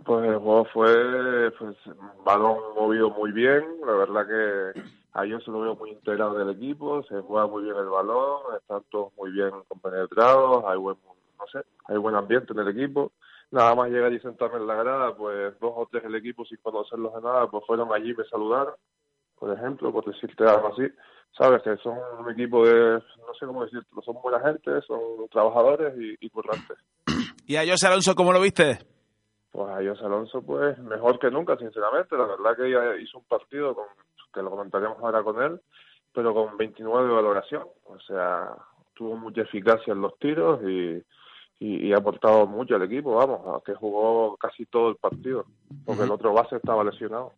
Pues 0.04 0.26
el 0.28 0.38
juego 0.38 0.66
fue 0.66 1.52
pues, 1.58 1.78
un 1.86 2.24
balón 2.26 2.58
movido 2.76 3.10
muy 3.12 3.32
bien, 3.32 3.64
la 3.86 3.94
verdad 3.94 4.28
que 4.28 4.82
a 5.14 5.26
yo 5.26 5.40
se 5.40 5.52
lo 5.52 5.62
veo 5.62 5.76
muy 5.76 5.92
integrado 5.92 6.34
del 6.34 6.50
equipo, 6.50 7.04
se 7.04 7.22
juega 7.22 7.48
muy 7.48 7.64
bien 7.64 7.76
el 7.78 7.90
balón, 7.90 8.42
están 8.58 8.82
todos 8.90 9.14
muy 9.18 9.32
bien 9.32 9.52
compenetrados, 9.68 10.66
hay 10.68 10.78
buen, 10.78 10.98
no 11.38 11.46
sé, 11.52 11.66
hay 11.88 11.98
buen 11.98 12.16
ambiente 12.16 12.54
en 12.54 12.60
el 12.60 12.68
equipo. 12.70 13.12
Nada 13.52 13.76
más 13.76 13.90
llegar 13.90 14.14
y 14.14 14.20
sentarme 14.20 14.58
en 14.58 14.68
la 14.68 14.76
grada, 14.76 15.14
pues 15.16 15.60
dos 15.60 15.74
o 15.76 15.88
tres 15.92 16.04
del 16.04 16.16
equipo 16.16 16.46
sin 16.46 16.58
conocerlos 16.58 17.14
de 17.14 17.22
nada, 17.22 17.48
pues 17.48 17.66
fueron 17.68 17.92
allí 17.94 18.12
y 18.12 18.16
me 18.16 18.24
saludaron, 18.26 18.74
por 19.38 19.54
ejemplo, 19.54 19.92
por 19.92 20.06
decirte 20.06 20.46
algo 20.46 20.70
así. 20.70 20.84
Sabes 21.38 21.62
que 21.62 21.76
son 21.78 21.98
un 22.20 22.32
equipo 22.32 22.66
de, 22.66 22.94
no 22.94 23.34
sé 23.38 23.46
cómo 23.46 23.64
decirlo, 23.64 24.02
son 24.04 24.22
buena 24.22 24.40
gente, 24.40 24.82
son 24.88 25.28
trabajadores 25.30 25.94
y, 25.98 26.16
y 26.26 26.30
currantes. 26.30 26.78
y 27.46 27.58
a 27.58 27.66
José 27.70 27.88
Alonso, 27.88 28.16
¿cómo 28.16 28.32
lo 28.32 28.40
viste? 28.40 28.80
Pues 29.52 29.70
a 29.70 29.76
José 29.76 30.06
Alonso, 30.06 30.42
pues 30.42 30.78
mejor 30.80 31.20
que 31.20 31.30
nunca, 31.30 31.58
sinceramente. 31.58 32.18
La 32.18 32.26
verdad 32.26 32.56
que 32.56 32.68
ella 32.68 32.96
hizo 33.02 33.18
un 33.18 33.26
partido 33.26 33.76
con, 33.76 33.86
que 34.34 34.42
lo 34.42 34.50
comentaremos 34.50 34.98
ahora 35.00 35.24
con 35.24 35.42
él, 35.42 35.60
pero 36.14 36.34
con 36.34 36.56
29 36.56 37.08
de 37.08 37.14
valoración. 37.14 37.64
O 37.84 38.00
sea, 38.00 38.56
tuvo 38.94 39.18
mucha 39.18 39.42
eficacia 39.42 39.92
en 39.92 40.02
los 40.02 40.18
tiros 40.20 40.62
y, 40.64 41.04
y, 41.62 41.88
y 41.88 41.94
ha 41.94 41.98
aportado 41.98 42.48
mucho 42.48 42.76
al 42.76 42.82
equipo, 42.82 43.16
vamos, 43.16 43.62
que 43.64 43.76
jugó 43.76 44.36
casi 44.38 44.66
todo 44.66 44.90
el 44.90 44.96
partido, 44.96 45.46
porque 45.86 46.04
el 46.04 46.12
otro 46.12 46.34
base 46.34 46.56
estaba 46.56 46.84
lesionado. 46.84 47.34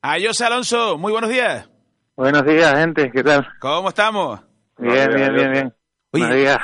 A 0.00 0.16
José 0.18 0.46
Alonso, 0.46 0.96
muy 0.96 1.12
buenos 1.12 1.28
días. 1.28 1.68
Buenos 2.16 2.42
días, 2.46 2.74
gente, 2.74 3.10
¿qué 3.12 3.22
tal? 3.22 3.46
¿Cómo 3.60 3.90
estamos? 3.90 4.40
Bien, 4.78 5.10
bien, 5.14 5.34
bien, 5.34 5.52
bien. 5.52 5.74
Oye, 6.12 6.56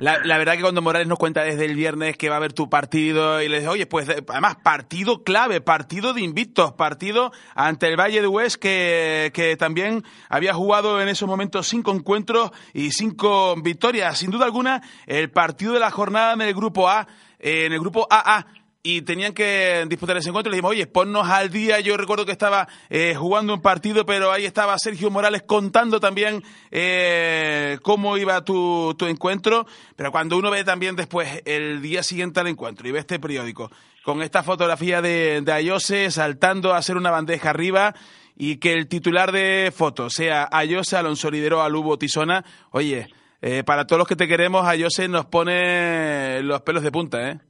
la 0.00 0.38
verdad 0.38 0.54
que 0.54 0.60
cuando 0.60 0.80
Morales 0.80 1.08
nos 1.08 1.18
cuenta 1.18 1.42
desde 1.42 1.64
el 1.64 1.74
viernes 1.74 2.16
que 2.16 2.28
va 2.28 2.36
a 2.36 2.38
haber 2.38 2.52
tu 2.52 2.70
partido 2.70 3.42
y 3.42 3.48
le 3.48 3.56
dice, 3.56 3.68
oye, 3.68 3.86
pues 3.86 4.08
eh, 4.08 4.24
además 4.28 4.56
partido 4.62 5.24
clave, 5.24 5.60
partido 5.60 6.14
de 6.14 6.20
invictos, 6.20 6.72
partido 6.74 7.32
ante 7.56 7.88
el 7.88 7.98
Valle 7.98 8.20
de 8.20 8.28
Hues 8.28 8.56
que, 8.58 9.32
que 9.34 9.56
también 9.56 10.04
había 10.28 10.54
jugado 10.54 11.02
en 11.02 11.08
esos 11.08 11.28
momentos 11.28 11.66
cinco 11.66 11.90
encuentros 11.90 12.52
y 12.74 12.92
cinco 12.92 13.56
victorias. 13.60 14.18
Sin 14.18 14.30
duda 14.30 14.44
alguna, 14.44 14.82
el 15.06 15.32
partido 15.32 15.72
de 15.72 15.80
la 15.80 15.90
jornada 15.90 16.34
en 16.34 16.42
el 16.42 16.54
grupo 16.54 16.88
A, 16.88 17.08
eh, 17.40 17.66
en 17.66 17.72
el 17.72 17.80
grupo 17.80 18.06
AA. 18.08 18.46
Y 18.84 19.02
tenían 19.02 19.32
que 19.32 19.86
disputar 19.88 20.16
ese 20.16 20.30
encuentro. 20.30 20.50
Le 20.50 20.56
dijimos, 20.56 20.72
oye, 20.72 20.88
ponnos 20.88 21.28
al 21.28 21.50
día. 21.50 21.78
Yo 21.78 21.96
recuerdo 21.96 22.26
que 22.26 22.32
estaba 22.32 22.66
eh, 22.90 23.14
jugando 23.16 23.54
un 23.54 23.62
partido, 23.62 24.04
pero 24.04 24.32
ahí 24.32 24.44
estaba 24.44 24.76
Sergio 24.76 25.08
Morales 25.08 25.42
contando 25.42 26.00
también 26.00 26.42
eh, 26.72 27.78
cómo 27.82 28.16
iba 28.16 28.44
tu, 28.44 28.94
tu 28.98 29.06
encuentro. 29.06 29.66
Pero 29.94 30.10
cuando 30.10 30.36
uno 30.36 30.50
ve 30.50 30.64
también 30.64 30.96
después 30.96 31.42
el 31.44 31.80
día 31.80 32.02
siguiente 32.02 32.40
al 32.40 32.48
encuentro 32.48 32.88
y 32.88 32.90
ve 32.90 32.98
este 32.98 33.20
periódico 33.20 33.70
con 34.02 34.20
esta 34.20 34.42
fotografía 34.42 35.00
de, 35.00 35.42
de 35.42 35.52
Ayose 35.52 36.10
saltando 36.10 36.74
a 36.74 36.78
hacer 36.78 36.96
una 36.96 37.12
bandeja 37.12 37.50
arriba 37.50 37.94
y 38.36 38.56
que 38.56 38.72
el 38.72 38.88
titular 38.88 39.30
de 39.30 39.72
foto 39.74 40.10
sea 40.10 40.48
Ayose 40.50 40.96
Alonso 40.96 41.30
Lidero 41.30 41.62
Alubo 41.62 41.98
Tisona, 41.98 42.44
oye, 42.70 43.08
eh, 43.40 43.62
para 43.64 43.86
todos 43.86 43.98
los 43.98 44.08
que 44.08 44.16
te 44.16 44.26
queremos, 44.26 44.66
Ayose 44.66 45.06
nos 45.06 45.26
pone 45.26 46.42
los 46.42 46.62
pelos 46.62 46.82
de 46.82 46.90
punta, 46.90 47.30
¿eh? 47.30 47.40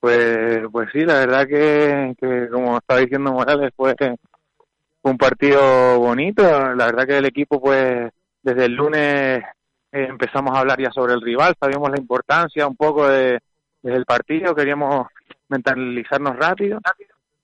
Pues, 0.00 0.60
pues 0.70 0.88
sí, 0.92 1.00
la 1.04 1.14
verdad 1.14 1.46
que, 1.46 2.14
que 2.20 2.48
como 2.50 2.78
estaba 2.78 3.00
diciendo 3.00 3.32
Morales, 3.32 3.72
fue 3.76 3.94
un 5.02 5.18
partido 5.18 5.98
bonito. 5.98 6.42
La 6.42 6.86
verdad 6.86 7.06
que 7.06 7.18
el 7.18 7.26
equipo, 7.26 7.60
pues, 7.60 8.10
desde 8.42 8.64
el 8.66 8.74
lunes 8.74 9.42
eh, 9.92 10.06
empezamos 10.08 10.54
a 10.54 10.60
hablar 10.60 10.80
ya 10.80 10.90
sobre 10.90 11.14
el 11.14 11.20
rival, 11.20 11.54
sabíamos 11.58 11.90
la 11.90 11.98
importancia 11.98 12.66
un 12.66 12.76
poco 12.76 13.08
de, 13.08 13.40
del 13.82 14.04
partido, 14.04 14.54
queríamos 14.54 15.06
mentalizarnos 15.48 16.36
rápido. 16.36 16.80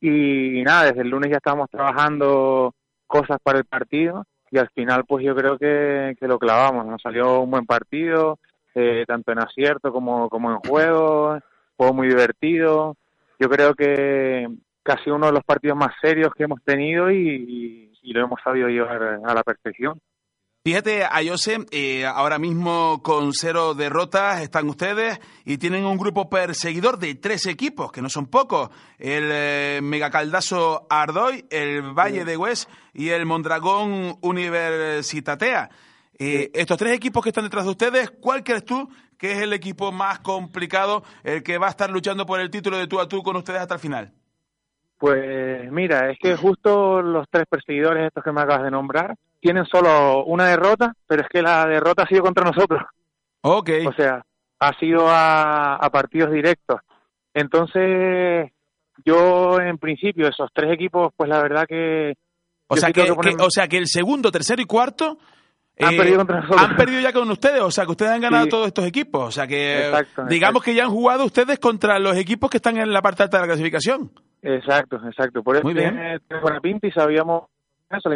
Y 0.00 0.62
nada, 0.62 0.84
desde 0.84 1.00
el 1.00 1.08
lunes 1.08 1.30
ya 1.30 1.38
estábamos 1.38 1.70
trabajando 1.70 2.74
cosas 3.06 3.38
para 3.42 3.58
el 3.58 3.64
partido 3.64 4.26
y 4.50 4.58
al 4.58 4.68
final, 4.70 5.04
pues 5.06 5.24
yo 5.24 5.34
creo 5.34 5.58
que, 5.58 6.14
que 6.20 6.28
lo 6.28 6.38
clavamos. 6.38 6.86
Nos 6.86 7.02
salió 7.02 7.40
un 7.40 7.50
buen 7.50 7.66
partido, 7.66 8.38
eh, 8.74 9.04
tanto 9.06 9.32
en 9.32 9.40
acierto 9.40 9.92
como, 9.92 10.28
como 10.28 10.52
en 10.52 10.58
juego 10.58 11.38
juego 11.76 11.94
muy 11.94 12.08
divertido. 12.08 12.96
Yo 13.38 13.48
creo 13.48 13.74
que 13.74 14.48
casi 14.82 15.10
uno 15.10 15.26
de 15.26 15.32
los 15.32 15.44
partidos 15.44 15.76
más 15.76 15.92
serios 16.00 16.32
que 16.36 16.44
hemos 16.44 16.62
tenido 16.64 17.10
y, 17.10 17.16
y- 17.18 17.90
y 18.02 18.12
lo 18.12 18.24
hemos 18.24 18.38
sabido 18.44 18.68
llevar 18.68 19.02
a 19.24 19.34
la 19.34 19.42
perfección. 19.42 19.98
Fíjate, 20.66 21.04
Ayose, 21.10 21.58
eh, 21.72 22.06
ahora 22.06 22.38
mismo 22.38 23.02
con 23.02 23.32
cero 23.34 23.74
derrotas 23.74 24.40
están 24.42 24.68
ustedes 24.68 25.18
y 25.44 25.58
tienen 25.58 25.84
un 25.84 25.98
grupo 25.98 26.30
perseguidor 26.30 26.98
de 26.98 27.14
tres 27.16 27.44
equipos, 27.46 27.92
que 27.92 28.00
no 28.00 28.08
son 28.08 28.26
pocos. 28.26 28.70
El 28.98 29.28
eh, 29.30 29.80
Megacaldazo 29.82 30.86
Ardoy, 30.88 31.44
el 31.50 31.82
Valle 31.92 32.24
de 32.24 32.36
Hues 32.38 32.66
y 32.94 33.10
el 33.10 33.26
Mondragón 33.26 34.16
Universitatea. 34.22 35.68
Eh, 36.18 36.50
Estos 36.54 36.78
tres 36.78 36.94
equipos 36.94 37.22
que 37.22 37.30
están 37.30 37.44
detrás 37.44 37.64
de 37.64 37.70
ustedes, 37.70 38.10
¿cuál 38.10 38.42
crees 38.44 38.64
tú 38.64 38.88
que 39.24 39.32
es 39.32 39.38
el 39.38 39.54
equipo 39.54 39.90
más 39.90 40.18
complicado, 40.18 41.02
el 41.22 41.42
que 41.42 41.56
va 41.56 41.68
a 41.68 41.70
estar 41.70 41.88
luchando 41.88 42.26
por 42.26 42.40
el 42.40 42.50
título 42.50 42.76
de 42.76 42.86
tú 42.86 43.00
a 43.00 43.08
tú 43.08 43.22
con 43.22 43.36
ustedes 43.36 43.58
hasta 43.58 43.76
el 43.76 43.80
final? 43.80 44.12
Pues 44.98 45.72
mira, 45.72 46.10
es 46.10 46.18
que 46.18 46.36
justo 46.36 47.00
los 47.00 47.26
tres 47.30 47.46
perseguidores 47.48 48.08
estos 48.08 48.22
que 48.22 48.32
me 48.32 48.42
acabas 48.42 48.64
de 48.64 48.70
nombrar 48.70 49.14
tienen 49.40 49.64
solo 49.64 50.26
una 50.26 50.48
derrota, 50.48 50.92
pero 51.06 51.22
es 51.22 51.28
que 51.30 51.40
la 51.40 51.64
derrota 51.64 52.02
ha 52.02 52.06
sido 52.06 52.20
contra 52.20 52.44
nosotros. 52.44 52.82
Ok. 53.40 53.70
O 53.86 53.94
sea, 53.94 54.22
ha 54.58 54.78
sido 54.78 55.08
a, 55.08 55.76
a 55.76 55.88
partidos 55.88 56.30
directos. 56.30 56.82
Entonces, 57.32 58.52
yo 59.06 59.58
en 59.58 59.78
principio, 59.78 60.28
esos 60.28 60.50
tres 60.52 60.70
equipos, 60.70 61.14
pues 61.16 61.30
la 61.30 61.40
verdad 61.40 61.64
que... 61.66 62.12
O 62.66 62.76
sea 62.76 62.92
que, 62.92 63.10
o 63.10 63.50
sea 63.50 63.68
que 63.68 63.78
el 63.78 63.86
segundo, 63.86 64.30
tercero 64.30 64.60
y 64.60 64.66
cuarto 64.66 65.16
Han 65.80 65.94
eh, 65.94 65.96
perdido 65.96 66.16
contra 66.18 66.40
nosotros. 66.40 66.62
han 66.62 66.76
perdido 66.76 67.00
ya 67.00 67.12
con 67.12 67.30
ustedes, 67.30 67.60
o 67.60 67.70
sea 67.70 67.84
que 67.84 67.90
ustedes 67.90 68.12
han 68.12 68.20
ganado 68.20 68.44
Sí. 68.44 68.50
todos 68.50 68.66
estos 68.68 68.86
equipos, 68.86 69.22
o 69.26 69.30
sea 69.32 69.46
que 69.46 69.86
Exacto, 69.88 70.24
digamos 70.26 70.62
que 70.62 70.74
ya 70.74 70.84
han 70.84 70.90
jugado 70.90 71.24
ustedes 71.24 71.58
contra 71.58 71.98
los 71.98 72.16
equipos 72.16 72.48
que 72.50 72.58
están 72.58 72.76
en 72.76 72.92
la 72.92 73.02
parte 73.02 73.24
alta 73.24 73.38
de 73.38 73.42
la 73.42 73.46
clasificación. 73.48 74.10
Exacto, 74.42 74.96
exacto. 75.06 75.42
Por 75.42 75.56
eso 75.56 75.66
tiene, 75.68 76.18
buena 76.40 76.60
pinta 76.60 76.86
y 76.86 76.92
sabíamos 76.92 77.44
eso, 77.90 78.08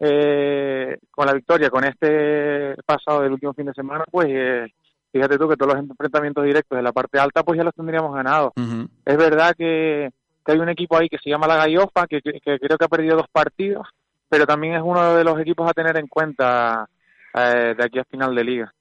eh, 0.00 0.96
con 1.10 1.26
la 1.26 1.32
victoria, 1.34 1.70
con 1.70 1.84
este 1.84 2.74
pasado 2.86 3.22
del 3.22 3.32
último 3.32 3.52
fin 3.52 3.66
de 3.66 3.72
semana, 3.74 4.04
pues 4.10 4.26
eh, 4.30 4.66
fíjate 5.12 5.36
tú 5.38 5.48
que 5.48 5.56
todos 5.56 5.74
los 5.74 5.82
enfrentamientos 5.84 6.44
directos 6.44 6.76
de 6.76 6.82
la 6.82 6.92
parte 6.92 7.18
alta, 7.18 7.42
pues 7.42 7.58
ya 7.58 7.64
los 7.64 7.74
tendríamos 7.74 8.14
ganados. 8.14 8.52
Es 9.04 9.16
verdad 9.16 9.54
que, 9.56 10.10
que 10.44 10.52
hay 10.52 10.58
un 10.58 10.68
equipo 10.68 10.96
ahí 10.96 11.08
que 11.08 11.18
se 11.18 11.30
llama 11.30 11.46
La 11.48 11.56
Gallofa, 11.56 12.06
que, 12.06 12.20
que- 12.22 12.40
que 12.40 12.58
creo 12.58 12.78
que 12.78 12.84
ha 12.84 12.88
perdido 12.88 13.16
dos 13.16 13.28
partidos, 13.30 13.86
pero 14.28 14.46
también 14.46 14.74
es 14.74 14.82
uno 14.84 15.14
de 15.14 15.24
los 15.24 15.38
equipos 15.40 15.68
a 15.68 15.72
tener 15.72 15.96
en 15.98 16.06
cuenta 16.06 16.88
eh, 17.34 17.74
de 17.76 17.84
aquí 17.84 17.98
a 17.98 18.04
final 18.04 18.34
de 18.34 18.44
liga. 18.44 18.72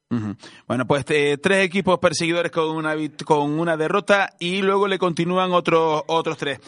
Bueno, 0.67 0.85
pues 0.87 1.03
eh, 1.09 1.37
tres 1.41 1.65
equipos 1.65 1.99
perseguidores 1.99 2.49
con 2.51 2.69
una 2.75 2.95
con 3.25 3.59
una 3.59 3.75
derrota 3.75 4.29
y 4.39 4.61
luego 4.61 4.87
le 4.87 4.97
continúan 4.97 5.51
otros 5.51 6.03
otros 6.07 6.37
tres. 6.37 6.59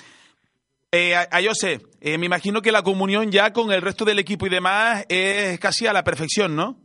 Eh, 0.91 1.15
a- 1.15 1.27
Ayose, 1.31 1.79
eh, 2.01 2.17
me 2.17 2.25
imagino 2.25 2.61
que 2.61 2.71
la 2.71 2.81
comunión 2.81 3.31
ya 3.31 3.53
con 3.53 3.71
el 3.71 3.81
resto 3.81 4.03
del 4.03 4.19
equipo 4.19 4.45
y 4.45 4.49
demás 4.49 5.05
es 5.07 5.57
casi 5.59 5.87
a 5.87 5.93
la 5.93 6.03
perfección, 6.03 6.55
¿no? 6.55 6.75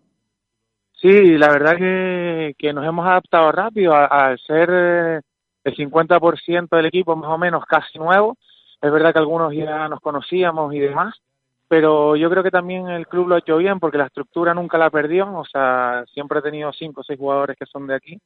Sí, 1.01 1.37
la 1.37 1.49
verdad 1.49 1.77
que, 1.77 2.55
que 2.57 2.73
nos 2.73 2.87
hemos 2.87 3.07
adaptado 3.07 3.51
rápido 3.51 3.95
a- 3.95 4.07
al 4.07 4.39
ser 4.39 4.69
eh, 4.73 5.21
el 5.65 5.75
50% 5.75 6.77
del 6.77 6.87
equipo 6.87 7.17
más 7.17 7.31
o 7.31 7.39
menos 7.39 7.65
casi 7.67 7.99
nuevo. 7.99 8.37
Es 8.81 8.93
verdad 8.93 9.13
que 9.13 9.19
algunos 9.19 9.53
ya 9.55 9.89
nos 9.89 10.01
conocíamos 10.01 10.73
y 10.75 10.79
demás, 10.79 11.15
pero 11.69 12.17
yo 12.17 12.29
creo 12.31 12.43
que 12.43 12.51
también 12.51 12.89
el 12.89 13.07
club 13.07 13.29
lo 13.29 13.35
ha 13.35 13.39
hecho 13.39 13.57
bien 13.57 13.81
porque 13.81 13.99
la 13.99 14.07
estructura 14.07 14.55
nunca 14.55 14.79
la 14.79 14.91
perdió. 14.91 15.33
O 15.37 15.45
sea, 15.45 16.05
siempre 16.13 16.39
he 16.39 16.43
tenido 16.43 16.73
cinco 16.73 17.01
o 17.01 17.05
seis 17.05 17.19
jugadores 17.19 17.57
que 17.59 17.67
son 17.67 17.87
de 17.87 17.95
aquí, 17.95 18.21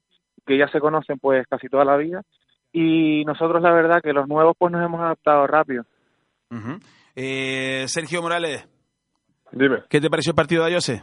que 0.47 0.59
ya 0.59 0.69
se 0.69 0.81
conocen 0.81 1.19
pues 1.19 1.47
casi 1.47 1.69
toda 1.69 1.85
la 1.85 1.97
vida. 1.97 2.23
y 2.73 3.25
nosotros 3.25 3.63
la 3.63 3.73
verdad 3.73 4.03
que 4.03 4.13
los 4.13 4.29
nuevos 4.29 4.55
pues 4.59 4.71
nos 4.73 4.85
hemos 4.85 5.01
adaptado 5.01 5.47
rápido. 5.47 5.85
Eh, 7.17 7.85
Sergio 7.89 8.23
Morales, 8.23 8.69
Dime. 9.53 9.83
¿qué 9.89 10.01
te 10.01 10.11
pareció 10.11 10.31
el 10.31 10.37
partido 10.37 10.63
de 10.65 10.69
Ayose? 10.71 11.03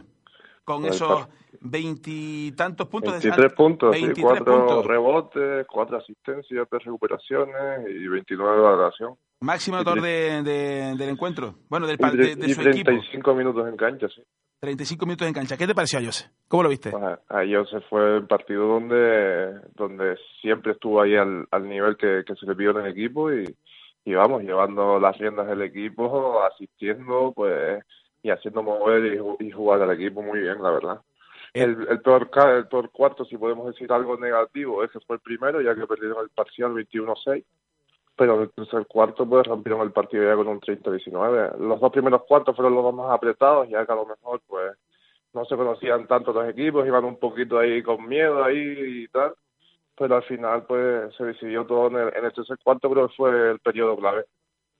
Con 0.66 0.84
esos 0.84 1.26
veintitantos 1.60 2.88
puntos 2.88 3.14
de 3.14 3.30
23 3.30 3.52
puntos, 3.54 3.96
sí, 3.96 4.02
23 4.02 4.24
cuatro 4.38 4.58
puntos. 4.58 4.86
rebotes, 4.86 5.66
cuatro 5.68 5.96
asistencias, 5.98 6.66
tres 6.68 6.84
recuperaciones 6.84 7.88
y 7.88 8.06
29 8.08 8.56
de 8.56 8.62
valoración. 8.62 9.14
Máximo 9.40 9.76
autor 9.78 10.00
de, 10.02 10.42
de- 10.42 10.94
del 10.96 11.08
encuentro. 11.08 11.54
Bueno, 11.68 11.86
del, 11.86 11.96
de, 11.98 12.36
de 12.36 12.50
y 12.50 12.54
su 12.54 12.60
equipo. 12.62 12.90
35 12.90 13.34
minutos 13.34 13.68
en 13.68 13.76
cancha, 13.76 14.08
sí. 14.08 14.22
35 14.60 15.06
minutos 15.06 15.28
en 15.28 15.34
cancha. 15.34 15.56
¿Qué 15.56 15.66
te 15.66 15.74
pareció 15.74 15.98
Ayose? 15.98 16.30
¿Cómo 16.48 16.62
lo 16.64 16.68
viste? 16.68 16.90
Pues 16.90 17.02
a- 17.04 17.20
ayer 17.38 17.66
se 17.68 17.80
fue 17.82 18.16
el 18.16 18.26
partido 18.26 18.66
donde 18.66 19.60
donde 19.76 20.16
siempre 20.40 20.72
estuvo 20.72 21.00
ahí 21.00 21.14
al, 21.16 21.46
al 21.50 21.68
nivel 21.68 21.96
que, 21.96 22.22
que 22.26 22.34
se 22.34 22.46
le 22.46 22.54
pidió 22.56 22.70
en 22.72 22.86
el 22.86 22.92
equipo 22.92 23.32
y, 23.32 23.44
y 24.04 24.14
vamos, 24.14 24.42
llevando 24.42 24.98
las 24.98 25.16
riendas 25.18 25.46
del 25.46 25.62
equipo, 25.62 26.42
asistiendo, 26.44 27.32
pues 27.36 27.82
y 28.26 28.30
haciendo 28.30 28.62
mover 28.62 29.04
y, 29.06 29.18
ju- 29.18 29.36
y 29.38 29.50
jugar 29.52 29.80
al 29.82 29.92
equipo 29.92 30.20
muy 30.20 30.40
bien, 30.40 30.60
la 30.62 30.70
verdad. 30.72 31.00
El, 31.54 31.86
el, 31.88 32.00
peor, 32.02 32.28
el 32.56 32.66
peor 32.66 32.90
cuarto, 32.90 33.24
si 33.24 33.38
podemos 33.38 33.66
decir 33.68 33.90
algo 33.92 34.16
negativo, 34.18 34.82
ese 34.82 34.98
fue 35.00 35.16
el 35.16 35.22
primero, 35.22 35.60
ya 35.60 35.74
que 35.74 35.86
perdieron 35.86 36.22
el 36.22 36.30
parcial 36.30 36.72
21-6. 36.74 37.44
Pero 38.16 38.42
el 38.42 38.50
tercer 38.50 38.86
cuarto, 38.86 39.26
pues 39.28 39.46
rompieron 39.46 39.82
el 39.82 39.92
partido 39.92 40.24
ya 40.24 40.34
con 40.34 40.48
un 40.48 40.60
30-19. 40.60 41.58
Los 41.58 41.80
dos 41.80 41.92
primeros 41.92 42.24
cuartos 42.24 42.56
fueron 42.56 42.74
los 42.74 42.82
dos 42.82 42.94
más 42.94 43.10
apretados, 43.10 43.68
ya 43.68 43.84
que 43.86 43.92
a 43.92 43.94
lo 43.94 44.06
mejor, 44.06 44.40
pues, 44.46 44.72
no 45.34 45.44
se 45.44 45.54
conocían 45.56 46.06
tanto 46.06 46.32
los 46.32 46.48
equipos, 46.48 46.86
iban 46.86 47.04
un 47.04 47.18
poquito 47.18 47.58
ahí 47.58 47.82
con 47.82 48.06
miedo 48.08 48.42
ahí 48.42 49.04
y 49.04 49.08
tal. 49.08 49.34
Pero 49.98 50.16
al 50.16 50.22
final, 50.24 50.64
pues, 50.66 51.14
se 51.14 51.24
decidió 51.24 51.64
todo 51.64 51.86
en 51.88 51.96
el, 52.08 52.14
en 52.16 52.24
el 52.24 52.32
tercer 52.32 52.58
cuarto, 52.64 52.90
creo 52.90 53.08
que 53.08 53.14
fue 53.14 53.50
el 53.52 53.60
periodo 53.60 53.96
clave. 53.96 54.24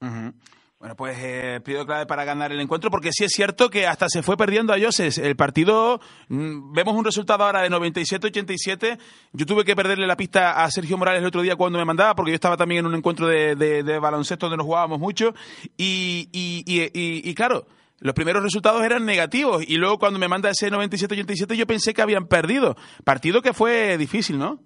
Ujú. 0.01 0.33
Bueno, 0.79 0.95
pues 0.95 1.17
eh, 1.19 1.61
pido 1.65 1.87
clave 1.87 2.05
para 2.05 2.25
ganar 2.27 2.53
el 2.53 2.61
encuentro, 2.61 2.91
porque 2.91 3.11
sí 3.11 3.25
es 3.25 3.33
cierto 3.33 3.71
que 3.71 3.87
hasta 3.87 4.09
se 4.11 4.23
fue 4.23 4.37
perdiendo 4.37 4.75
a 4.75 4.79
Yoses. 4.79 5.17
El 5.17 5.35
partido, 5.35 6.01
mm, 6.29 6.73
vemos 6.75 6.95
un 6.95 7.05
resultado 7.05 7.45
ahora 7.45 7.63
de 7.63 7.71
97-87. 7.71 8.99
Yo 9.33 9.47
tuve 9.47 9.65
que 9.65 9.75
perderle 9.75 10.07
la 10.07 10.17
pista 10.19 10.63
a 10.63 10.71
Sergio 10.71 10.99
Morales 10.99 11.23
el 11.23 11.27
otro 11.29 11.41
día 11.41 11.57
cuando 11.57 11.79
me 11.79 11.85
mandaba, 11.87 12.15
porque 12.15 12.33
yo 12.33 12.35
estaba 12.35 12.59
también 12.59 12.81
en 12.81 12.87
un 12.87 12.95
encuentro 12.95 13.27
de, 13.27 13.99
baloncesto 14.01 14.47
donde 14.47 14.59
nos 14.59 14.67
jugábamos 14.67 15.01
mucho. 15.01 15.35
Y, 15.79 16.29
y, 16.33 16.63
y, 16.67 16.83
y- 16.93 17.31
y 17.31 17.35
claro, 17.35 17.65
los 18.01 18.13
primeros 18.13 18.43
resultados 18.43 18.85
eran 18.85 19.07
negativos. 19.07 19.65
Y 19.67 19.79
luego 19.79 19.99
cuando 19.99 20.19
me 20.19 20.29
manda 20.29 20.51
ese 20.51 20.71
97-87 20.71 21.55
yo 21.55 21.67
pensé 21.67 21.95
que 21.95 22.03
habían 22.03 22.27
perdido. 22.27 22.77
Partido 23.03 23.41
que 23.41 23.55
fue 23.55 23.97
difícil, 23.97 24.39
¿no? 24.39 24.61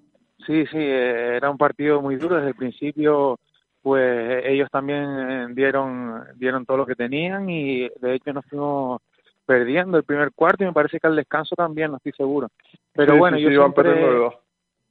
Sí, 0.44 0.64
sí, 0.72 0.76
eh, 0.78 1.36
era 1.36 1.50
un 1.50 1.56
partido 1.56 2.00
muy 2.02 2.16
duro 2.16 2.34
desde 2.34 2.48
el 2.48 2.54
principio. 2.56 3.38
Pues 3.82 4.44
ellos 4.44 4.68
también 4.70 5.02
eh, 5.04 5.46
dieron 5.50 6.22
dieron 6.36 6.66
todo 6.66 6.76
lo 6.78 6.86
que 6.86 6.94
tenían 6.94 7.48
y 7.48 7.88
de 8.00 8.14
hecho 8.14 8.32
nos 8.32 8.44
fuimos 8.46 9.00
perdiendo 9.46 9.96
el 9.96 10.04
primer 10.04 10.32
cuarto 10.32 10.62
y 10.62 10.66
me 10.66 10.72
parece 10.72 11.00
que 11.00 11.06
al 11.06 11.16
descanso 11.16 11.54
también, 11.56 11.90
no 11.90 11.96
estoy 11.96 12.12
seguro. 12.12 12.48
Pero 12.92 13.14
Sí, 13.14 13.18
bueno, 13.18 13.36
sí, 13.38 13.42
yo 13.44 13.48
sí, 13.48 13.54
iban 13.54 13.66
siempre- 13.72 13.84
perdiendo 13.90 14.12
de 14.12 14.18
dos. 14.20 14.34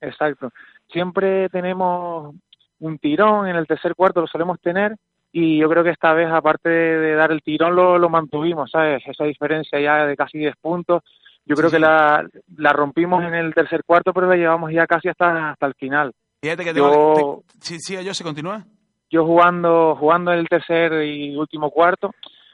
Exacto. 0.01 0.49
Siempre 0.91 1.49
tenemos 1.49 2.35
un 2.79 2.97
tirón 2.99 3.47
en 3.47 3.55
el 3.55 3.67
tercer 3.67 3.93
cuarto, 3.95 4.21
lo 4.21 4.27
solemos 4.27 4.59
tener, 4.59 4.95
y 5.31 5.59
yo 5.59 5.69
creo 5.69 5.83
que 5.83 5.91
esta 5.91 6.13
vez, 6.13 6.27
aparte 6.31 6.69
de, 6.69 6.97
de 6.99 7.13
dar 7.15 7.31
el 7.31 7.43
tirón, 7.43 7.75
lo, 7.75 7.97
lo 7.99 8.09
mantuvimos, 8.09 8.71
¿sabes? 8.71 9.03
Esa 9.05 9.25
diferencia 9.25 9.79
ya 9.79 10.05
de 10.07 10.15
casi 10.17 10.39
10 10.39 10.55
puntos. 10.59 11.03
Yo 11.45 11.55
creo 11.55 11.69
Sí, 11.69 11.75
que 11.75 11.79
la, 11.79 12.27
la 12.57 12.73
rompimos 12.73 13.23
en 13.23 13.35
el 13.35 13.53
tercer 13.53 13.83
cuarto, 13.83 14.11
pero 14.13 14.27
la 14.27 14.35
llevamos 14.35 14.71
ya 14.71 14.87
casi 14.87 15.09
hasta, 15.09 15.51
hasta 15.51 15.65
el 15.67 15.73
final. 15.75 16.11
Fíjate 16.41 16.63
que 16.63 16.73
Yo- 16.73 16.91
tengo- 16.91 17.43
te- 17.47 17.53
sí, 17.65 17.79
sí, 17.79 17.95
Ayose, 17.97 18.23
continúa. 18.23 18.63
Yo 19.09 19.25
jugando, 19.25 19.95
jugando 19.99 20.31
el 20.31 20.47
tercer 20.47 21.03
y 21.03 21.35
último 21.35 21.71
cuarto, 21.71 22.11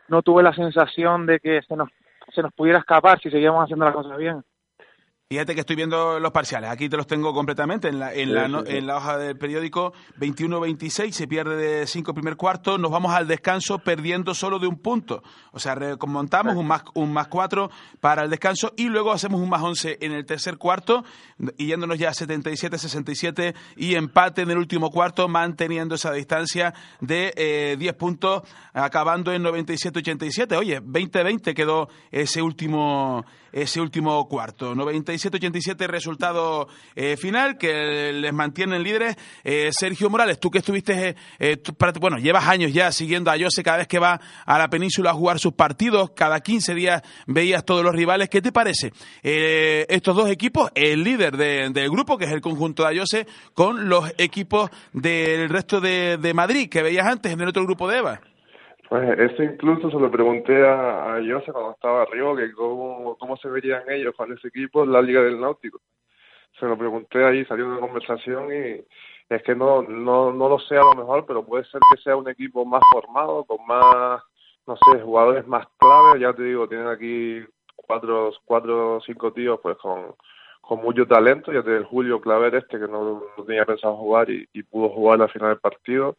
no 0.08 0.22
tuve 0.22 0.44
la 0.44 0.54
sensación 0.54 1.26
de 1.26 1.40
que 1.40 1.62
se 1.64 1.76
nos, 1.76 1.90
se 2.34 2.42
nos 2.42 2.54
pudiera 2.54 2.80
escapar 2.80 3.20
si 3.20 3.30
seguíamos 3.30 3.64
haciendo 3.64 3.86
las 3.86 3.94
cosas 3.94 4.18
bien. 4.18 4.44
Fíjate 5.28 5.56
que 5.56 5.62
estoy 5.62 5.76
viendo 5.76 6.20
los 6.20 6.32
parciales, 6.32 6.70
aquí 6.70 6.88
te 6.88 6.98
los 6.98 7.08
tengo 7.08 7.34
completamente. 7.34 7.88
En 7.88 7.98
la, 7.98 8.14
en 8.14 8.28
Sí, 8.28 8.34
la, 8.36 8.48
sí, 8.48 8.56
en 8.68 8.86
la 8.86 8.98
hoja 8.98 9.18
del 9.18 9.36
periódico 9.36 9.92
21-26, 10.20 11.12
se 11.14 11.28
pierde 11.28 11.56
de 11.56 11.88
5 11.88 12.14
primer 12.14 12.36
cuarto, 12.36 12.78
nos 12.78 12.92
vamos 12.92 13.12
al 13.12 13.28
descanso 13.28 13.80
perdiendo 13.80 14.36
solo 14.36 14.60
de 14.60 14.68
un 14.68 14.78
punto, 14.78 15.24
o 15.52 15.58
sea, 15.58 15.74
remontamos 15.74 16.56
un 16.56 16.68
más, 16.68 16.84
un 16.94 17.12
más 17.12 17.28
4 17.28 17.72
para 18.00 18.22
el 18.22 18.30
descanso 18.30 18.74
y 18.78 18.88
luego 18.88 19.12
hacemos 19.12 19.42
un 19.42 19.50
más 19.50 19.64
11 19.64 19.98
en 20.02 20.12
el 20.12 20.28
tercer 20.28 20.58
cuarto 20.60 21.04
y 21.58 21.66
yéndonos 21.66 21.98
ya 21.98 22.10
a 22.10 22.14
77-67 22.14 23.56
y 23.78 23.96
empate 23.96 24.44
en 24.44 24.52
el 24.52 24.60
último 24.60 24.92
cuarto 24.92 25.28
manteniendo 25.28 25.96
esa 25.96 26.12
distancia 26.12 26.72
de 27.02 27.34
eh, 27.36 27.78
10 27.80 27.94
puntos 27.96 28.44
acabando 28.74 29.34
en 29.34 29.44
97-87, 29.44 30.56
oye, 30.56 30.84
20-20 30.84 31.56
quedó 31.56 31.90
ese 32.12 32.44
último 32.44 33.26
ese 33.56 33.80
último 33.80 34.28
cuarto. 34.28 34.76
97-87 34.76 35.88
resultado 35.88 36.68
eh, 36.96 37.16
final 37.18 37.58
que 37.58 38.12
les 38.14 38.34
mantienen 38.34 38.84
líderes. 38.84 39.16
Eh, 39.44 39.70
Sergio 39.72 40.10
Morales, 40.10 40.40
tú 40.40 40.52
que 40.52 40.58
estuviste, 40.58 41.10
eh, 41.10 41.16
eh, 41.40 41.58
bueno, 42.00 42.18
llevas 42.18 42.48
años 42.48 42.74
ya 42.74 42.92
siguiendo 42.92 43.32
a 43.32 43.40
Jose 43.40 43.64
cada 43.64 43.78
vez 43.78 43.88
que 43.88 43.98
va 43.98 44.20
a 44.46 44.58
la 44.60 44.70
península 44.70 45.12
a 45.12 45.14
jugar 45.14 45.40
sus 45.40 45.54
partidos, 45.54 46.12
cada 46.16 46.42
15 46.42 46.76
días 46.76 47.02
veías 47.28 47.64
todos 47.64 47.82
los 47.84 47.96
rivales. 47.96 48.28
¿Qué 48.30 48.42
te 48.42 48.52
parece? 48.52 48.92
Eh, 49.24 49.86
estos 49.88 50.16
dos 50.16 50.30
equipos, 50.30 50.70
el 50.76 51.04
líder 51.04 51.38
de- 51.38 51.70
del 51.70 51.90
grupo, 51.90 52.18
que 52.18 52.26
es 52.26 52.32
el 52.32 52.42
conjunto 52.42 52.84
de 52.84 52.90
Ayose, 52.90 53.26
con 53.54 53.88
los 53.88 54.12
equipos 54.18 54.70
del 54.92 55.48
resto 55.50 55.80
de, 55.80 56.18
de 56.18 56.34
Madrid, 56.34 56.68
que 56.70 56.84
veías 56.84 57.08
antes 57.08 57.32
en 57.32 57.40
el 57.40 57.48
otro 57.48 57.64
grupo 57.64 57.88
de 57.88 57.98
Eva. 58.00 58.22
Pues 58.96 59.20
eso 59.20 59.44
incluso 59.44 59.92
se 59.92 60.00
lo 60.00 60.10
pregunté 60.10 60.66
a, 60.66 61.16
a 61.16 61.18
Jose 61.18 61.52
cuando 61.52 61.72
estaba 61.72 62.04
arriba, 62.04 62.34
que 62.38 62.54
cómo, 62.54 63.18
cómo 63.20 63.36
se 63.36 63.50
verían 63.50 63.84
ellos 63.90 64.16
con 64.16 64.32
ese 64.32 64.48
equipo 64.48 64.86
en 64.86 64.94
la 64.94 65.02
Liga 65.02 65.22
del 65.22 65.38
Náutico. 65.38 65.82
Se 66.58 66.66
lo 66.66 66.78
pregunté 66.78 67.26
ahí, 67.26 67.44
salió 67.44 67.68
una 67.68 67.82
conversación 67.82 68.54
y 68.54 68.86
es 69.28 69.44
que 69.44 69.54
no, 69.54 69.82
no, 69.82 70.32
no 70.32 70.48
lo 70.48 70.60
sé 70.60 70.78
a 70.78 70.84
lo 70.84 70.94
mejor, 70.94 71.26
pero 71.26 71.46
puede 71.46 71.66
ser 71.66 71.82
que 71.92 72.02
sea 72.04 72.16
un 72.16 72.30
equipo 72.30 72.64
más 72.64 72.82
formado, 72.90 73.44
con 73.44 73.66
más, 73.68 74.24
no 74.66 74.78
sé, 74.78 75.02
jugadores 75.02 75.46
más 75.46 75.68
claves. 75.78 76.22
Ya 76.22 76.32
te 76.32 76.44
digo, 76.44 76.70
tienen 76.70 76.88
aquí 76.88 77.44
cuatro, 77.76 78.32
cuatro 78.46 79.02
cinco 79.06 79.34
tíos 79.34 79.60
pues 79.62 79.76
con, 79.76 80.16
con 80.62 80.82
mucho 80.82 81.06
talento. 81.06 81.52
Ya 81.52 81.64
te 81.64 81.76
el 81.76 81.84
Julio 81.84 82.22
Claver 82.22 82.56
este 82.56 82.80
que 82.80 82.88
no, 82.88 83.24
no 83.38 83.44
tenía 83.44 83.66
pensado 83.66 83.98
jugar 83.98 84.30
y, 84.30 84.48
y 84.54 84.64
pudo 84.64 84.88
jugar 84.88 85.22
al 85.22 85.30
final 85.32 85.50
del 85.50 85.60
partido 85.60 86.16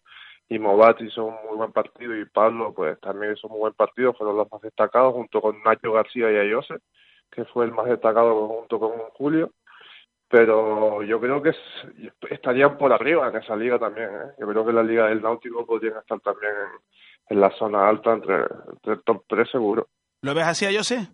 y 0.48 0.58
Mobat 0.58 1.00
hizo 1.00 1.24
un 1.24 1.34
muy 1.48 1.56
buen 1.56 1.72
partido 1.72 2.16
y 2.16 2.24
Pablo 2.26 2.72
pues 2.74 2.98
también 3.00 3.32
hizo 3.32 3.46
un 3.48 3.52
muy 3.54 3.60
buen 3.60 3.74
partido, 3.74 4.12
fueron 4.14 4.36
los 4.36 4.50
más 4.50 4.60
destacados 4.62 5.12
junto 5.14 5.40
con 5.40 5.60
Nacho 5.64 5.92
García 5.92 6.30
y 6.32 6.36
Ayose, 6.36 6.74
que 7.30 7.44
fue 7.46 7.64
el 7.64 7.72
más 7.72 7.86
destacado 7.86 8.46
junto 8.48 8.78
con 8.78 8.92
Julio, 9.14 9.50
pero 10.28 11.02
yo 11.02 11.20
creo 11.20 11.42
que 11.42 11.50
es- 11.50 12.12
estarían 12.30 12.76
por 12.78 12.92
arriba 12.92 13.28
en 13.28 13.36
esa 13.36 13.56
liga 13.56 13.78
también, 13.78 14.08
¿eh? 14.08 14.32
yo 14.38 14.46
creo 14.48 14.66
que 14.66 14.72
la 14.72 14.82
liga 14.82 15.06
del 15.08 15.22
Náutico 15.22 15.64
podrían 15.66 15.98
estar 15.98 16.18
también 16.20 16.52
en, 16.52 17.36
en 17.36 17.40
la 17.40 17.50
zona 17.52 17.88
alta 17.88 18.12
entre, 18.12 18.36
entre 18.72 18.92
el 18.94 19.02
top 19.02 19.24
3 19.28 19.48
seguro. 19.50 19.88
¿Lo 20.22 20.34
ves 20.34 20.46
así, 20.46 20.66
Ayose? 20.66 21.08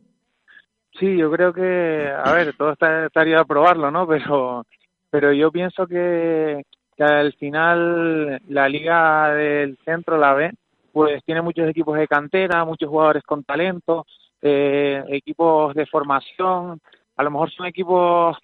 Sí, 0.98 1.16
yo 1.16 1.30
creo 1.30 1.52
que, 1.52 2.10
a 2.14 2.32
ver, 2.32 2.54
todo 2.56 2.72
está, 2.72 3.06
estaría 3.06 3.40
a 3.40 3.44
probarlo, 3.46 3.90
¿no? 3.90 4.06
Pero, 4.06 4.64
pero 5.10 5.32
yo 5.32 5.50
pienso 5.50 5.86
que, 5.86 6.62
que 6.96 7.04
al 7.04 7.32
final 7.34 8.40
la 8.48 8.68
liga 8.68 9.32
del 9.34 9.78
centro, 9.84 10.18
la 10.18 10.34
B, 10.34 10.52
pues 10.92 11.24
tiene 11.24 11.42
muchos 11.42 11.68
equipos 11.68 11.96
de 11.98 12.06
cantera, 12.06 12.64
muchos 12.64 12.88
jugadores 12.88 13.22
con 13.24 13.44
talento, 13.44 14.06
eh, 14.40 15.02
equipos 15.08 15.74
de 15.74 15.86
formación, 15.86 16.80
a 17.16 17.22
lo 17.22 17.30
mejor 17.30 17.50
son 17.50 17.66
equipos 17.66 18.36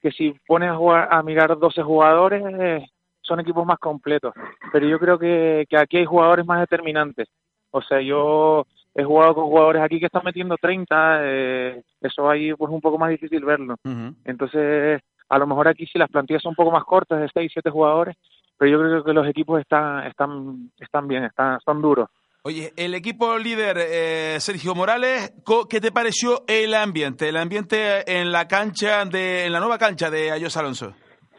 que 0.00 0.10
si 0.12 0.34
pones 0.46 0.70
a, 0.70 0.76
jugar, 0.76 1.08
a 1.10 1.22
mirar 1.22 1.58
12 1.58 1.82
jugadores, 1.82 2.42
eh, 2.60 2.86
son 3.22 3.40
equipos 3.40 3.66
más 3.66 3.78
completos, 3.78 4.32
pero 4.72 4.86
yo 4.86 4.98
creo 5.00 5.18
que, 5.18 5.66
que 5.68 5.76
aquí 5.76 5.96
hay 5.96 6.04
jugadores 6.04 6.46
más 6.46 6.60
determinantes. 6.60 7.28
O 7.72 7.82
sea, 7.82 8.00
yo 8.00 8.66
he 8.94 9.04
jugado 9.04 9.34
con 9.34 9.44
jugadores 9.44 9.82
aquí 9.82 10.00
que 10.00 10.06
están 10.06 10.22
metiendo 10.24 10.56
30, 10.56 11.20
eh, 11.22 11.82
eso 12.00 12.30
ahí 12.30 12.54
pues 12.54 12.72
un 12.72 12.80
poco 12.80 12.98
más 12.98 13.10
difícil 13.10 13.44
verlo. 13.44 13.76
Entonces, 14.24 15.02
a 15.28 15.38
lo 15.38 15.46
mejor 15.46 15.68
aquí 15.68 15.86
sí 15.86 15.98
las 15.98 16.10
plantillas 16.10 16.42
son 16.42 16.50
un 16.50 16.56
poco 16.56 16.70
más 16.70 16.84
cortas, 16.84 17.20
de 17.20 17.28
6, 17.32 17.50
7 17.52 17.70
jugadores, 17.70 18.16
pero 18.58 18.70
yo 18.70 18.78
creo 18.78 19.04
que 19.04 19.12
los 19.12 19.26
equipos 19.28 19.60
están 19.60 20.06
están 20.06 20.70
están 20.78 21.06
bien, 21.08 21.24
están 21.24 21.58
son 21.60 21.80
duros. 21.82 22.08
Oye, 22.42 22.72
el 22.76 22.94
equipo 22.94 23.36
líder, 23.38 23.76
eh, 23.80 24.36
Sergio 24.38 24.74
Morales, 24.76 25.32
co- 25.44 25.66
¿qué 25.68 25.80
te 25.80 25.90
pareció 25.90 26.42
el 26.46 26.74
ambiente? 26.74 27.28
El 27.28 27.36
ambiente 27.38 28.04
en 28.06 28.30
la 28.30 28.46
cancha, 28.46 29.04
de, 29.04 29.46
en 29.46 29.52
la 29.52 29.58
nueva 29.58 29.78
cancha 29.78 30.10
de 30.10 30.30
Ayos 30.30 30.56
Alonso. 30.56 30.94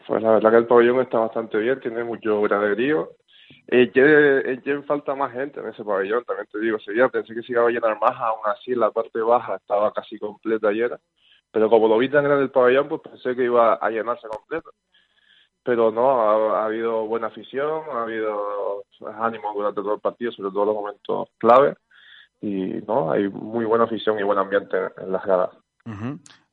Pues 0.06 0.22
la 0.22 0.32
verdad 0.32 0.52
que 0.52 0.58
el 0.58 0.68
pabellón 0.68 1.00
está 1.02 1.20
bastante 1.20 1.58
bien, 1.60 1.80
tiene 1.80 2.04
mucho 2.04 2.42
graderío. 2.42 3.12
Eché 3.70 4.52
en 4.72 4.84
falta 4.86 5.16
más 5.16 5.32
gente 5.34 5.60
en 5.60 5.68
ese 5.68 5.84
pabellón, 5.84 6.24
también 6.26 6.48
te 6.52 6.60
digo, 6.60 6.78
ese 6.78 6.92
día 6.94 7.08
pensé 7.10 7.34
que 7.34 7.42
se 7.42 7.52
iba 7.54 7.64
a 7.66 7.70
llenar 7.70 7.98
más, 8.00 8.16
aún 8.20 8.42
así 8.46 8.76
la 8.76 8.92
parte 8.92 9.20
baja 9.22 9.56
estaba 9.56 9.92
casi 9.94 10.18
completa 10.18 10.70
ayer, 10.70 10.98
pero 11.52 11.70
como 11.70 11.88
lo 11.88 11.98
vi 11.98 12.10
tan 12.10 12.24
grande 12.24 12.44
el 12.44 12.52
pabellón, 12.52 12.88
pues 12.88 13.02
pensé 13.02 13.36
que 13.36 13.46
iba 13.46 13.76
a 13.76 13.90
llenarse 13.90 14.28
completo. 14.28 14.72
pero 15.64 15.92
no, 15.92 16.22
ha, 16.22 16.62
ha 16.62 16.66
habido 16.66 17.06
buena 17.08 17.28
afición, 17.28 17.84
ha 17.92 18.04
habido 18.04 18.84
ánimo 19.20 19.54
durante 19.54 19.82
todo 19.82 19.96
el 19.96 20.00
partido, 20.00 20.32
sobre 20.32 20.52
todo 20.52 20.62
en 20.64 20.68
los 20.68 20.76
momentos 20.76 21.30
clave, 21.38 21.76
y 22.42 22.82
no, 22.88 23.12
hay 23.12 23.28
muy 23.30 23.66
buena 23.66 23.84
afición 23.86 24.18
y 24.20 24.24
buen 24.24 24.40
ambiente 24.40 24.78
en, 24.78 25.06
en 25.06 25.12
las 25.12 25.26
gradas. 25.26 25.50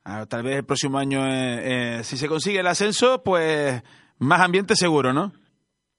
Ah, 0.03 0.25
tal 0.29 0.43
vez 0.43 0.57
el 0.57 0.65
próximo 0.65 0.97
año, 0.97 1.25
eh, 1.25 1.99
eh, 1.99 2.03
si 2.03 2.17
se 2.17 2.27
consigue 2.27 2.59
el 2.59 2.67
ascenso, 2.67 3.23
pues 3.23 3.81
más 4.19 4.41
ambiente 4.41 4.75
seguro, 4.75 5.13
¿no? 5.13 5.31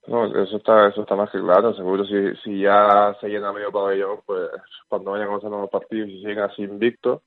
No, 0.07 0.25
eso 0.25 0.57
está, 0.57 0.87
eso 0.87 1.01
está 1.01 1.15
más 1.15 1.29
que 1.29 1.39
claro. 1.39 1.73
Seguro 1.73 2.05
si, 2.05 2.13
si 2.43 2.61
ya 2.61 3.15
se 3.19 3.27
llena 3.27 3.51
medio 3.51 3.71
pabellón, 3.71 4.19
pues 4.25 4.49
cuando 4.87 5.11
vayan 5.11 5.27
avanzando 5.27 5.59
los 5.59 5.69
partidos 5.69 6.07
y 6.09 6.19
siguen 6.19 6.39
así 6.39 6.61
invictos 6.63 7.21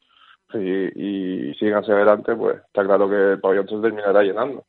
y, 0.55 1.51
y 1.51 1.55
siguen 1.55 1.74
hacia 1.74 1.94
adelante, 1.94 2.34
pues 2.34 2.57
está 2.57 2.84
claro 2.84 3.09
que 3.09 3.32
el 3.32 3.40
pabellón 3.40 3.68
se 3.68 3.80
terminará 3.80 4.22
llenando. 4.22 4.64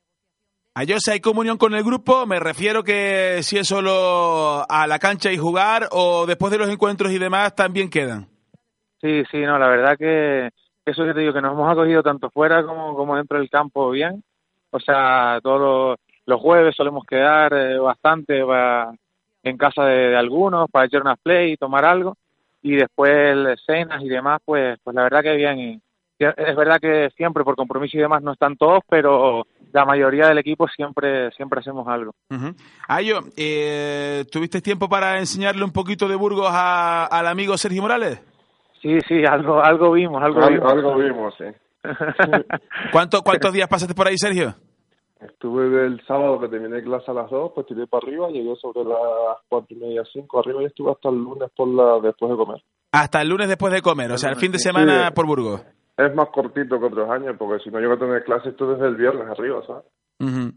A 0.73 0.85
yo 0.85 0.95
si 0.99 1.11
hay 1.11 1.19
comunión 1.19 1.57
con 1.57 1.73
el 1.75 1.83
grupo, 1.83 2.25
me 2.25 2.39
refiero 2.39 2.81
que 2.81 3.39
si 3.41 3.57
es 3.57 3.67
solo 3.67 4.65
a 4.69 4.87
la 4.87 4.99
cancha 4.99 5.29
y 5.29 5.37
jugar 5.37 5.89
o 5.91 6.25
después 6.25 6.49
de 6.51 6.59
los 6.59 6.69
encuentros 6.69 7.11
y 7.11 7.19
demás 7.19 7.53
también 7.55 7.89
quedan. 7.89 8.27
Sí, 9.01 9.23
sí, 9.29 9.39
no, 9.41 9.59
la 9.59 9.67
verdad 9.67 9.97
que 9.97 10.49
eso 10.85 11.03
que 11.03 11.13
te 11.13 11.19
digo, 11.19 11.33
que 11.33 11.41
nos 11.41 11.53
hemos 11.53 11.69
acogido 11.69 12.01
tanto 12.01 12.29
fuera 12.29 12.63
como, 12.65 12.95
como 12.95 13.17
dentro 13.17 13.37
del 13.37 13.49
campo 13.49 13.89
bien. 13.89 14.23
O 14.69 14.79
sea, 14.79 15.39
todos 15.43 15.59
los, 15.59 15.97
los 16.25 16.39
jueves 16.39 16.73
solemos 16.75 17.03
quedar 17.05 17.53
eh, 17.53 17.77
bastante 17.77 18.41
en 19.43 19.57
casa 19.57 19.83
de, 19.83 20.09
de 20.09 20.17
algunos 20.17 20.69
para 20.71 20.85
echar 20.85 21.01
unas 21.01 21.19
play 21.19 21.51
y 21.51 21.57
tomar 21.57 21.83
algo. 21.83 22.15
Y 22.61 22.75
después 22.75 23.59
cenas 23.65 24.01
y 24.03 24.09
demás, 24.09 24.39
pues, 24.45 24.77
pues 24.83 24.95
la 24.95 25.03
verdad 25.03 25.21
que 25.21 25.35
bien. 25.35 25.59
Y 25.59 25.81
es 26.19 26.55
verdad 26.55 26.77
que 26.79 27.09
siempre 27.17 27.43
por 27.43 27.55
compromiso 27.55 27.97
y 27.97 28.01
demás 28.01 28.21
no 28.21 28.33
están 28.33 28.55
todos, 28.55 28.81
pero 28.87 29.47
la 29.73 29.85
mayoría 29.85 30.27
del 30.27 30.37
equipo 30.37 30.67
siempre, 30.67 31.31
siempre 31.31 31.59
hacemos 31.61 31.87
algo. 31.87 32.13
Ayo, 32.87 33.21
eh, 33.35 34.23
¿tuviste 34.31 34.61
tiempo 34.61 34.87
para 34.87 35.17
enseñarle 35.17 35.63
un 35.63 35.71
poquito 35.71 36.07
de 36.07 36.15
Burgos 36.15 36.49
a- 36.51 37.05
al 37.05 37.25
amigo 37.27 37.57
Sergio 37.57 37.81
Morales? 37.81 38.21
Sí, 38.81 38.99
sí, 39.07 39.23
algo, 39.25 39.63
algo 39.63 39.91
vimos, 39.93 40.21
algo, 40.21 40.41
Algo, 40.43 40.49
vimos. 40.49 40.71
algo 40.71 40.95
vimos, 40.97 41.33
sí. 41.37 41.45
¿Cuánto, 42.91 43.21
¿Cuántos 43.23 43.53
días 43.53 43.67
pasaste 43.67 43.95
por 43.95 44.07
ahí, 44.07 44.17
Sergio? 44.17 44.53
Estuve 45.21 45.85
el 45.85 46.03
sábado 46.07 46.39
que 46.39 46.47
terminé 46.47 46.81
clase 46.81 47.11
a 47.11 47.13
las 47.13 47.29
2, 47.29 47.51
pues 47.53 47.67
tiré 47.67 47.85
para 47.87 48.05
arriba, 48.07 48.29
llegué 48.29 48.55
sobre 48.55 48.83
las 48.83 48.97
cuatro 49.47 49.67
y 49.69 49.75
media, 49.79 50.03
cinco 50.11 50.39
arriba 50.39 50.63
y 50.63 50.65
estuve 50.65 50.91
hasta 50.91 51.09
el 51.09 51.15
lunes 51.15 51.49
por 51.55 51.67
la 51.67 51.99
después 51.99 52.31
de 52.31 52.37
comer. 52.37 52.63
Hasta 52.91 53.21
el 53.21 53.29
lunes 53.29 53.47
después 53.47 53.71
de 53.71 53.81
comer, 53.81 54.11
o 54.11 54.17
sea, 54.17 54.31
el 54.31 54.35
fin 54.37 54.51
de 54.51 54.57
semana 54.59 55.07
Sí. 55.07 55.13
por 55.13 55.27
Burgos. 55.27 55.63
Es 55.97 56.15
más 56.15 56.29
cortito 56.29 56.79
que 56.79 56.85
otros 56.85 57.09
años, 57.09 57.35
porque 57.37 57.63
si 57.63 57.69
no 57.69 57.79
llego 57.79 57.93
a 57.93 57.99
tener 57.99 58.23
clases 58.23 58.55
tú 58.55 58.67
desde 58.71 58.87
el 58.87 58.95
viernes 58.95 59.27
arriba, 59.29 59.61
¿sabes? 59.67 59.83
Ujú. 60.19 60.51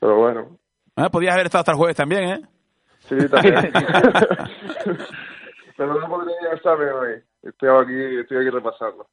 Pero 0.00 0.16
bueno, 0.16 0.56
Ah, 0.96 1.08
podías 1.08 1.34
haber 1.34 1.46
estado 1.46 1.60
hasta 1.60 1.72
el 1.72 1.78
jueves 1.78 1.96
también, 1.96 2.24
¿eh? 2.24 2.40
sí, 3.00 3.16
también. 3.30 3.72
Pero 5.76 5.98
no 6.00 6.08
podría 6.08 6.52
examen 6.52 6.88
hoy. 6.88 7.22
Estoy 7.42 7.68
aquí, 7.70 8.18
estoy 8.20 8.36
aquí 8.38 8.50
repasando. 8.50 9.06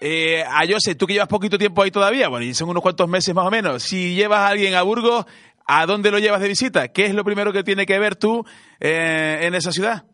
Eh, 0.00 0.44
Ayose, 0.50 0.94
tú 0.94 1.06
que 1.06 1.14
llevas 1.14 1.28
poquito 1.28 1.56
tiempo 1.58 1.82
ahí 1.82 1.90
todavía, 1.90 2.28
bueno, 2.28 2.44
y 2.44 2.52
son 2.54 2.68
unos 2.68 2.82
cuantos 2.82 3.08
meses 3.08 3.34
más 3.34 3.46
o 3.46 3.50
menos. 3.50 3.82
Si 3.82 4.14
llevas 4.14 4.40
a 4.40 4.48
alguien 4.48 4.74
a 4.74 4.82
Burgos, 4.82 5.24
¿a 5.66 5.86
dónde 5.86 6.10
lo 6.10 6.18
llevas 6.18 6.40
de 6.40 6.48
visita? 6.48 6.88
¿Qué 6.88 7.06
es 7.06 7.14
lo 7.14 7.24
primero 7.24 7.52
que 7.52 7.62
tiene 7.62 7.86
que 7.86 7.98
ver 7.98 8.16
tú 8.16 8.44
eh, 8.80 9.38
en 9.42 9.54
esa 9.54 9.72
ciudad? 9.72 10.04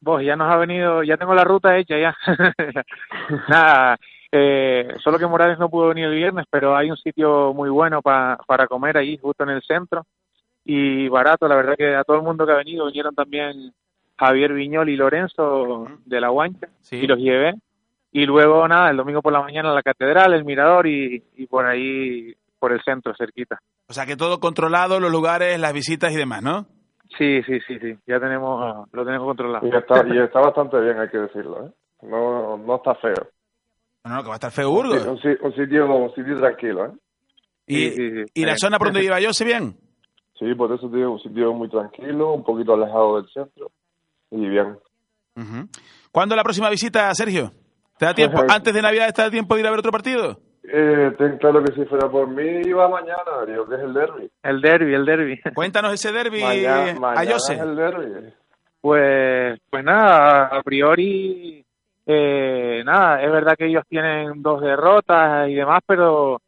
Vos, 0.00 0.22
ya 0.24 0.36
nos 0.36 0.50
ha 0.52 0.56
venido, 0.56 1.02
ya 1.02 1.16
tengo 1.16 1.34
la 1.34 1.44
ruta 1.44 1.76
hecha 1.76 1.96
ya. 1.98 2.16
Nada, 3.48 3.98
eh, 4.30 4.88
solo 5.02 5.18
que 5.18 5.26
Morales 5.26 5.58
no 5.58 5.68
pudo 5.68 5.88
venir 5.88 6.04
el 6.06 6.14
viernes, 6.14 6.46
pero 6.50 6.76
hay 6.76 6.90
un 6.90 6.96
sitio 6.96 7.52
muy 7.54 7.70
bueno 7.70 8.02
pa- 8.02 8.38
para 8.46 8.66
comer 8.66 8.96
ahí, 8.96 9.16
justo 9.18 9.44
en 9.44 9.50
el 9.50 9.62
centro, 9.62 10.04
y 10.64 11.08
barato, 11.08 11.46
la 11.48 11.56
verdad 11.56 11.74
que 11.76 11.94
a 11.94 12.04
todo 12.04 12.16
el 12.16 12.22
mundo 12.22 12.46
que 12.46 12.52
ha 12.52 12.56
venido, 12.56 12.86
vinieron 12.86 13.14
también 13.14 13.72
Javier 14.18 14.52
Viñol 14.52 14.88
y 14.88 14.96
Lorenzo 14.96 15.86
de 16.04 16.20
la 16.20 16.28
Guancha, 16.28 16.68
y 17.02 17.06
los 17.06 17.18
llevé. 17.18 17.54
Y 18.12 18.26
luego, 18.26 18.68
nada, 18.68 18.90
el 18.90 18.96
domingo 18.98 19.22
por 19.22 19.32
la 19.32 19.40
mañana 19.42 19.72
la 19.72 19.82
catedral, 19.82 20.34
el 20.34 20.44
mirador 20.44 20.86
y, 20.86 21.22
y 21.36 21.46
por 21.46 21.64
ahí, 21.66 22.34
por 22.58 22.72
el 22.72 22.82
centro, 22.82 23.14
cerquita. 23.16 23.58
O 23.88 23.92
sea, 23.94 24.04
que 24.06 24.16
todo 24.16 24.38
controlado, 24.38 25.00
los 25.00 25.10
lugares, 25.10 25.58
las 25.58 25.72
visitas 25.72 26.12
y 26.12 26.16
demás, 26.16 26.42
¿no? 26.42 26.66
Sí, 27.18 27.42
sí, 27.42 27.58
sí, 27.66 27.78
sí, 27.78 27.94
ya 28.06 28.18
tenemos, 28.20 28.86
lo 28.92 29.04
tenemos 29.04 29.26
controlado. 29.26 29.66
Y 29.66 29.74
está, 29.74 30.06
y 30.06 30.18
está 30.18 30.40
bastante 30.40 30.80
bien, 30.80 30.98
hay 30.98 31.08
que 31.08 31.18
decirlo, 31.18 31.66
¿eh? 31.66 31.70
No, 32.02 32.56
no 32.58 32.76
está 32.76 32.94
feo. 32.96 33.28
No, 34.04 34.14
no, 34.16 34.22
que 34.22 34.28
va 34.28 34.34
a 34.34 34.36
estar 34.36 34.50
feo 34.50 34.70
Burgos. 34.70 35.06
Un, 35.06 35.18
si- 35.18 35.36
un 35.40 35.54
sitio, 35.54 35.86
un 35.94 36.14
sitio 36.14 36.36
tranquilo, 36.38 36.86
¿eh? 36.86 36.90
¿Y, 37.66 38.40
¿y 38.42 38.44
la 38.44 38.56
zona 38.56 38.78
por 38.78 38.88
donde 38.88 39.04
iba 39.04 39.20
yo, 39.20 39.32
se 39.32 39.44
bien? 39.44 39.76
Sí, 40.38 40.54
por 40.54 40.72
eso 40.72 40.88
te 40.90 40.96
digo, 40.96 41.12
un 41.12 41.20
sitio 41.20 41.52
muy 41.54 41.68
tranquilo, 41.70 42.32
un 42.32 42.42
poquito 42.44 42.74
alejado 42.74 43.16
del 43.20 43.30
centro 43.32 43.70
y 44.30 44.48
bien. 44.48 44.78
Ujú. 45.36 45.68
¿Cuándo 46.10 46.34
la 46.34 46.42
próxima 46.42 46.68
visita, 46.70 47.14
Sergio? 47.14 47.52
¿Te 48.02 48.06
da 48.06 48.14
tiempo? 48.14 48.42
¿Antes 48.48 48.74
de 48.74 48.82
Navidad 48.82 49.14
te 49.14 49.22
da 49.22 49.30
tiempo 49.30 49.54
de 49.54 49.60
ir 49.60 49.66
a 49.68 49.70
ver 49.70 49.78
otro 49.78 49.92
partido? 49.92 50.36
Eh, 50.64 51.12
ten 51.16 51.38
claro 51.38 51.62
que 51.62 51.72
si 51.72 51.84
fuera 51.84 52.08
por 52.08 52.26
mí 52.26 52.62
iba 52.64 52.88
mañana, 52.88 53.46
digo 53.46 53.64
que 53.68 53.76
es 53.76 53.80
el 53.80 53.94
derby. 53.94 54.28
El 54.42 54.60
derby, 54.60 54.92
el 54.92 55.04
derby. 55.04 55.40
Cuéntanos 55.54 55.92
ese 55.92 56.10
derby, 56.10 56.42
Mañana, 56.42 56.98
mañana 56.98 57.20
Ayose. 57.20 57.54
es 57.54 57.60
el 57.60 57.76
derby. 57.76 58.32
Pues, 58.80 59.56
pues 59.70 59.84
nada, 59.84 60.46
a 60.46 60.62
priori, 60.64 61.64
eh, 62.04 62.82
nada, 62.84 63.22
es 63.22 63.30
verdad 63.30 63.54
que 63.56 63.66
ellos 63.66 63.84
tienen 63.88 64.42
dos 64.42 64.60
derrotas 64.62 65.48
y 65.48 65.54
demás, 65.54 65.78
pero 65.86 66.40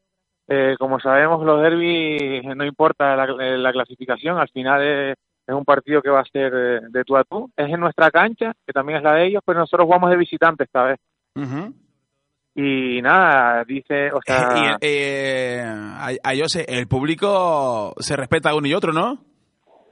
eh, 0.48 0.74
como 0.76 0.98
sabemos 0.98 1.46
los 1.46 1.62
derbis 1.62 2.42
no 2.56 2.64
importa 2.64 3.14
la, 3.14 3.26
eh, 3.26 3.58
la 3.58 3.70
clasificación, 3.70 4.38
al 4.38 4.48
final 4.48 4.82
es, 4.82 5.16
es 5.46 5.54
un 5.54 5.64
partido 5.64 6.02
que 6.02 6.10
va 6.10 6.18
a 6.18 6.24
ser 6.24 6.52
eh, 6.52 6.80
de 6.88 7.04
tú 7.04 7.16
a 7.16 7.22
tú, 7.22 7.48
es 7.56 7.68
en 7.72 7.78
nuestra 7.78 8.10
cancha, 8.10 8.54
que 8.66 8.72
también 8.72 8.98
es 8.98 9.04
la 9.04 9.14
de 9.14 9.26
ellos, 9.26 9.42
pero 9.46 9.60
nosotros 9.60 9.86
jugamos 9.86 10.10
de 10.10 10.16
visitante 10.16 10.64
esta 10.64 10.82
vez. 10.82 10.98
Ujú. 11.34 11.74
Y 12.56 13.02
nada, 13.02 13.64
dice, 13.64 14.10
o 14.12 14.20
sea... 14.24 14.76
Y, 14.80 14.86
eh, 14.86 15.64
Ay- 15.98 16.18
Ayose, 16.22 16.64
el 16.68 16.86
público 16.86 17.94
se 17.98 18.16
respeta 18.16 18.50
a 18.50 18.54
uno 18.54 18.66
y 18.68 18.74
otro, 18.74 18.92
¿no? 18.92 19.18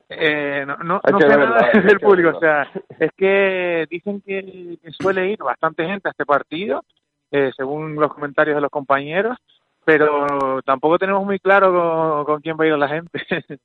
Eh, 0.09 0.65
no 0.67 0.77
no, 0.77 1.01
no 1.11 1.19
sé 1.19 1.27
verlo, 1.27 1.47
nada 1.49 1.71
del 1.85 1.99
público, 1.99 2.33
verlo. 2.33 2.37
o 2.37 2.41
sea, 2.41 2.69
es 2.99 3.11
que 3.17 3.87
dicen 3.91 4.21
que, 4.21 4.77
que 4.83 4.91
suele 4.93 5.31
ir 5.33 5.39
bastante 5.39 5.87
gente 5.87 6.09
a 6.09 6.11
este 6.11 6.27
partido, 6.27 6.85
eh, 7.31 7.51
según 7.57 7.95
los 7.95 8.13
comentarios 8.13 8.55
de 8.57 8.61
los 8.61 8.71
compañeros, 8.71 9.39
pero 9.85 10.61
tampoco 10.65 10.99
tenemos 10.99 11.25
muy 11.25 11.39
claro 11.41 11.73
con, 11.73 12.25
con 12.27 12.41
quién 12.43 12.57
va 12.61 12.65
a 12.65 12.67
ir 12.69 12.75
la 12.79 12.89
gente. 12.89 13.21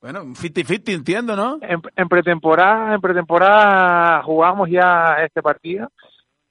Bueno, 0.00 0.20
50-50, 0.26 0.94
entiendo, 0.94 1.34
¿no? 1.34 1.58
En, 1.60 1.82
en 1.96 2.08
pretemporada, 2.08 2.94
en 2.94 3.00
pretemporada 3.00 4.22
jugamos 4.22 4.70
ya 4.70 5.16
este 5.24 5.42
partido 5.42 5.90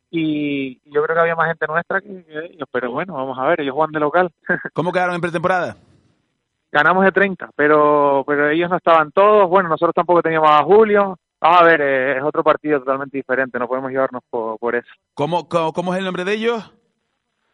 y 0.10 0.76
yo 0.92 1.04
creo 1.04 1.16
que 1.16 1.22
había 1.22 1.36
más 1.36 1.48
gente 1.48 1.68
nuestra 1.68 2.02
que, 2.02 2.26
ellos, 2.52 2.68
pero 2.72 2.92
bueno, 2.92 3.14
vamos 3.14 3.38
a 3.38 3.46
ver, 3.48 3.62
ellos 3.62 3.74
juegan 3.76 3.92
de 3.92 4.00
local. 4.00 4.32
¿Cómo 4.74 4.92
quedaron 4.92 5.16
en 5.16 5.22
pretemporada? 5.22 5.76
Ganamos 6.72 7.06
de 7.06 7.12
30, 7.12 7.50
pero 7.56 8.24
pero 8.28 8.50
ellos 8.50 8.70
no 8.70 8.78
estaban 8.78 9.12
todos, 9.12 9.50
bueno, 9.50 9.70
nosotros 9.70 9.94
tampoco 9.96 10.22
teníamos 10.22 10.50
a 10.52 10.64
Julio. 10.64 11.18
Vamos 11.40 11.62
a 11.62 11.64
ver, 11.66 11.82
eh, 11.82 12.18
es 12.18 12.24
otro 12.24 12.44
partido 12.44 12.80
totalmente 12.80 13.16
diferente, 13.18 13.60
no 13.60 13.68
podemos 13.68 13.92
llevarnos 13.92 14.24
por, 14.30 14.58
por 14.60 14.76
eso. 14.76 14.88
¿Cómo, 15.14 15.48
cómo, 15.48 15.72
cómo 15.72 15.94
es 15.94 16.00
el 16.00 16.06
nombre 16.06 16.26
de 16.26 16.34
ellos? 16.34 16.74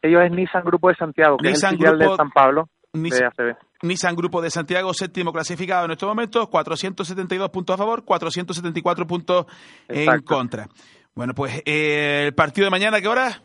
Ellos 0.01 0.21
es 0.23 0.31
Nissan 0.31 0.63
Grupo 0.63 0.89
de 0.89 0.95
Santiago, 0.95 1.37
que 1.37 1.49
Nissan 1.49 1.69
es 1.69 1.73
el 1.73 1.77
filial 1.79 1.97
Grupo- 1.97 2.11
de 2.11 2.17
San 2.17 2.31
Pablo, 2.31 2.69
Nis- 2.93 3.19
de 3.19 3.25
ACB. 3.25 3.57
Nissan 3.83 4.15
Grupo 4.15 4.41
de 4.41 4.49
Santiago, 4.49 4.93
séptimo 4.93 5.31
clasificado 5.33 5.85
en 5.85 5.91
estos 5.91 6.07
momentos, 6.07 6.47
472 6.49 7.49
puntos 7.49 7.73
a 7.73 7.77
favor, 7.77 8.03
474 8.05 9.05
puntos 9.05 9.45
en 9.89 10.21
contra. 10.23 10.67
Bueno, 11.15 11.33
pues 11.35 11.61
eh, 11.65 12.23
el 12.27 12.33
partido 12.33 12.65
de 12.65 12.71
mañana, 12.71 12.99
¿qué 13.01 13.07
hora? 13.07 13.41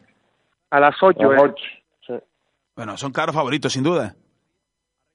A 0.71 0.81
las 0.81 0.97
8, 1.01 1.19
A 1.21 1.33
las 1.33 1.41
eh. 1.41 1.45
ocho, 1.45 1.65
sí. 2.07 2.15
Bueno, 2.77 2.97
son 2.97 3.13
claros 3.13 3.35
favoritos, 3.35 3.73
sin 3.73 3.83
duda. 3.83 4.15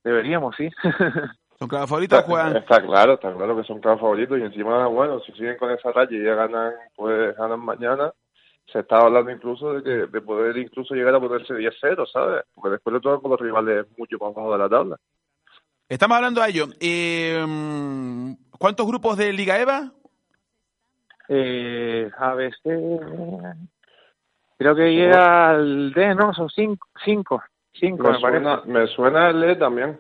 deberíamos, 0.04 0.56
sí. 0.56 0.70
Son 1.60 1.68
claros 1.70 1.88
favoritos, 1.88 2.20
Está, 2.20 2.30
juegan. 2.30 2.58
está 2.58 2.82
claro, 2.82 3.14
está 3.14 3.32
claro 3.32 3.56
que 3.56 3.64
son 3.64 3.80
claros 3.80 4.02
favoritos 4.02 4.38
y 4.38 4.42
encima, 4.42 4.88
bueno, 4.88 5.22
si 5.22 5.32
siguen 5.34 5.56
con 5.58 5.72
esa 5.72 5.92
raya 5.92 6.10
y 6.12 6.22
ya 6.22 6.34
ganan, 6.34 6.74
pues 6.96 7.38
ganan 7.38 7.60
mañana, 7.60 8.12
se 8.70 8.80
está 8.80 8.98
hablando 8.98 9.32
incluso 9.32 9.74
de 9.76 9.84
que 9.84 9.90
de 10.08 10.22
poder 10.22 10.58
incluso 10.58 10.94
llegar 10.96 11.14
a 11.16 11.20
ponerse 11.22 11.54
10-0, 11.54 12.06
¿sabes? 12.12 12.44
Porque 12.56 12.72
después 12.72 12.96
de 12.96 13.00
todo 13.00 13.22
con 13.22 13.32
los 13.32 13.40
rivales 13.40 13.86
mucho 13.98 14.18
más 14.20 14.36
abajo 14.36 14.52
de 14.52 14.58
la 14.58 14.68
tabla. 14.70 14.98
Estamos 15.88 16.18
hablando 16.18 16.42
de 16.42 16.50
ello. 16.50 16.66
Eh, 16.82 17.46
¿Cuántos 18.58 18.88
grupos 18.88 19.16
de 19.16 19.32
Liga 19.32 19.58
EVA? 19.60 19.92
Eh, 21.30 22.10
ABC, 22.18 22.62
creo 24.58 24.76
que 24.76 24.94
llega 24.94 25.50
al 25.50 25.92
D, 25.94 26.16
¿no? 26.16 26.34
Son 26.34 26.50
cinco, 26.50 26.88
cinco, 27.04 27.44
cinco 27.74 28.04
me, 28.04 28.14
Me 28.14 28.20
parece. 28.22 28.44
suena, 28.44 28.62
me 28.66 28.88
suena 28.88 29.30
el 29.30 29.44
E 29.44 29.56
también. 29.56 30.00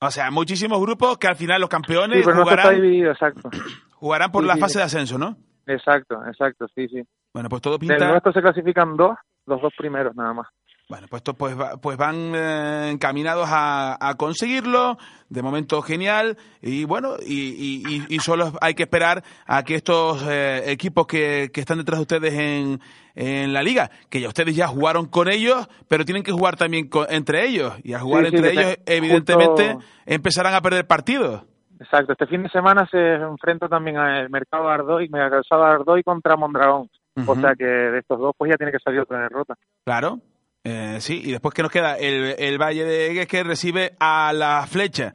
O 0.00 0.10
sea, 0.10 0.30
muchísimos 0.30 0.80
grupos 0.80 1.16
que 1.18 1.28
al 1.28 1.36
final 1.36 1.60
los 1.60 1.68
Sí, 1.68 1.72
campeones 1.76 2.24
pero 2.24 2.36
no 2.36 2.44
se 2.44 2.50
está 2.50 2.62
jugarán, 2.62 2.82
dividido, 2.82 3.12
exacto. 3.12 3.50
jugarán 3.94 4.32
por 4.32 4.42
Sí, 4.42 4.48
la 4.48 4.54
sí, 4.54 4.60
fase 4.60 4.72
sí. 4.72 4.78
de 4.78 4.84
ascenso, 4.84 5.18
¿no? 5.18 5.36
Exacto, 5.66 6.26
exacto, 6.26 6.66
sí, 6.74 6.88
sí. 6.88 7.02
Bueno, 7.32 7.48
pues 7.48 7.62
todo 7.62 7.78
Del 7.78 7.88
pinta. 7.88 8.08
nuestro 8.08 8.32
se 8.32 8.42
clasifican 8.42 8.96
dos, 8.96 9.16
los 9.46 9.60
dos 9.62 9.72
primeros 9.78 10.14
nada 10.16 10.32
más. 10.32 10.48
Bueno, 10.92 11.06
pues, 11.08 11.22
to- 11.22 11.32
pues, 11.32 11.56
pues 11.80 11.96
van 11.96 12.34
eh, 12.34 12.90
encaminados 12.92 13.48
a, 13.50 13.96
a 13.98 14.14
conseguirlo. 14.16 14.98
De 15.30 15.40
momento 15.40 15.80
genial. 15.80 16.36
Y 16.60 16.84
bueno, 16.84 17.14
y, 17.26 17.32
y- 17.48 17.82
y- 17.88 18.14
y 18.14 18.18
solo 18.18 18.52
hay 18.60 18.74
que 18.74 18.82
esperar 18.82 19.24
a 19.46 19.62
que 19.62 19.74
estos 19.76 20.22
eh, 20.28 20.64
equipos 20.70 21.06
que, 21.06 21.48
que 21.50 21.60
están 21.62 21.78
detrás 21.78 21.98
de 21.98 22.02
ustedes 22.02 22.34
en, 22.34 22.78
en 23.14 23.54
la 23.54 23.62
liga, 23.62 23.90
que 24.10 24.20
ya 24.20 24.28
ustedes 24.28 24.54
ya 24.54 24.66
jugaron 24.66 25.06
con 25.06 25.30
ellos, 25.30 25.66
pero 25.88 26.04
tienen 26.04 26.24
que 26.24 26.32
jugar 26.32 26.56
también 26.56 26.90
con- 26.90 27.06
entre 27.08 27.46
ellos. 27.46 27.72
Y 27.82 27.94
al 27.94 28.02
jugar 28.02 28.24
Sí, 28.26 28.30
sí, 28.32 28.36
entre 28.36 28.50
ellos, 28.52 28.76
te- 28.84 28.96
evidentemente, 28.98 29.72
justo- 29.72 29.88
empezarán 30.04 30.52
a 30.52 30.60
perder 30.60 30.86
partidos. 30.86 31.42
Exacto, 31.80 32.12
este 32.12 32.26
fin 32.26 32.42
de 32.42 32.50
semana 32.50 32.86
se 32.90 33.14
enfrenta 33.14 33.66
también 33.66 33.96
al 33.96 34.28
mercado 34.28 34.68
Ardoy, 34.68 35.08
de 35.08 35.18
Ardoy 35.50 36.02
contra 36.02 36.36
Mondragón. 36.36 36.90
O 37.26 37.34
sea 37.36 37.54
que 37.54 37.64
de 37.64 37.98
estos 38.00 38.18
dos 38.18 38.34
pues 38.36 38.50
ya 38.50 38.56
tiene 38.58 38.72
que 38.72 38.78
salir 38.78 39.00
otra 39.00 39.20
derrota. 39.22 39.54
Claro. 39.86 40.18
Eh, 40.64 40.98
sí, 41.00 41.20
y 41.24 41.32
después 41.32 41.52
que 41.54 41.62
nos 41.62 41.72
queda 41.72 41.98
el, 41.98 42.36
el 42.38 42.56
Valle 42.56 42.84
de 42.84 43.10
Egues 43.10 43.26
que 43.26 43.42
recibe 43.42 43.94
a 43.98 44.32
la 44.32 44.66
flecha, 44.68 45.12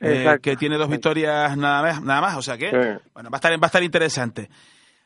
eh, 0.00 0.38
que 0.42 0.56
tiene 0.56 0.76
dos 0.76 0.88
victorias 0.88 1.56
nada 1.56 1.82
más, 1.82 2.02
nada 2.02 2.20
más 2.20 2.36
o 2.36 2.42
sea 2.42 2.56
que 2.56 2.70
Sí. 2.70 3.08
bueno, 3.14 3.30
va 3.30 3.36
a 3.36 3.38
estar 3.38 3.52
va 3.52 3.58
a 3.62 3.66
estar 3.66 3.82
interesante. 3.82 4.50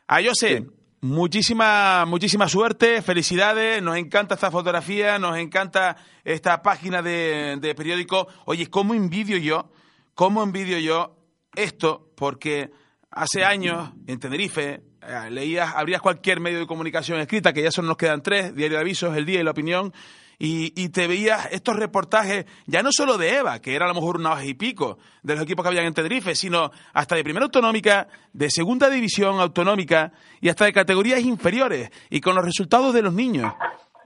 A 0.07 0.19
José, 0.23 0.65
muchísima 1.01 2.05
muchísima 2.07 2.47
suerte, 2.47 3.01
felicidades, 3.03 3.83
nos 3.83 3.97
encanta 3.97 4.33
esta 4.33 4.49
fotografía, 4.49 5.19
nos 5.19 5.37
encanta 5.37 5.95
esta 6.23 6.61
página 6.63 7.01
de, 7.01 7.57
de 7.61 7.75
periódico. 7.75 8.27
Oye, 8.45 8.67
cómo 8.67 8.95
envidio 8.95 9.37
yo, 9.37 9.71
cómo 10.15 10.41
envidio 10.41 10.79
yo 10.79 11.15
esto 11.55 12.11
porque 12.15 12.71
hace 13.11 13.45
años 13.45 13.91
en 14.07 14.19
Tenerife 14.19 14.81
leías, 15.29 15.73
abrías 15.75 16.01
cualquier 16.01 16.39
medio 16.39 16.59
de 16.59 16.67
comunicación 16.67 17.19
escrita, 17.19 17.53
que 17.53 17.63
ya 17.63 17.71
solo 17.71 17.89
nos 17.89 17.97
quedan 17.97 18.21
tres, 18.21 18.55
Diario 18.55 18.77
de 18.77 18.81
Avisos, 18.81 19.15
El 19.15 19.25
Día 19.25 19.39
y 19.39 19.43
La 19.43 19.51
Opinión, 19.51 19.93
y, 20.39 20.73
y 20.81 20.89
te 20.89 21.07
veías 21.07 21.47
estos 21.51 21.75
reportajes, 21.77 22.45
ya 22.65 22.81
no 22.81 22.89
solo 22.91 23.17
de 23.17 23.35
Eva, 23.37 23.59
que 23.59 23.75
era 23.75 23.85
a 23.85 23.87
lo 23.87 23.93
mejor 23.93 24.17
una 24.17 24.33
hoja 24.33 24.43
y 24.45 24.53
pico 24.55 24.97
de 25.21 25.35
los 25.35 25.43
equipos 25.43 25.63
que 25.63 25.69
habían 25.69 25.85
en 25.85 25.93
Tenerife, 25.93 26.35
sino 26.35 26.71
hasta 26.93 27.15
de 27.15 27.23
primera 27.23 27.45
autonómica, 27.45 28.07
de 28.33 28.49
segunda 28.49 28.89
división 28.89 29.39
autonómica 29.39 30.11
y 30.41 30.49
hasta 30.49 30.65
de 30.65 30.73
categorías 30.73 31.21
inferiores, 31.21 31.89
y 32.09 32.19
con 32.19 32.35
los 32.35 32.43
resultados 32.43 32.93
de 32.93 33.01
los 33.03 33.13
niños. 33.13 33.53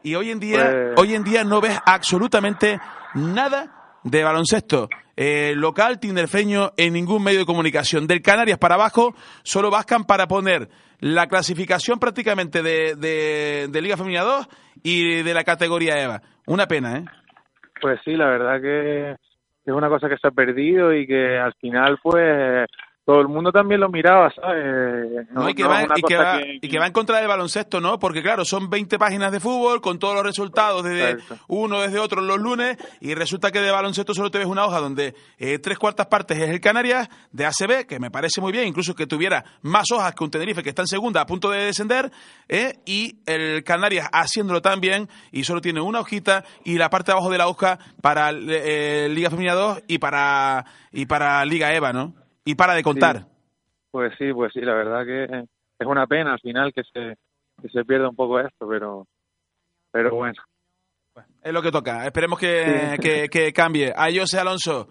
Y 0.03 0.15
hoy 0.15 0.31
en 0.31 0.39
día, 0.39 0.63
Pues- 0.63 0.99
hoy 0.99 1.15
en 1.15 1.23
día 1.23 1.43
no 1.43 1.59
ves 1.61 1.79
absolutamente 1.85 2.79
nada 3.15 3.99
de 4.03 4.23
baloncesto 4.23 4.89
eh, 5.17 5.53
local 5.55 5.99
tinerfeño 5.99 6.73
en 6.77 6.93
ningún 6.93 7.23
medio 7.23 7.39
de 7.39 7.45
comunicación. 7.45 8.05
Del 8.05 8.21
Canarias 8.21 8.59
para 8.59 8.75
abajo 8.75 9.15
solo 9.43 9.71
bascan 9.71 10.05
para 10.05 10.27
poner 10.27 10.69
la 10.99 11.27
clasificación 11.27 11.99
prácticamente 11.99 12.61
de, 12.61 12.95
de, 12.95 13.81
Liga 13.81 13.97
Femenina 13.97 14.21
2 14.21 14.47
y 14.83 15.23
de 15.23 15.33
la 15.33 15.43
categoría 15.43 16.01
EVA. 16.01 16.21
Una 16.45 16.67
pena, 16.67 16.97
¿eh? 16.97 17.05
Pues 17.81 17.99
sí, 18.05 18.13
la 18.13 18.27
verdad 18.27 18.61
que 18.61 19.11
es 19.11 19.73
una 19.73 19.89
cosa 19.89 20.07
que 20.07 20.17
se 20.17 20.27
ha 20.27 20.31
perdido 20.31 20.93
y 20.93 21.05
que 21.05 21.37
al 21.37 21.53
final 21.55 21.97
pues 22.01 22.67
todo 23.07 23.21
el 23.21 23.29
mundo 23.29 23.53
también 23.53 23.79
lo 23.79 23.87
miraba, 23.87 24.29
¿sabes? 24.35 25.29
No, 25.31 25.47
y, 25.49 25.53
que 25.53 25.63
no 25.63 25.69
va, 25.69 25.83
y, 25.95 26.01
que 26.01 26.17
va, 26.17 26.39
que- 26.39 26.59
y 26.61 26.67
que 26.69 26.77
va 26.77 26.87
en 26.87 26.91
contra 26.91 27.19
del 27.19 27.27
baloncesto, 27.29 27.79
¿no? 27.79 27.97
Porque 27.99 28.21
claro, 28.21 28.43
son 28.43 28.69
20 28.69 28.99
páginas 28.99 29.31
de 29.31 29.39
fútbol 29.39 29.79
con 29.79 29.97
todos 29.97 30.13
los 30.13 30.25
resultados 30.25 30.83
desde 30.83 31.11
Exacto. 31.11 31.37
uno, 31.47 31.79
desde 31.79 31.99
otro 31.99 32.19
los 32.19 32.37
lunes 32.37 32.75
y 32.99 33.13
resulta 33.15 33.49
que 33.49 33.61
de 33.61 33.71
baloncesto 33.71 34.13
solo 34.13 34.29
te 34.29 34.39
ves 34.39 34.47
una 34.47 34.65
hoja 34.65 34.79
donde 34.81 35.15
eh, 35.37 35.57
tres 35.59 35.79
cuartas 35.79 36.07
partes 36.07 36.37
es 36.37 36.49
el 36.49 36.59
Canarias, 36.59 37.07
de 37.31 37.45
ACB, 37.45 37.85
que 37.87 37.97
me 37.97 38.11
parece 38.11 38.41
muy 38.41 38.51
bien, 38.51 38.67
incluso 38.67 38.93
que 38.93 39.07
tuviera 39.07 39.45
más 39.61 39.89
hojas 39.93 40.13
que 40.13 40.25
un 40.25 40.29
Tenerife 40.29 40.61
que 40.61 40.67
está 40.69 40.81
en 40.81 40.87
segunda 40.87 41.21
a 41.21 41.25
punto 41.25 41.49
de 41.49 41.59
descender, 41.63 42.11
¿eh? 42.49 42.73
y 42.85 43.19
el 43.25 43.63
Canarias 43.63 44.09
haciéndolo 44.11 44.61
tan 44.61 44.81
bien 44.81 45.07
y 45.31 45.45
solo 45.45 45.61
tiene 45.61 45.79
una 45.79 46.01
hojita 46.01 46.43
y 46.65 46.77
la 46.77 46.89
parte 46.89 47.11
de 47.11 47.13
abajo 47.13 47.29
de 47.29 47.37
la 47.37 47.47
hoja 47.47 47.79
para 48.01 48.31
eh, 48.31 49.07
Liga 49.09 49.29
Femenina 49.29 49.53
2 49.53 49.83
y 49.87 49.97
para, 49.97 50.65
y 50.91 51.05
para 51.05 51.45
Liga 51.45 51.73
EVA, 51.73 51.93
¿no? 51.93 52.13
Y 52.47 52.55
para 52.55 52.73
de 52.73 52.83
contar. 52.83 53.25
Pues 53.91 54.13
sí, 54.17 54.31
pues 54.33 54.51
sí, 54.53 54.61
la 54.61 54.73
verdad 54.73 55.05
que 55.05 55.23
es 55.79 55.87
una 55.87 56.07
pena 56.07 56.33
al 56.33 56.39
final 56.39 56.71
que 56.73 56.83
se 56.83 57.15
que 57.61 57.69
se 57.69 57.83
pierda 57.85 58.07
un 58.09 58.15
poco 58.15 58.39
esto, 58.39 58.67
pero 58.67 59.07
pero 59.91 60.11
bueno. 60.15 60.33
Es 61.41 61.51
lo 61.51 61.61
que 61.63 61.71
toca. 61.71 62.05
Esperemos 62.05 62.37
que, 62.37 62.91
Sí. 62.93 62.97
que- 62.99 63.29
que 63.29 63.51
cambie. 63.53 63.91
A 63.95 64.07
José 64.15 64.37
Alonso, 64.39 64.87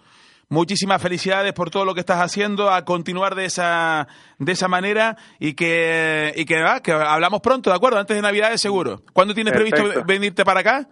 muchísimas 0.48 1.00
felicidades 1.00 1.52
por 1.52 1.70
todo 1.70 1.84
lo 1.84 1.94
que 1.94 2.00
estás 2.00 2.18
haciendo, 2.20 2.70
a 2.70 2.84
continuar 2.84 3.36
de 3.36 3.44
esa, 3.44 4.09
de 4.38 4.50
esa 4.52 4.66
manera 4.66 5.16
y 5.38 5.54
que, 5.54 6.32
y 6.34 6.44
que, 6.44 6.61
va, 6.61 6.80
que 6.80 6.90
hablamos 6.92 7.40
pronto, 7.40 7.70
¿de 7.70 7.76
acuerdo? 7.76 7.98
Antes 8.00 8.16
de 8.16 8.22
Navidades 8.22 8.61
seguro. 8.61 9.02
¿Cuándo 9.12 9.34
tienes 9.34 9.52
previsto 9.54 9.82
venirte 10.04 10.44
para 10.44 10.61
acá? 10.61 10.88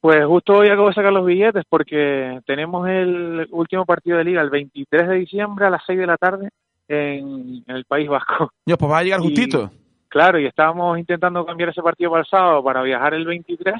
Pues 0.00 0.24
justo 0.26 0.52
hoy 0.54 0.68
acabo 0.68 0.88
de 0.88 0.94
sacar 0.94 1.12
los 1.12 1.26
billetes 1.26 1.64
porque 1.68 2.40
tenemos 2.46 2.88
el 2.88 3.48
último 3.50 3.84
partido 3.84 4.18
de 4.18 4.24
liga 4.24 4.40
el 4.40 4.50
23 4.50 5.08
de 5.08 5.14
diciembre 5.16 5.66
a 5.66 5.70
las 5.70 5.82
6 5.86 5.98
de 5.98 6.06
la 6.06 6.16
tarde 6.16 6.48
en, 6.86 7.62
en 7.66 7.76
el 7.76 7.84
País 7.84 8.08
Vasco. 8.08 8.50
Dios, 8.66 8.78
pues 8.78 8.92
va 8.92 8.98
a 8.98 9.02
llegar 9.02 9.20
Y- 9.20 9.24
justito. 9.24 9.70
Claro, 10.10 10.38
y 10.38 10.46
estábamos 10.46 10.98
intentando 10.98 11.44
cambiar 11.44 11.68
ese 11.68 11.82
partido 11.82 12.10
para 12.10 12.22
el 12.22 12.26
sábado 12.28 12.64
para 12.64 12.80
viajar 12.82 13.12
el 13.12 13.26
23, 13.26 13.74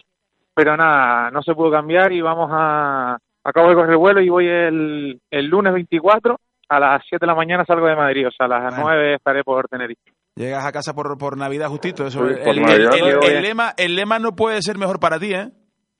pero 0.53 0.77
nada, 0.77 1.31
no 1.31 1.43
se 1.43 1.55
pudo 1.55 1.71
cambiar 1.71 2.13
y 2.13 2.21
vamos 2.21 2.51
a... 2.53 3.17
Acabo 3.45 3.69
de 3.71 3.75
correr 3.77 3.93
el 3.93 3.97
vuelo 3.97 4.21
y 4.21 4.29
voy 4.29 4.47
el, 4.47 5.21
el 5.31 5.47
lunes 5.47 5.73
24 5.73 6.39
a 6.69 6.81
las 6.81 7.03
7 7.09 7.25
de 7.25 7.27
la 7.29 7.35
mañana 7.35 7.65
salgo 7.65 7.87
de 7.87 7.97
Madrid, 7.97 8.27
o 8.29 8.31
sea, 8.31 8.45
a 8.45 8.49
las 8.51 8.61
Bueno. 8.77 8.83
9 8.91 9.15
estaré 9.15 9.43
por 9.43 9.69
Tenerife. 9.69 10.03
Llegas 10.35 10.67
a 10.67 10.73
casa 10.73 10.93
por, 10.95 11.17
por 11.17 11.39
Navidad 11.39 11.69
justito. 11.69 12.07
Eso, 12.07 12.29
Sí, 12.29 12.35
el, 12.35 12.41
por 12.45 12.49
el- 12.55 12.85
Navidad, 12.85 13.21
el- 13.25 13.43
lema, 13.43 13.73
el 13.79 13.97
lema 13.97 14.19
no 14.19 14.37
puede 14.37 14.61
ser 14.61 14.77
mejor 14.77 15.01
para 15.01 15.19
ti, 15.19 15.33
¿eh? 15.33 15.49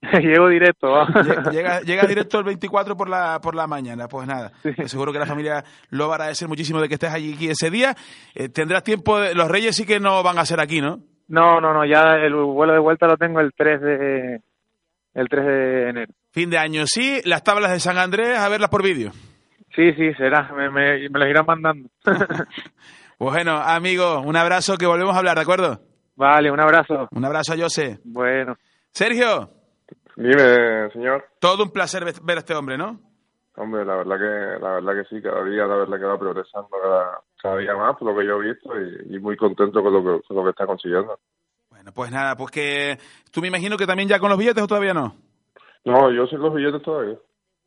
Llego 0.23 0.49
directo, 0.49 0.91
va. 0.93 1.07
Lle- 1.09 1.51
Llega, 1.51 1.81
llega 1.83 2.07
directo 2.07 2.39
el 2.39 2.45
24 2.45 2.97
por 2.97 3.09
la, 3.09 3.41
por 3.41 3.55
la 3.55 3.67
mañana. 3.67 4.07
Pues 4.09 4.27
nada, 4.29 4.53
Sí. 4.63 4.71
seguro 4.87 5.13
que 5.13 5.19
la 5.19 5.27
familia 5.27 5.65
lo 5.91 6.07
va 6.09 6.15
a 6.15 6.17
agradecer 6.17 6.47
muchísimo 6.49 6.81
de 6.81 6.89
que 6.89 6.95
estés 6.95 7.13
allí 7.13 7.35
aquí 7.35 7.49
ese 7.51 7.71
día. 7.71 7.95
Eh, 8.35 8.49
tendrás 8.49 8.83
tiempo, 8.85 9.19
de- 9.19 9.35
los 9.35 9.49
Reyes 9.51 9.75
sí 9.77 9.85
que 9.85 9.99
no 10.01 10.23
van 10.23 10.39
a 10.39 10.45
ser 10.47 10.61
aquí, 10.61 10.81
¿no? 10.81 11.01
No, 11.29 11.61
no, 11.61 11.75
no, 11.75 11.85
ya 11.85 12.15
el 12.15 12.35
vuelo 12.35 12.73
de 12.73 12.79
vuelta 12.79 13.07
lo 13.07 13.17
tengo 13.17 13.41
el 13.41 13.53
3 13.55 13.81
de 13.83 14.41
el 15.15 15.29
3 15.29 15.45
de 15.47 15.89
enero. 15.91 16.13
Fin 16.31 16.49
de 16.49 16.59
año 16.59 16.85
sí, 16.87 17.21
las 17.25 17.43
tablas 17.43 17.73
de 17.73 17.81
San 17.81 17.99
Andrés, 17.99 18.39
a 18.39 18.49
verlas 18.49 18.71
por 18.71 18.83
vídeo. 18.83 19.11
Sí, 19.75 19.93
sí, 19.95 20.15
será, 20.15 20.51
me, 20.57 20.71
me, 20.71 21.09
me 21.09 21.19
los 21.19 21.29
irán 21.29 21.45
mandando. 21.47 21.89
Bueno, 23.19 23.57
amigo, 23.57 24.21
un 24.21 24.37
abrazo 24.37 24.77
que 24.77 24.87
volvemos 24.87 25.15
a 25.15 25.19
hablar, 25.19 25.35
¿de 25.37 25.43
acuerdo? 25.43 25.81
vale, 26.15 26.51
un 26.53 26.61
abrazo. 26.61 27.09
Un 27.11 27.25
abrazo 27.25 27.53
a 27.53 27.57
José. 27.57 27.99
Bueno. 28.05 28.57
Sergio, 28.93 29.51
Dime, 30.21 30.91
señor. 30.91 31.25
todo 31.39 31.63
un 31.63 31.71
placer 31.71 32.05
ve- 32.05 32.13
ver 32.25 32.39
a 32.39 32.41
este 32.41 32.55
hombre, 32.55 32.77
¿no? 32.77 32.99
Hombre, 33.57 33.85
la 33.85 33.97
verdad 33.97 34.17
que 34.19 34.63
la 34.65 34.71
verdad 34.75 34.93
que 34.95 35.05
sí, 35.17 35.23
cada 35.23 35.45
día 35.45 35.65
la 35.67 35.77
verdad 35.77 35.97
que 35.99 36.05
va 36.05 36.19
progresando 36.19 36.69
cada, 36.71 37.21
cada 37.41 37.57
día 37.59 37.75
más, 37.77 37.97
por 37.97 38.13
lo 38.13 38.19
que 38.19 38.27
yo 38.27 38.43
he 38.43 38.49
visto, 38.49 38.71
y, 38.81 39.17
y 39.17 39.19
muy 39.21 39.37
contento 39.37 39.81
con 39.81 39.93
lo 39.93 40.01
que, 40.03 40.27
con 40.27 40.37
lo 40.37 40.43
que 40.45 40.51
está 40.51 40.67
consiguiendo. 40.67 41.19
Bueno, 41.71 41.93
pues 41.93 42.11
nada, 42.11 42.35
pues 42.37 42.51
que 42.51 42.99
tú 43.31 43.41
me 43.41 43.47
imagino 43.49 43.77
que 43.77 43.87
también 43.87 44.09
ya 44.09 44.19
con 44.19 44.29
los 44.31 44.39
billetes 44.39 44.63
o 44.63 44.67
todavía 44.67 44.93
no. 44.93 45.15
No, 45.85 46.11
yo 46.11 46.27
sin 46.27 46.41
los 46.41 46.53
billetes 46.53 46.83
todavía. 46.83 47.17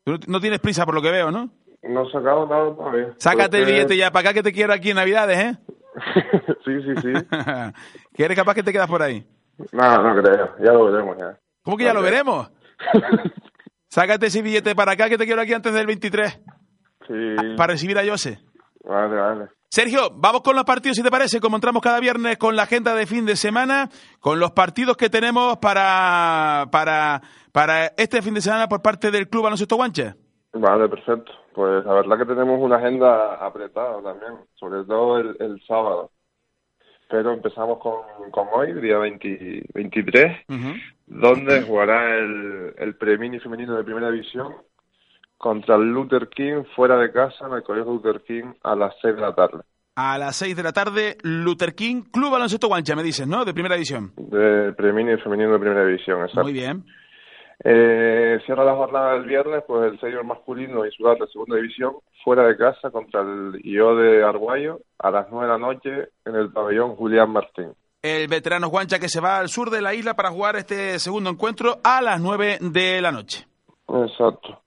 Tú 0.04 0.18
no- 0.28 0.40
tienes 0.42 0.60
prisa 0.60 0.86
por 0.86 0.94
lo 0.96 1.02
que 1.02 1.12
veo, 1.12 1.32
¿no? 1.32 1.50
No 1.84 2.08
he 2.08 2.12
sacado 2.12 2.46
nada 2.48 2.76
todavía. 2.76 3.14
Sácate 3.18 3.60
el 3.60 3.66
billete 3.66 3.96
ya 3.98 4.12
para 4.12 4.30
acá 4.30 4.34
que 4.34 4.44
te 4.44 4.52
quiero 4.52 4.74
aquí 4.74 4.90
en 4.90 4.98
Navidades, 4.98 5.38
¿eh? 5.40 5.58
sí, 6.66 6.82
sí, 6.84 6.96
sí. 7.02 7.14
que 8.14 8.26
eres 8.26 8.38
capaz 8.38 8.56
que 8.56 8.64
te 8.64 8.74
quedas 8.74 8.90
por 8.90 9.02
ahí. 9.02 9.26
No, 9.72 10.02
no 10.04 10.22
creo. 10.22 10.56
Ya 10.60 10.74
lo 10.74 10.86
veremos 10.92 11.18
ya. 11.18 11.38
¿Cómo 11.64 11.78
que 11.78 11.84
ya 11.86 11.94
lo 11.94 12.02
veremos? 12.02 12.52
Sácate 13.90 14.28
ese 14.28 14.42
billete 14.42 14.74
para 14.76 14.94
acá 14.94 15.10
que 15.10 15.18
te 15.18 15.26
quiero 15.26 15.42
aquí 15.42 15.54
antes 15.54 15.74
del 15.74 15.86
23 15.88 16.40
Sí. 17.08 17.36
para 17.58 17.74
recibir 17.74 17.98
a 17.98 18.06
Jose. 18.06 18.40
Vale, 18.84 19.16
vale. 19.16 19.48
Sergio, 19.70 20.10
vamos 20.14 20.42
con 20.42 20.56
los 20.56 20.64
partidos, 20.66 20.98
si 20.98 21.04
te 21.04 21.10
parece, 21.12 21.40
como 21.40 21.56
entramos 21.58 21.82
cada 21.82 22.00
viernes 22.00 22.38
con 22.38 22.56
la 22.56 22.64
agenda 22.64 22.94
de 22.94 23.06
fin 23.06 23.26
de 23.26 23.36
semana, 23.36 23.90
con 24.20 24.40
los 24.40 24.52
partidos 24.52 24.98
que 24.98 25.10
tenemos 25.10 25.58
para, 25.58 26.68
para, 26.72 27.22
para 27.52 27.88
este 27.98 28.22
fin 28.22 28.34
de 28.34 28.42
semana 28.42 28.68
por 28.68 28.82
parte 28.82 29.12
del 29.12 29.30
Club 29.30 29.44
Baloncesto 29.44 29.76
Guancha. 29.78 30.16
Vale, 30.54 30.90
perfecto. 30.90 31.32
Pues 31.54 31.86
la 31.86 31.94
verdad 31.94 32.18
que 32.18 32.26
tenemos 32.26 32.60
una 32.62 32.78
agenda 32.78 33.36
apretada 33.36 34.02
también, 34.02 34.34
sobre 34.56 34.84
todo 34.86 35.18
el, 35.20 35.36
el 35.40 35.62
sábado. 35.68 36.12
Pero 37.10 37.34
empezamos 37.34 37.80
con, 37.80 37.96
con 38.32 38.48
hoy, 38.54 38.74
día 38.82 38.98
20 38.98 39.64
23, 39.74 40.46
donde 41.12 41.62
jugará 41.64 42.16
el, 42.18 42.74
el 42.78 42.96
premini 42.96 43.40
femenino 43.40 43.76
de 43.76 43.84
primera 43.84 44.10
división 44.10 44.54
contra 45.38 45.76
el 45.76 45.92
Luther 45.92 46.30
King 46.30 46.64
fuera 46.76 46.98
de 46.98 47.12
casa 47.12 47.48
en 47.48 47.54
el 47.54 47.64
Colegio 47.64 47.92
Luther 47.92 48.22
King 48.22 48.54
a 48.64 48.76
las 48.76 48.96
6 49.02 49.16
de 49.16 49.22
la 49.22 49.36
tarde. 49.36 49.64
A 49.96 50.18
las 50.18 50.38
6 50.38 50.56
de 50.56 50.64
la 50.64 50.72
tarde, 50.72 51.18
Luther 51.24 51.76
King, 51.76 52.04
Club 52.14 52.32
Baloncesto 52.32 52.68
Guancha, 52.68 52.96
me 52.96 53.04
dices, 53.04 53.28
¿no? 53.28 53.44
De 53.44 53.54
primera 53.54 53.76
división. 53.76 54.14
De 54.16 54.72
premini 54.74 55.18
femenino 55.18 55.52
de 55.52 55.60
primera 55.60 55.86
división, 55.86 56.22
exacto. 56.22 56.44
Muy 56.44 56.54
bien. 56.54 56.86
Eh, 57.64 58.40
cierra 58.46 58.64
la 58.64 58.76
jornada 58.76 59.14
del 59.14 59.26
viernes, 59.26 59.64
pues 59.68 59.92
el 59.92 60.00
senior 60.00 60.24
masculino 60.24 60.86
insular 60.86 61.18
de 61.18 61.28
segunda 61.28 61.58
división, 61.58 61.96
fuera 62.24 62.48
de 62.48 62.56
casa 62.56 62.90
contra 62.90 63.22
el 63.22 63.60
IO 63.64 63.96
de 63.96 64.24
Arguayo 64.24 64.80
a 64.98 65.12
las 65.12 65.28
9 65.30 65.46
de 65.46 65.52
la 65.52 65.60
noche 65.60 66.10
en 66.26 66.36
el 66.36 66.52
pabellón 66.52 66.96
Julián 66.96 67.32
Martín. 67.32 67.74
El 68.02 68.28
veterano 68.28 68.70
Juancha 68.70 69.00
que 69.00 69.10
se 69.10 69.22
va 69.22 69.38
al 69.38 69.50
sur 69.50 69.70
de 69.70 69.82
la 69.82 69.94
isla 69.94 70.16
para 70.16 70.32
jugar 70.32 70.56
este 70.56 70.98
segundo 71.00 71.30
encuentro 71.30 71.80
a 71.84 72.02
las 72.02 72.20
9 72.20 72.60
de 72.62 73.02
la 73.02 73.12
noche. 73.12 73.48
Exacto. 73.88 74.62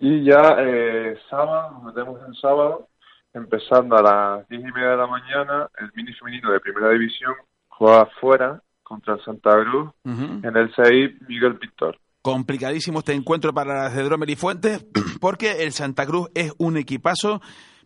Y 0.00 0.24
ya 0.24 0.56
eh, 0.58 1.18
sábado, 1.28 1.72
nos 1.72 1.94
metemos 1.94 2.20
el 2.26 2.34
sábado, 2.36 2.88
empezando 3.34 3.96
a 3.96 4.02
las 4.02 4.48
diez 4.48 4.62
y 4.62 4.72
media 4.72 4.90
de 4.90 4.96
la 4.96 5.06
mañana, 5.06 5.68
el 5.78 5.90
mini 5.94 6.12
femenino 6.14 6.50
de 6.50 6.60
primera 6.60 6.90
división 6.90 7.34
juega 7.68 8.06
fuera 8.20 8.62
contra 8.82 9.14
el 9.14 9.24
Santa 9.24 9.50
Cruz 9.62 9.90
en 10.04 10.56
el 10.56 10.74
CI 10.74 11.18
Miguel 11.28 11.58
Pintor. 11.58 11.98
Complicadísimo 12.22 13.00
este 13.00 13.12
encuentro 13.12 13.52
para 13.52 13.84
las 13.84 13.94
de 13.94 14.02
Dromer 14.02 14.30
y 14.30 14.36
Fuentes, 14.36 14.86
porque 15.20 15.62
el 15.62 15.72
Santa 15.72 16.06
Cruz 16.06 16.30
es 16.34 16.52
un 16.58 16.76
equipazo, 16.76 17.40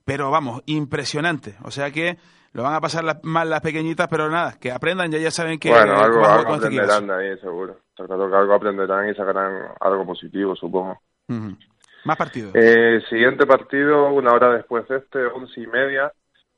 pero 0.04 0.30
vamos, 0.30 0.62
impresionante. 0.66 1.56
O 1.62 1.70
sea 1.70 1.90
que 1.90 2.16
lo 2.54 2.62
van 2.62 2.74
a 2.74 2.80
pasar 2.80 3.04
las- 3.04 3.22
mal 3.22 3.50
las 3.50 3.60
pequeñitas, 3.60 4.08
pero 4.08 4.30
nada, 4.30 4.54
que 4.58 4.72
aprendan, 4.72 5.10
ya 5.10 5.18
ya 5.18 5.30
saben 5.30 5.58
que 5.58 5.68
bueno, 5.68 5.96
algo, 5.96 6.24
algo 6.24 6.54
aprenderán 6.54 7.06
de 7.08 7.14
ahí, 7.14 7.38
seguro. 7.40 7.76
Que 7.96 8.02
algo 8.04 8.54
aprenderán 8.54 9.08
y 9.10 9.14
sacarán 9.14 9.68
algo 9.80 10.06
positivo, 10.06 10.56
supongo. 10.56 10.98
Ujú. 11.28 11.56
Más 12.04 12.16
partidos. 12.16 12.52
Eh, 12.54 13.00
siguiente 13.08 13.46
partido, 13.46 14.08
una 14.08 14.32
hora 14.32 14.50
después 14.54 14.86
de 14.88 14.96
este, 14.98 15.24
once 15.26 15.60
y 15.60 15.66
media, 15.66 16.12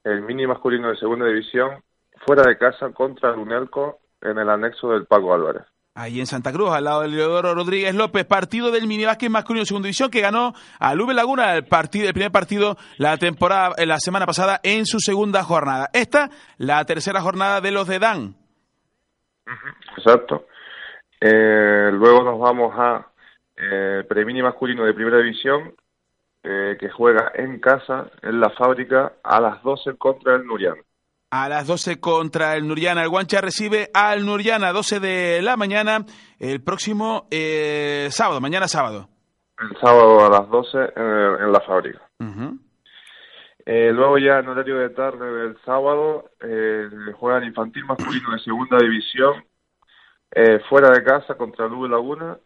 el 0.05 0.23
mini 0.23 0.47
masculino 0.47 0.89
de 0.91 0.97
segunda 0.97 1.27
división, 1.27 1.83
fuera 2.27 2.43
de 2.43 2.57
casa 2.59 2.91
contra 2.93 3.31
el 3.31 3.37
Unelco 3.39 3.99
en 4.21 4.39
el 4.39 4.49
anexo 4.51 4.91
del 4.91 5.07
Paco 5.07 5.35
Álvarez. 5.35 5.63
Ahí 5.99 6.21
en 6.21 6.27
Santa 6.27 6.53
Cruz, 6.53 6.71
al 6.73 6.85
lado 6.85 7.01
del 7.01 7.13
Leodoro 7.13 7.55
Rodríguez 7.55 7.95
López, 7.95 8.27
partido 8.27 8.71
del 8.71 8.87
minibásquet 8.87 9.31
masculino 9.31 9.63
de 9.63 9.67
segunda 9.67 9.87
división 9.87 10.11
que 10.11 10.21
ganó 10.21 10.53
al 10.79 11.01
V 11.01 11.15
Laguna 11.15 11.57
el 11.57 11.65
primer 11.65 12.31
partido 12.31 12.77
la 12.99 13.17
temporada, 13.17 13.75
eh, 13.79 13.87
la 13.87 13.99
semana 13.99 14.27
pasada 14.27 14.61
en 14.63 14.85
su 14.85 15.01
segunda 15.01 15.43
jornada. 15.43 15.89
Esta, 15.95 16.29
la 16.59 16.85
tercera 16.85 17.23
jornada 17.23 17.63
de 17.63 17.71
los 17.71 17.89
de 17.89 17.99
Dan. 17.99 18.37
Exacto. 19.97 20.47
Eh, 21.19 21.91
luego 21.93 22.23
nos 22.23 22.39
vamos 22.39 22.75
a 22.77 23.07
eh, 23.57 24.05
premini 24.07 24.43
masculino 24.43 24.85
de 24.85 24.93
primera 24.93 25.17
división, 25.17 25.75
eh, 26.43 26.77
que 26.79 26.91
juega 26.91 27.33
en 27.35 27.59
casa, 27.59 28.11
en 28.21 28.39
la 28.39 28.51
fábrica, 28.51 29.15
a 29.25 29.41
las 29.41 29.63
12 29.63 29.97
contra 29.97 30.35
el 30.37 30.45
Nuriano. 30.45 30.83
A 31.31 31.49
las 31.49 31.67
12 31.67 32.01
contra 32.01 32.55
el 32.55 32.67
Nuriana. 32.69 33.03
El 33.03 33.09
Guancha 33.09 33.41
recibe 33.41 33.91
al 33.93 34.25
Nuriana 34.25 34.73
12 34.73 35.01
de 35.01 35.43
la 35.43 35.57
mañana 35.57 36.05
el 36.39 36.63
próximo 36.63 37.27
eh, 37.31 38.09
sábado, 38.11 38.41
mañana 38.41 38.69
sábado. 38.69 39.09
El 39.59 39.77
sábado 39.81 40.25
a 40.25 40.31
las 40.31 40.49
12 40.49 40.79
en, 40.97 41.45
en 41.45 41.53
la 41.53 41.61
fábrica. 41.61 42.03
Eh, 43.67 43.91
luego 43.93 44.19
ya 44.19 44.39
en 44.39 44.49
horario 44.49 44.79
de 44.79 44.91
tarde 44.91 45.27
del 45.27 45.59
sábado 45.65 46.31
eh, 46.41 46.89
juegan 47.19 47.43
infantil 47.43 47.85
masculino 47.85 48.31
de 48.33 48.39
segunda 48.39 48.79
división 48.79 49.45
eh, 50.31 50.61
fuera 50.69 50.91
de 50.91 51.03
casa 51.03 51.35
contra 51.35 51.67
Lube 51.67 51.89
Laguna 51.89 52.39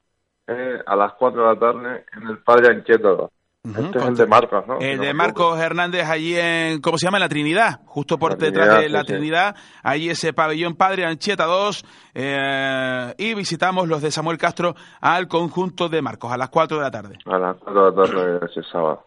eh, 0.46 0.82
a 0.86 0.96
las 0.96 1.12
4 1.14 1.42
de 1.42 1.54
la 1.54 1.60
tarde 1.60 2.04
en 2.16 2.26
el 2.26 2.38
Padre 2.38 2.72
Anchieta 2.72 3.28
2. 3.62 3.76
Este 3.84 3.98
es 3.98 4.04
el 4.06 4.16
de 4.16 4.26
Marcos, 4.26 4.66
¿no? 4.66 4.78
Si 4.78 4.86
El 4.86 4.96
no 4.96 5.02
de 5.02 5.08
me 5.08 5.14
Marcos 5.14 5.60
Hernández 5.60 6.08
allí 6.08 6.34
en, 6.36 6.80
¿cómo 6.80 6.96
se 6.96 7.06
llama? 7.06 7.18
En 7.18 7.22
la 7.22 7.28
Trinidad, 7.28 7.80
justo 7.84 8.18
por 8.18 8.32
La 8.32 8.36
detrás 8.38 8.68
Trinidad, 8.68 8.80
de 8.82 8.88
la 8.88 9.00
sí. 9.00 9.06
Trinidad, 9.06 9.56
allí 9.82 10.10
ese 10.10 10.32
pabellón 10.32 10.76
Padre 10.76 11.04
Anchieta 11.04 11.44
2, 11.44 11.84
eh, 12.14 13.14
y 13.18 13.34
visitamos 13.34 13.86
los 13.86 14.00
de 14.00 14.10
Samuel 14.10 14.38
Castro 14.38 14.74
al 15.00 15.28
conjunto 15.28 15.88
de 15.88 16.00
Marcos 16.00 16.32
a 16.32 16.38
las 16.38 16.48
4 16.48 16.78
de 16.78 16.82
la 16.82 16.90
tarde. 16.90 17.18
a 17.26 17.38
las 17.38 17.56
4 17.58 17.90
de 17.90 17.90
la 17.90 18.06
tarde 18.06 18.38
de 18.40 18.46
ese 18.46 18.62
sábado. 18.70 19.06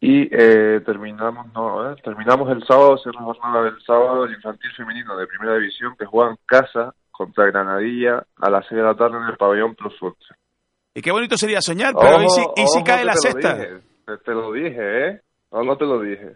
Y 0.00 0.28
eh, 0.30 0.80
terminamos 0.86 1.46
no, 1.54 1.90
eh, 1.90 1.96
terminamos 2.04 2.50
el 2.50 2.64
sábado, 2.64 2.98
cierra 2.98 3.20
la 3.20 3.34
jornada 3.34 3.64
del 3.64 3.82
sábado, 3.82 4.24
el 4.26 4.32
infantil 4.32 4.70
femenino 4.76 5.16
de 5.16 5.26
primera 5.26 5.54
división 5.54 5.96
que 5.98 6.06
juega 6.06 6.30
en 6.30 6.38
casa 6.46 6.94
contra 7.10 7.46
Granadilla 7.46 8.24
a 8.36 8.50
las 8.50 8.66
6 8.68 8.76
de 8.78 8.84
la 8.86 8.94
tarde 8.94 9.16
en 9.16 9.24
el 9.24 9.36
pabellón 9.36 9.74
Plus 9.74 10.00
Ultra. 10.00 10.36
Y 10.98 11.00
qué 11.00 11.12
bonito 11.12 11.36
sería 11.36 11.60
soñar, 11.60 11.94
pero 11.94 12.20
¿y 12.24 12.28
si, 12.28 12.40
y 12.40 12.66
si 12.66 12.78
ojo 12.78 12.84
cae 12.84 13.04
la 13.04 13.14
te 13.14 13.30
lo 13.30 13.38
dije, 13.38 13.80
te, 14.04 14.18
te 14.18 14.32
lo 14.32 14.52
dije, 14.52 15.06
¿eh? 15.06 15.20
No, 15.52 15.62
no 15.62 15.76
te 15.76 15.84
lo 15.84 16.00
dije. 16.00 16.32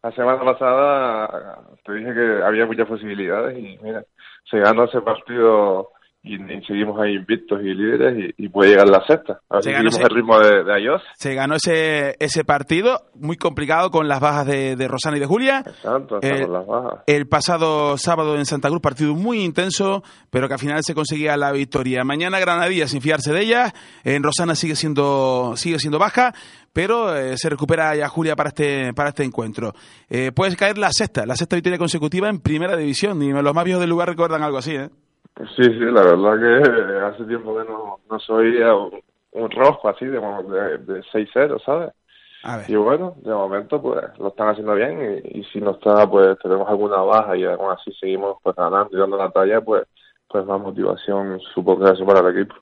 La 0.00 0.12
semana 0.12 0.44
pasada 0.44 1.58
te 1.84 1.94
dije 1.94 2.14
que 2.14 2.40
había 2.44 2.66
muchas 2.66 2.86
posibilidades 2.86 3.58
y 3.58 3.76
mira, 3.82 4.04
se 4.48 4.60
ganó 4.60 4.84
ese 4.84 5.00
partido 5.00 5.90
y, 6.22 6.34
y 6.34 6.62
seguimos 6.66 7.00
ahí 7.00 7.14
invictos 7.14 7.60
y 7.62 7.72
líderes 7.74 8.34
y, 8.38 8.44
y 8.44 8.48
puede 8.50 8.70
llegar 8.70 8.88
la 8.88 9.02
sexta. 9.06 9.40
A 9.48 9.54
ver 9.56 9.62
Se 9.64 9.70
si 9.70 9.74
seguimos 9.74 9.94
ese- 9.94 10.02
el 10.02 10.10
ritmo 10.10 10.38
de, 10.38 10.64
de 10.64 10.74
Ayos. 10.74 11.02
Se 11.16 11.34
ganó 11.34 11.54
ese, 11.54 12.14
ese 12.18 12.44
partido, 12.44 13.06
muy 13.14 13.36
complicado 13.36 13.90
con 13.90 14.06
las 14.06 14.20
bajas 14.20 14.46
de, 14.46 14.76
de 14.76 14.86
Rosana 14.88 15.16
y 15.16 15.20
de 15.20 15.26
Julia. 15.26 15.64
Exacto, 15.66 16.18
Eh, 16.20 16.42
con 16.42 16.52
las 16.52 16.66
bajas. 16.66 17.00
El 17.06 17.26
pasado 17.26 17.96
sábado 17.96 18.36
en 18.36 18.44
Santa 18.44 18.68
Cruz, 18.68 18.80
partido 18.82 19.14
muy 19.14 19.42
intenso, 19.42 20.02
pero 20.30 20.46
que 20.46 20.54
al 20.54 20.60
final 20.60 20.82
se 20.84 20.94
conseguía 20.94 21.36
la 21.38 21.52
victoria. 21.52 22.04
Mañana 22.04 22.38
Granadilla, 22.38 22.86
sin 22.86 23.00
fiarse 23.00 23.32
de 23.32 23.40
ella. 23.40 23.72
En 24.04 24.22
Rosana 24.22 24.54
sigue 24.54 24.76
siendo, 24.76 25.54
sigue 25.56 25.78
siendo 25.78 25.98
baja, 25.98 26.34
pero 26.72 27.16
eh, 27.16 27.36
se 27.38 27.48
recupera 27.48 27.96
ya 27.96 28.08
Julia 28.08 28.36
para 28.36 28.48
este, 28.50 28.92
para 28.92 29.08
este 29.08 29.24
encuentro. 29.24 29.72
Eh, 30.08 30.32
puede 30.32 30.54
caer 30.56 30.76
la 30.76 30.90
sexta, 30.92 31.24
la 31.24 31.34
sexta 31.34 31.56
victoria 31.56 31.78
consecutiva 31.78 32.28
en 32.28 32.40
primera 32.40 32.76
división. 32.76 33.22
Y 33.22 33.32
los 33.32 33.54
más 33.54 33.64
viejos 33.64 33.80
del 33.80 33.90
lugar 33.90 34.08
recuerdan 34.08 34.42
algo 34.42 34.58
así, 34.58 34.74
¿eh? 34.76 34.90
Sí, 35.56 35.62
sí, 35.64 35.78
la 35.78 36.02
verdad 36.02 36.38
que 36.38 37.00
hace 37.00 37.24
tiempo 37.24 37.56
que 37.56 37.64
no, 37.70 37.98
no 38.08 38.34
oía 38.34 38.74
un, 38.74 39.00
un 39.32 39.50
rojo 39.50 39.88
así 39.88 40.06
de, 40.06 40.20
de, 40.20 40.78
de 40.78 41.02
6-0, 41.04 41.62
¿sabes? 41.64 41.92
A 42.42 42.58
ver. 42.58 42.70
Y 42.70 42.76
bueno, 42.76 43.14
de 43.18 43.32
momento 43.32 43.80
pues 43.80 44.02
lo 44.18 44.28
están 44.28 44.48
haciendo 44.48 44.74
bien 44.74 45.22
y, 45.24 45.40
y 45.40 45.44
si 45.44 45.60
no 45.60 45.72
está 45.72 46.08
pues 46.08 46.38
tenemos 46.38 46.68
alguna 46.68 46.96
baja 46.98 47.36
y 47.36 47.44
aún 47.44 47.70
así 47.70 47.92
seguimos 48.00 48.38
pues 48.42 48.56
ganando 48.56 48.88
y 48.92 48.98
dando 48.98 49.16
la 49.18 49.30
talla 49.30 49.60
pues 49.60 49.84
pues 50.26 50.46
más 50.46 50.60
motivación 50.60 51.40
supongo 51.54 51.84
que 51.84 51.92
eso 51.92 52.06
para 52.06 52.20
el 52.20 52.38
equipo. 52.38 52.54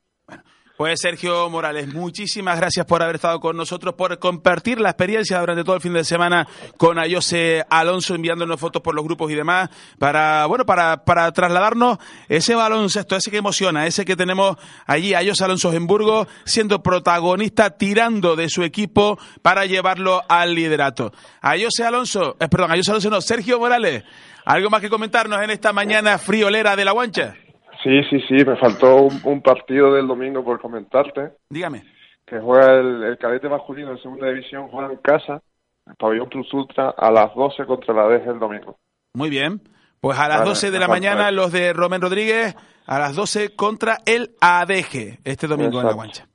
Pues 0.79 1.01
Sergio 1.01 1.51
Morales, 1.51 1.93
muchísimas 1.93 2.57
gracias 2.57 2.87
por 2.87 3.03
haber 3.03 3.16
estado 3.16 3.41
con 3.41 3.57
nosotros, 3.57 3.97
por 3.97 4.16
compartir 4.20 4.81
la 4.81 4.91
experiencia 4.91 5.41
durante 5.41 5.64
todo 5.64 5.74
el 5.74 5.83
fin 5.83 5.93
de 5.93 6.05
semana 6.05 6.47
con 6.76 7.01
Ayose 7.01 7.64
Alonso, 7.68 8.14
enviándonos 8.14 8.61
fotos 8.61 8.81
por 8.81 8.95
los 8.95 9.05
grupos 9.05 9.29
y 9.33 9.35
demás, 9.35 9.70
para, 9.99 10.47
bueno, 10.47 10.64
para, 10.64 11.05
para 11.05 11.33
trasladarnos 11.33 11.99
ese 12.29 12.55
baloncesto, 12.55 13.16
ese 13.16 13.29
que 13.29 13.39
emociona, 13.39 13.89
ese 13.89 14.05
que 14.05 14.14
tenemos 14.14 14.57
allí, 14.87 15.14
Ayose 15.14 15.43
Alonso 15.43 15.72
en 15.72 15.89
Burgos, 15.89 16.29
siendo 16.45 16.81
protagonista, 16.81 17.70
tirando 17.70 18.37
de 18.37 18.49
su 18.49 18.62
equipo 18.62 19.18
para 19.43 19.66
llevarlo 19.66 20.22
al 20.29 20.55
liderato. 20.55 21.12
Ayose 21.41 21.83
Alonso, 21.83 22.37
eh, 22.39 22.47
perdón, 22.47 22.70
Ayose 22.70 22.93
Alonso 22.93 23.11
no, 23.11 23.20
Sergio 23.20 23.59
Morales, 23.59 24.05
¿algo 24.45 24.70
más 24.70 24.81
que 24.81 24.89
comentarnos 24.89 25.43
en 25.43 25.51
esta 25.51 25.72
mañana 25.72 26.18
friolera 26.18 26.76
de 26.76 26.85
la 26.85 26.93
guancha? 26.93 27.35
Sí, 27.83 28.03
sí, 28.11 28.20
sí, 28.29 28.35
me 28.45 28.57
faltó 28.57 28.97
un, 29.03 29.20
un 29.24 29.41
partido 29.43 29.93
del 29.95 30.07
domingo 30.07 30.43
por 30.45 30.61
comentarte, 30.61 31.31
Dígame. 31.49 31.85
que 32.26 32.41
juega 32.41 32.74
el, 32.74 33.03
el 33.05 33.18
cadete 33.18 33.49
masculino 33.49 33.93
de 33.95 34.03
segunda 34.03 34.29
división, 34.29 34.68
juega 34.68 34.91
en 34.93 34.99
casa, 34.99 35.41
el 35.87 35.95
pabellón 35.95 36.29
Plus 36.29 36.53
Ultra, 36.53 36.91
a 36.97 37.11
las 37.11 37.35
12 37.35 37.64
contra 37.66 37.95
la 37.95 38.05
DG 38.09 38.29
el 38.31 38.39
domingo. 38.39 38.76
Muy 39.14 39.31
bien. 39.31 39.61
Pues 40.01 40.18
a 40.18 40.29
las 40.29 40.39
Vale, 40.39 40.51
12 40.51 40.70
de 40.70 40.79
la 40.79 40.87
mañana 40.89 41.31
los 41.33 41.51
de 41.51 41.72
Romén 41.72 42.01
Rodríguez, 42.01 42.55
a 42.87 42.99
las 42.99 43.16
12 43.16 43.57
contra 43.57 43.99
el 44.07 44.31
ADG, 44.41 45.18
este 45.24 45.47
domingo 45.49 45.81
en 45.81 45.87
la 45.87 45.93
guancha. 45.93 46.26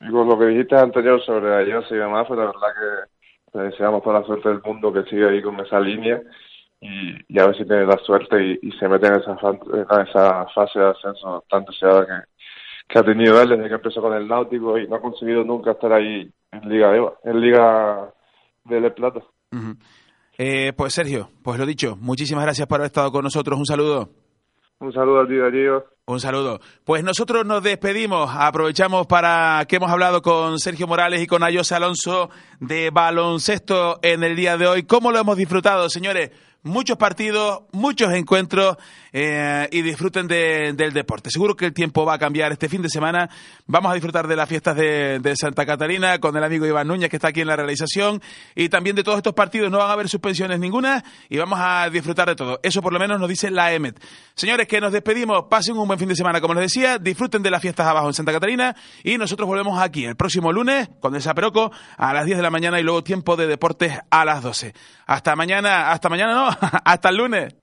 Y 0.00 0.10
con 0.10 0.26
lo 0.28 0.38
que 0.38 0.46
dijiste 0.46 0.76
anterior 0.76 1.22
sobre 1.24 1.54
Ayos 1.54 1.84
y 1.90 1.94
demás, 1.96 2.26
pues 2.28 2.38
la 2.38 2.46
verdad 2.46 2.68
que 3.52 3.58
le 3.58 3.64
deseamos 3.64 4.02
toda 4.02 4.20
la 4.20 4.26
suerte 4.26 4.48
del 4.48 4.60
mundo 4.62 4.92
que 4.92 5.02
siga 5.04 5.28
ahí 5.28 5.42
con 5.42 5.58
esa 5.60 5.80
línea 5.80 6.20
y, 6.84 7.16
y 7.28 7.40
a 7.40 7.46
ver 7.46 7.56
si 7.56 7.64
tiene 7.64 7.86
la 7.86 7.96
suerte 7.98 8.36
y, 8.44 8.58
y 8.68 8.72
se 8.72 8.86
mete 8.88 9.06
en 9.06 9.14
esa, 9.14 9.32
en 9.32 10.06
esa 10.06 10.46
fase 10.54 10.78
de 10.78 10.90
ascenso 10.90 11.42
tan 11.48 11.64
deseada 11.64 12.04
que, 12.06 12.12
que 12.88 12.98
ha 12.98 13.02
tenido 13.02 13.40
él 13.40 13.48
desde 13.48 13.68
que 13.68 13.74
empezó 13.74 14.02
con 14.02 14.12
el 14.12 14.28
Náutico 14.28 14.78
y 14.78 14.86
no 14.86 14.96
ha 14.96 15.00
conseguido 15.00 15.44
nunca 15.44 15.72
estar 15.72 15.92
ahí 15.94 16.30
en 16.52 16.68
Liga 16.68 16.94
Eva, 16.94 17.14
en 17.24 17.40
Liga 17.40 18.12
del 18.64 18.92
Plata. 18.92 19.20
Eh, 20.36 20.74
pues 20.76 20.92
Sergio, 20.92 21.30
pues 21.42 21.58
lo 21.58 21.64
dicho, 21.64 21.96
muchísimas 21.96 22.44
gracias 22.44 22.66
por 22.66 22.80
haber 22.80 22.86
estado 22.86 23.10
con 23.10 23.24
nosotros. 23.24 23.58
Un 23.58 23.66
saludo. 23.66 24.10
Un 24.80 24.92
saludo 24.92 25.20
a 25.22 25.26
ti, 25.26 25.36
Darío. 25.36 25.84
Un 26.06 26.20
saludo. 26.20 26.60
Pues 26.84 27.02
nosotros 27.02 27.46
nos 27.46 27.62
despedimos. 27.62 28.30
Aprovechamos 28.36 29.06
para 29.06 29.64
que 29.66 29.76
hemos 29.76 29.90
hablado 29.90 30.20
con 30.20 30.58
Sergio 30.58 30.86
Morales 30.86 31.22
y 31.22 31.26
con 31.26 31.42
Ayose 31.42 31.74
Alonso 31.74 32.28
de 32.60 32.90
baloncesto 32.90 34.00
en 34.02 34.22
el 34.22 34.36
día 34.36 34.58
de 34.58 34.66
hoy. 34.66 34.82
¿Cómo 34.82 35.12
lo 35.12 35.20
hemos 35.20 35.38
disfrutado, 35.38 35.88
señores? 35.88 36.30
Muchos 36.64 36.96
partidos, 36.96 37.64
muchos 37.72 38.10
encuentros 38.14 38.78
eh, 39.16 39.68
y 39.70 39.80
disfruten 39.82 40.26
de- 40.26 40.72
del 40.74 40.92
deporte. 40.92 41.30
Seguro 41.30 41.54
que 41.56 41.66
el 41.66 41.72
tiempo 41.72 42.04
va 42.04 42.14
a 42.14 42.18
cambiar 42.18 42.50
este 42.50 42.68
fin 42.68 42.82
de 42.82 42.88
semana. 42.88 43.30
Vamos 43.66 43.92
a 43.92 43.94
disfrutar 43.94 44.26
de 44.26 44.34
las 44.34 44.48
fiestas 44.48 44.74
de, 44.74 45.20
de 45.20 45.36
Santa 45.36 45.64
Catarina 45.64 46.18
con 46.18 46.36
el 46.36 46.42
amigo 46.42 46.66
Iván 46.66 46.88
Núñez 46.88 47.08
que 47.08 47.16
está 47.16 47.28
aquí 47.28 47.40
en 47.40 47.46
la 47.46 47.54
realización 47.54 48.20
y 48.56 48.68
también 48.68 48.96
de 48.96 49.04
todos 49.04 49.18
estos 49.18 49.32
partidos. 49.34 49.70
No 49.70 49.78
van 49.78 49.88
a 49.88 49.92
haber 49.92 50.08
suspensiones 50.08 50.58
ninguna 50.58 51.04
y 51.28 51.38
vamos 51.38 51.60
a 51.62 51.88
disfrutar 51.90 52.28
de 52.28 52.34
todo. 52.34 52.58
Eso 52.64 52.82
por 52.82 52.92
lo 52.92 52.98
menos 52.98 53.20
nos 53.20 53.28
dice 53.28 53.52
la 53.52 53.72
EMET. 53.72 53.98
Señores, 54.34 54.66
que 54.66 54.80
nos 54.80 54.92
despedimos. 54.92 55.44
Pasen 55.48 55.78
un 55.78 55.86
buen 55.86 55.98
fin 56.00 56.08
de 56.08 56.16
semana, 56.16 56.40
como 56.40 56.54
les 56.54 56.64
decía. 56.64 56.98
Disfruten 56.98 57.40
de 57.40 57.52
las 57.52 57.62
fiestas 57.62 57.86
abajo 57.86 58.08
en 58.08 58.14
Santa 58.14 58.32
Catarina 58.32 58.74
y 59.04 59.16
nosotros 59.16 59.46
volvemos 59.46 59.80
aquí 59.80 60.04
el 60.04 60.16
próximo 60.16 60.52
lunes 60.52 60.88
con 61.00 61.14
el 61.14 61.22
Saperoco 61.22 61.70
a 61.96 62.12
las 62.12 62.24
10 62.26 62.38
de 62.38 62.42
la 62.42 62.50
mañana 62.50 62.80
y 62.80 62.82
luego 62.82 63.04
tiempo 63.04 63.36
de 63.36 63.46
deportes 63.46 63.96
a 64.10 64.24
las 64.24 64.42
12. 64.42 64.74
Hasta 65.06 65.36
mañana, 65.36 65.92
hasta 65.92 66.08
mañana 66.08 66.34
no, 66.34 66.48
hasta 66.84 67.08
el 67.10 67.16
lunes. 67.16 67.54